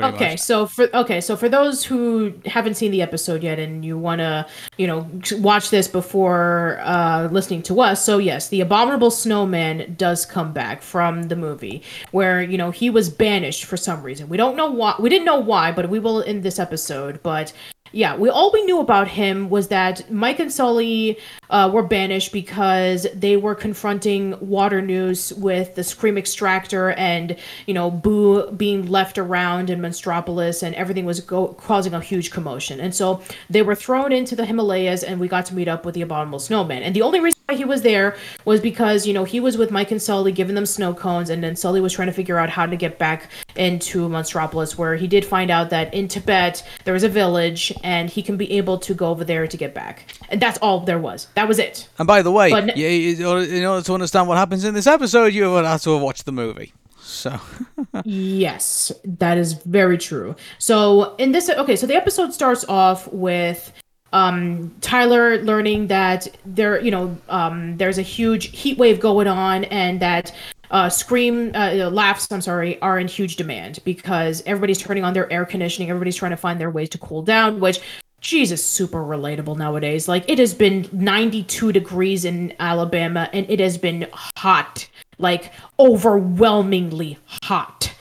[0.03, 0.39] okay much.
[0.39, 4.19] so for okay so for those who haven't seen the episode yet and you want
[4.19, 4.45] to
[4.77, 10.25] you know watch this before uh, listening to us so yes the abominable snowman does
[10.25, 14.37] come back from the movie where you know he was banished for some reason we
[14.37, 17.51] don't know why we didn't know why but we will in this episode but
[17.91, 21.17] yeah, we all we knew about him was that Mike and Sully
[21.49, 27.35] uh, were banished because they were confronting Waternoose with the Scream Extractor and
[27.65, 32.31] you know Boo being left around in Monstropolis and everything was go- causing a huge
[32.31, 32.79] commotion.
[32.79, 35.95] And so they were thrown into the Himalayas and we got to meet up with
[35.95, 36.83] the Abominable Snowman.
[36.83, 38.15] And the only reason why he was there
[38.45, 41.43] was because you know he was with Mike and Sully giving them snow cones, and
[41.43, 45.07] then Sully was trying to figure out how to get back into Monstropolis, where he
[45.07, 48.77] did find out that in Tibet there was a village and he can be able
[48.79, 50.13] to go over there to get back.
[50.29, 51.27] And that's all there was.
[51.35, 51.87] That was it.
[51.97, 55.33] And by the way, but, you, in order to understand what happens in this episode,
[55.33, 56.73] you would have to watch the movie.
[56.99, 57.39] So
[58.03, 60.35] yes, that is very true.
[60.59, 63.71] So in this, okay, so the episode starts off with
[64.13, 69.65] um, Tyler learning that there, you know, um, there's a huge heat wave going on,
[69.65, 70.33] and that
[70.71, 75.31] uh, scream uh, laughs i'm sorry are in huge demand because everybody's turning on their
[75.31, 77.79] air conditioning everybody's trying to find their ways to cool down which
[78.21, 83.77] jesus super relatable nowadays like it has been 92 degrees in alabama and it has
[83.77, 84.87] been hot
[85.17, 87.93] like overwhelmingly hot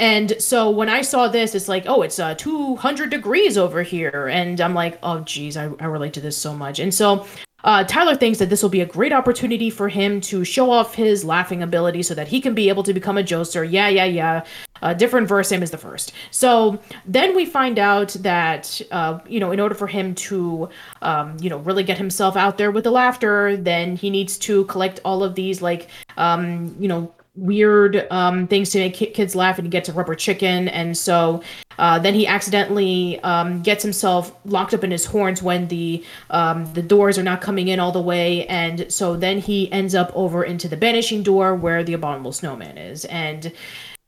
[0.00, 4.28] and so when I saw this, it's like, oh, it's uh, 200 degrees over here.
[4.28, 6.78] And I'm like, oh, geez, I, I relate to this so much.
[6.78, 7.26] And so
[7.64, 10.94] uh, Tyler thinks that this will be a great opportunity for him to show off
[10.94, 13.68] his laughing ability so that he can be able to become a jokester.
[13.68, 14.44] Yeah, yeah, yeah.
[14.80, 16.12] A different verse, same as the first.
[16.30, 20.68] So then we find out that, uh, you know, in order for him to,
[21.02, 24.64] um, you know, really get himself out there with the laughter, then he needs to
[24.66, 29.58] collect all of these, like, um, you know, weird um, things to make kids laugh
[29.58, 30.68] and he gets a rubber chicken.
[30.68, 31.42] And so
[31.78, 36.70] uh, then he accidentally um, gets himself locked up in his horns when the um,
[36.74, 38.46] the doors are not coming in all the way.
[38.46, 42.76] And so then he ends up over into the banishing door where the abominable snowman
[42.76, 43.04] is.
[43.06, 43.52] And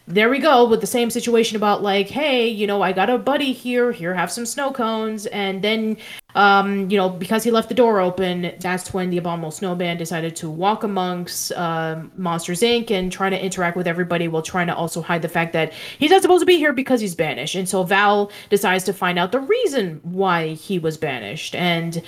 [0.06, 3.16] there we go with the same situation about like hey you know i got a
[3.16, 5.26] buddy here here have some snow cones.
[5.26, 5.96] And then
[6.34, 10.36] um you know because he left the door open that's when the abominable snowman decided
[10.36, 12.90] to walk amongst uh, monsters inc.
[12.90, 16.10] and try to interact with everybody while trying to also hide the fact that he's
[16.10, 17.54] not supposed to be here because he's banished.
[17.54, 21.54] And so val decides to find out the reason why he was banished.
[21.54, 22.02] And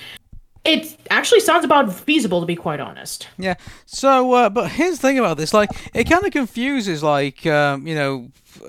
[0.65, 3.29] it actually sounds about feasible to be quite honest.
[3.39, 3.55] Yeah.
[3.87, 7.87] So, uh, but here's the thing about this: like, it kind of confuses, like, um,
[7.87, 8.29] you know.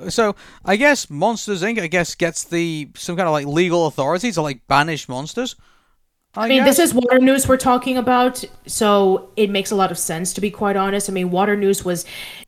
[0.10, 1.80] So, I guess Monsters Inc.
[1.80, 5.56] I guess gets the some kind of like legal authority to like banish monsters.
[6.36, 6.78] I, I mean, guess.
[6.78, 10.50] this is Waternoose we're talking about, so it makes a lot of sense to be
[10.50, 11.10] quite honest.
[11.10, 12.06] I mean, Waternoose was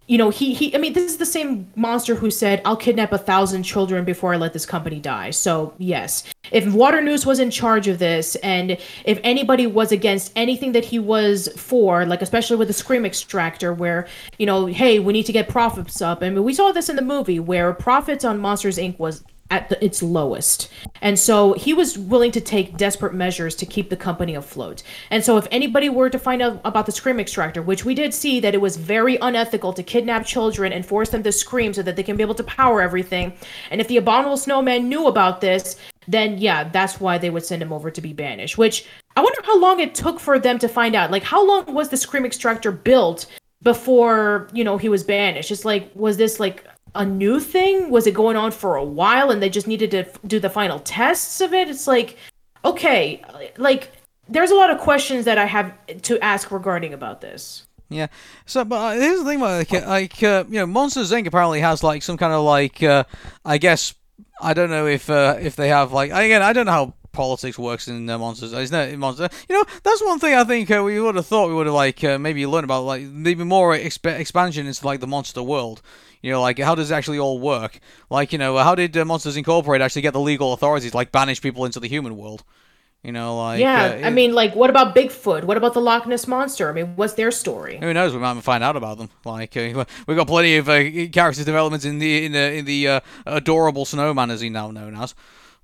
[0.08, 3.12] you know, he he I mean, this is the same monster who said, "I'll kidnap
[3.12, 6.24] a thousand children before I let this company die." So, yes.
[6.52, 11.00] If Waternoose was in charge of this and if anybody was against anything that he
[11.00, 14.08] was for, like especially with the Scream Extractor where,
[14.38, 16.22] you know, hey, we need to get profits up.
[16.22, 19.70] I mean, we saw this in the movie where profits on Monsters Inc was at
[19.70, 20.70] the, its lowest.
[21.02, 24.82] And so he was willing to take desperate measures to keep the company afloat.
[25.12, 28.14] And so if anybody were to find out about the scream extractor, which we did
[28.14, 31.84] see that it was very unethical to kidnap children and force them to scream so
[31.84, 33.34] that they can be able to power everything,
[33.70, 35.78] and if the abominable snowman knew about this,
[36.08, 38.58] then yeah, that's why they would send him over to be banished.
[38.58, 41.12] Which I wonder how long it took for them to find out.
[41.12, 43.28] Like how long was the scream extractor built
[43.62, 45.52] before, you know, he was banished?
[45.52, 46.66] It's like was this like
[46.96, 47.90] a new thing?
[47.90, 50.80] Was it going on for a while and they just needed to do the final
[50.80, 51.70] tests of it?
[51.70, 52.18] It's like,
[52.64, 53.24] okay,
[53.58, 53.92] like
[54.28, 55.74] there's a lot of questions that I have
[56.04, 57.68] to ask regarding about this.
[57.90, 58.08] Yeah.
[58.46, 61.28] So, but uh, here's the thing about like, like uh, you know, Monsters Inc.
[61.28, 63.04] apparently has like some kind of like, uh,
[63.44, 63.94] I guess,
[64.42, 67.58] I don't know if uh, if they have like again, I don't know how politics
[67.58, 68.54] works in uh, Monsters.
[68.54, 68.98] Isn't it?
[68.98, 69.30] Monsters.
[69.48, 71.76] You know, that's one thing I think uh, we would have thought we would have
[71.76, 75.82] like uh, maybe learned about like even more exp- expansion into like the monster world.
[76.26, 77.80] You know, like how does it actually all work?
[78.10, 81.40] Like, you know, how did uh, Monsters Incorporated actually get the legal authorities like banish
[81.40, 82.44] people into the human world?
[83.04, 84.00] You know, like yeah.
[84.02, 85.44] Uh, I mean, like, what about Bigfoot?
[85.44, 86.68] What about the Loch Ness monster?
[86.68, 87.78] I mean, what's their story?
[87.78, 88.12] Who knows?
[88.12, 89.12] We might find out about them.
[89.24, 92.88] Like, uh, we've got plenty of uh, character developments in the in the in the
[92.88, 95.14] uh, adorable snowman, as he now known as.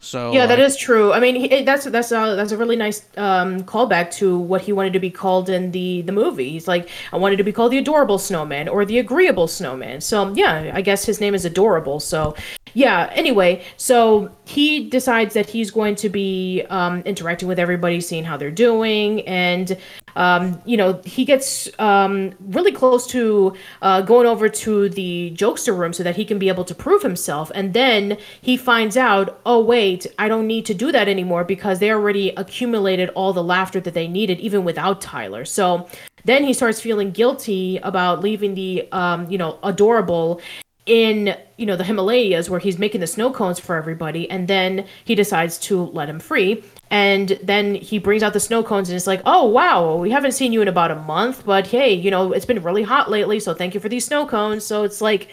[0.04, 1.14] So yeah, that is true.
[1.14, 4.74] I mean, he, that's that's a that's a really nice um, callback to what he
[4.74, 6.50] wanted to be called in the the movie.
[6.50, 10.02] He's like, I wanted to be called the adorable snowman or the agreeable snowman.
[10.02, 12.00] So yeah, I guess his name is adorable.
[12.00, 12.36] So
[12.74, 13.12] yeah.
[13.14, 18.36] Anyway, so he decides that he's going to be um, interacting with everybody, seeing how
[18.36, 19.78] they're doing, and
[20.16, 25.76] um, you know he gets um, really close to uh, going over to the jokester
[25.78, 29.40] room so that he can be able to prove himself, and then he finds out,
[29.46, 33.44] oh wait I don't need to do that anymore because they already accumulated all the
[33.44, 35.46] laughter that they needed, even without Tyler.
[35.46, 35.88] So
[36.26, 40.42] then he starts feeling guilty about leaving the, um, you know, adorable
[40.86, 44.88] in you know the Himalayas where he's making the snow cones for everybody and then
[45.06, 46.64] he decides to let him free.
[46.90, 50.34] And then he brings out the snow cones and it's like oh wow we haven't
[50.34, 53.40] seen you in about a month but hey you know it's been really hot lately
[53.40, 54.66] so thank you for these snow cones.
[54.66, 55.30] So it's like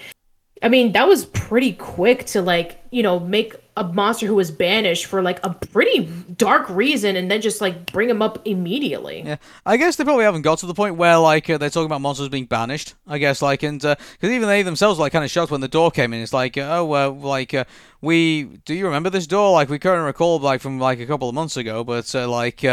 [0.62, 4.51] I mean that was pretty quick to like you know make a monster who was
[4.51, 6.06] banished for like a pretty
[6.36, 9.22] dark reason and then just like bring him up immediately.
[9.24, 11.86] Yeah, I guess they probably haven't got to the point where like uh, they're talking
[11.86, 12.94] about monsters being banished.
[13.06, 15.60] I guess like and because uh, even they themselves were, like kind of shocked when
[15.60, 16.20] the door came in.
[16.20, 17.64] It's like uh, oh uh, like uh,
[18.01, 19.52] we do you remember this door?
[19.52, 22.64] Like we couldn't recall like from like a couple of months ago, but uh, like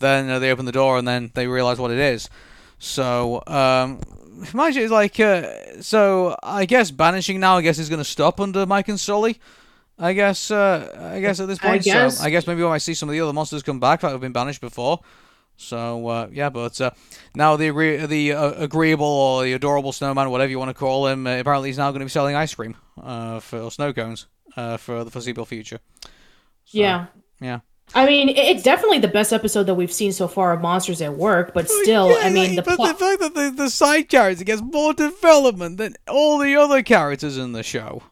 [0.00, 2.28] then they open the door and then they realize what it is.
[2.78, 4.00] So um,
[4.52, 5.16] imagine it's like
[5.82, 9.38] so I guess banishing now I guess is going to stop under Mike and Sully.
[9.98, 10.50] I guess.
[10.50, 12.18] Uh, I guess at this point, I guess.
[12.18, 14.10] So I guess maybe when I see some of the other monsters come back that
[14.10, 15.00] have been banished before.
[15.56, 16.92] So uh, yeah, but uh,
[17.34, 21.08] now the agree- the uh, agreeable or the adorable snowman, whatever you want to call
[21.08, 24.26] him, uh, apparently he's now going to be selling ice cream uh, for snow cones
[24.56, 25.80] uh, for the foreseeable future.
[26.64, 27.06] So, yeah.
[27.40, 27.60] Yeah.
[27.94, 31.16] I mean, it's definitely the best episode that we've seen so far of Monsters at
[31.16, 32.98] Work, but still, yeah, I mean, the but plot.
[32.98, 37.38] the fact that the, the side character gets more development than all the other characters
[37.38, 38.02] in the show.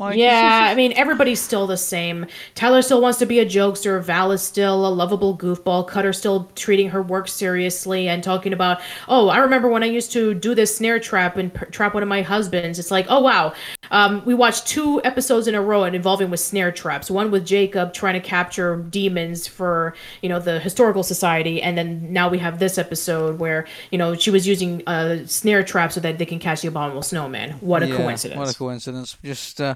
[0.00, 2.24] Like, yeah, I mean everybody's still the same.
[2.54, 4.02] Tyler still wants to be a jokester.
[4.02, 5.86] Val is still a lovable goofball.
[5.86, 10.10] Cutter still treating her work seriously and talking about, oh, I remember when I used
[10.12, 12.78] to do this snare trap and trap one of my husbands.
[12.78, 13.52] It's like, oh wow,
[13.90, 17.10] um, we watched two episodes in a row and involving with snare traps.
[17.10, 22.10] One with Jacob trying to capture demons for you know the historical society, and then
[22.10, 26.00] now we have this episode where you know she was using a snare trap so
[26.00, 27.50] that they can catch the abominable snowman.
[27.60, 28.38] What a yeah, coincidence!
[28.38, 29.18] What a coincidence.
[29.22, 29.60] Just.
[29.60, 29.74] Uh,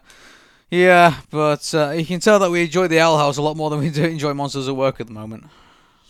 [0.71, 3.71] yeah, but uh, you can tell that we enjoy the Owl House a lot more
[3.71, 5.45] than we do enjoy Monsters at Work at the moment.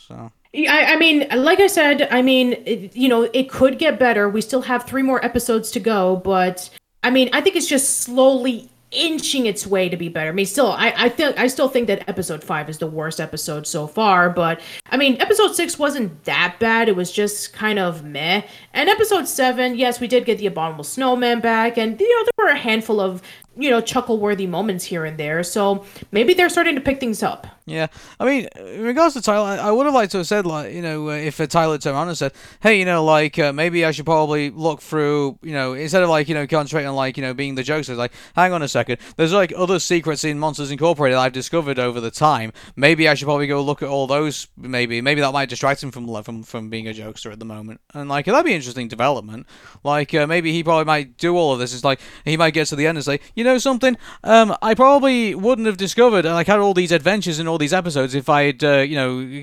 [0.07, 0.33] So.
[0.55, 4.29] I, I mean, like I said, I mean, it, you know, it could get better.
[4.29, 6.71] We still have three more episodes to go, but
[7.03, 10.31] I mean, I think it's just slowly inching its way to be better.
[10.31, 13.21] I mean, still, I, I think I still think that episode five is the worst
[13.21, 14.31] episode so far.
[14.31, 14.61] But
[14.91, 16.89] I mean, episode six wasn't that bad.
[16.89, 18.43] It was just kind of meh.
[18.73, 22.47] And episode seven, yes, we did get the abominable snowman back, and you know there
[22.47, 23.23] were a handful of
[23.57, 25.43] you know chuckle worthy moments here and there.
[25.43, 27.47] So maybe they're starting to pick things up.
[27.67, 27.87] Yeah,
[28.21, 30.83] I mean, in regards to Tyler, I would have liked to have said like, you
[30.83, 33.87] know, uh, if uh, Tyler turned around and said, "Hey, you know, like uh, maybe
[33.87, 37.17] I should probably look through, you know, instead of like, you know, concentrating on like,
[37.17, 40.39] you know, being the jokester, like, hang on a second, there's like other secrets in
[40.39, 42.53] Monsters Incorporated I've discovered over the time.
[42.77, 44.49] Maybe I should probably go look at all those.
[44.59, 47.81] Maybe, maybe that might distract him from from from being a jokester at the moment.
[47.95, 49.47] And like, that'd be interesting development.
[49.83, 51.73] Like, uh, maybe he probably might do all of this.
[51.73, 54.75] It's like he might get to the end and say, you know, something, um, I
[54.75, 58.29] probably wouldn't have discovered, and like had all these adventures in all these episodes if
[58.29, 59.43] I'd, uh, you know,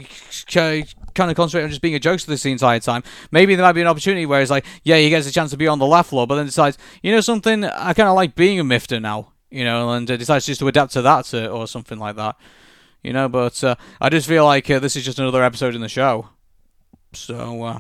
[1.14, 3.04] kind of concentrate on just being a jokester this the entire time.
[3.32, 5.58] Maybe there might be an opportunity where it's like, yeah, he gets a chance to
[5.58, 8.36] be on the laugh floor, but then decides, you know, something, I kind of like
[8.36, 11.48] being a mifter now, you know, and uh, decides just to adapt to that uh,
[11.48, 12.36] or something like that,
[13.04, 13.30] you know.
[13.30, 16.30] But uh, I just feel like uh, this is just another episode in the show,
[17.14, 17.80] so uh,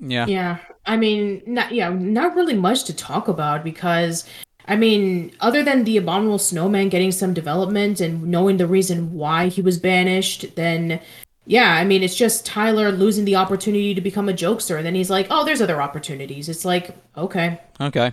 [0.00, 0.26] yeah.
[0.26, 4.28] Yeah, I mean, not yeah, not really much to talk about because
[4.68, 9.48] I mean, other than the abominable snowman getting some development and knowing the reason why
[9.48, 11.00] he was banished, then
[11.46, 14.96] yeah, I mean, it's just Tyler losing the opportunity to become a jokester, and then
[14.96, 18.12] he's like, "Oh, there's other opportunities." It's like, okay, okay.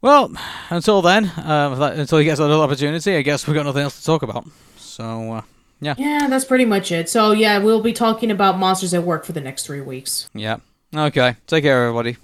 [0.00, 0.32] Well,
[0.70, 4.06] until then, uh, until he gets another opportunity, I guess we've got nothing else to
[4.06, 4.46] talk about.
[4.76, 5.42] So, uh,
[5.80, 5.94] yeah.
[5.98, 7.08] Yeah, that's pretty much it.
[7.08, 10.30] So, yeah, we'll be talking about Monsters at Work for the next three weeks.
[10.34, 10.58] Yeah.
[10.94, 11.34] Okay.
[11.48, 12.16] Take care, everybody.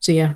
[0.00, 0.34] See ya.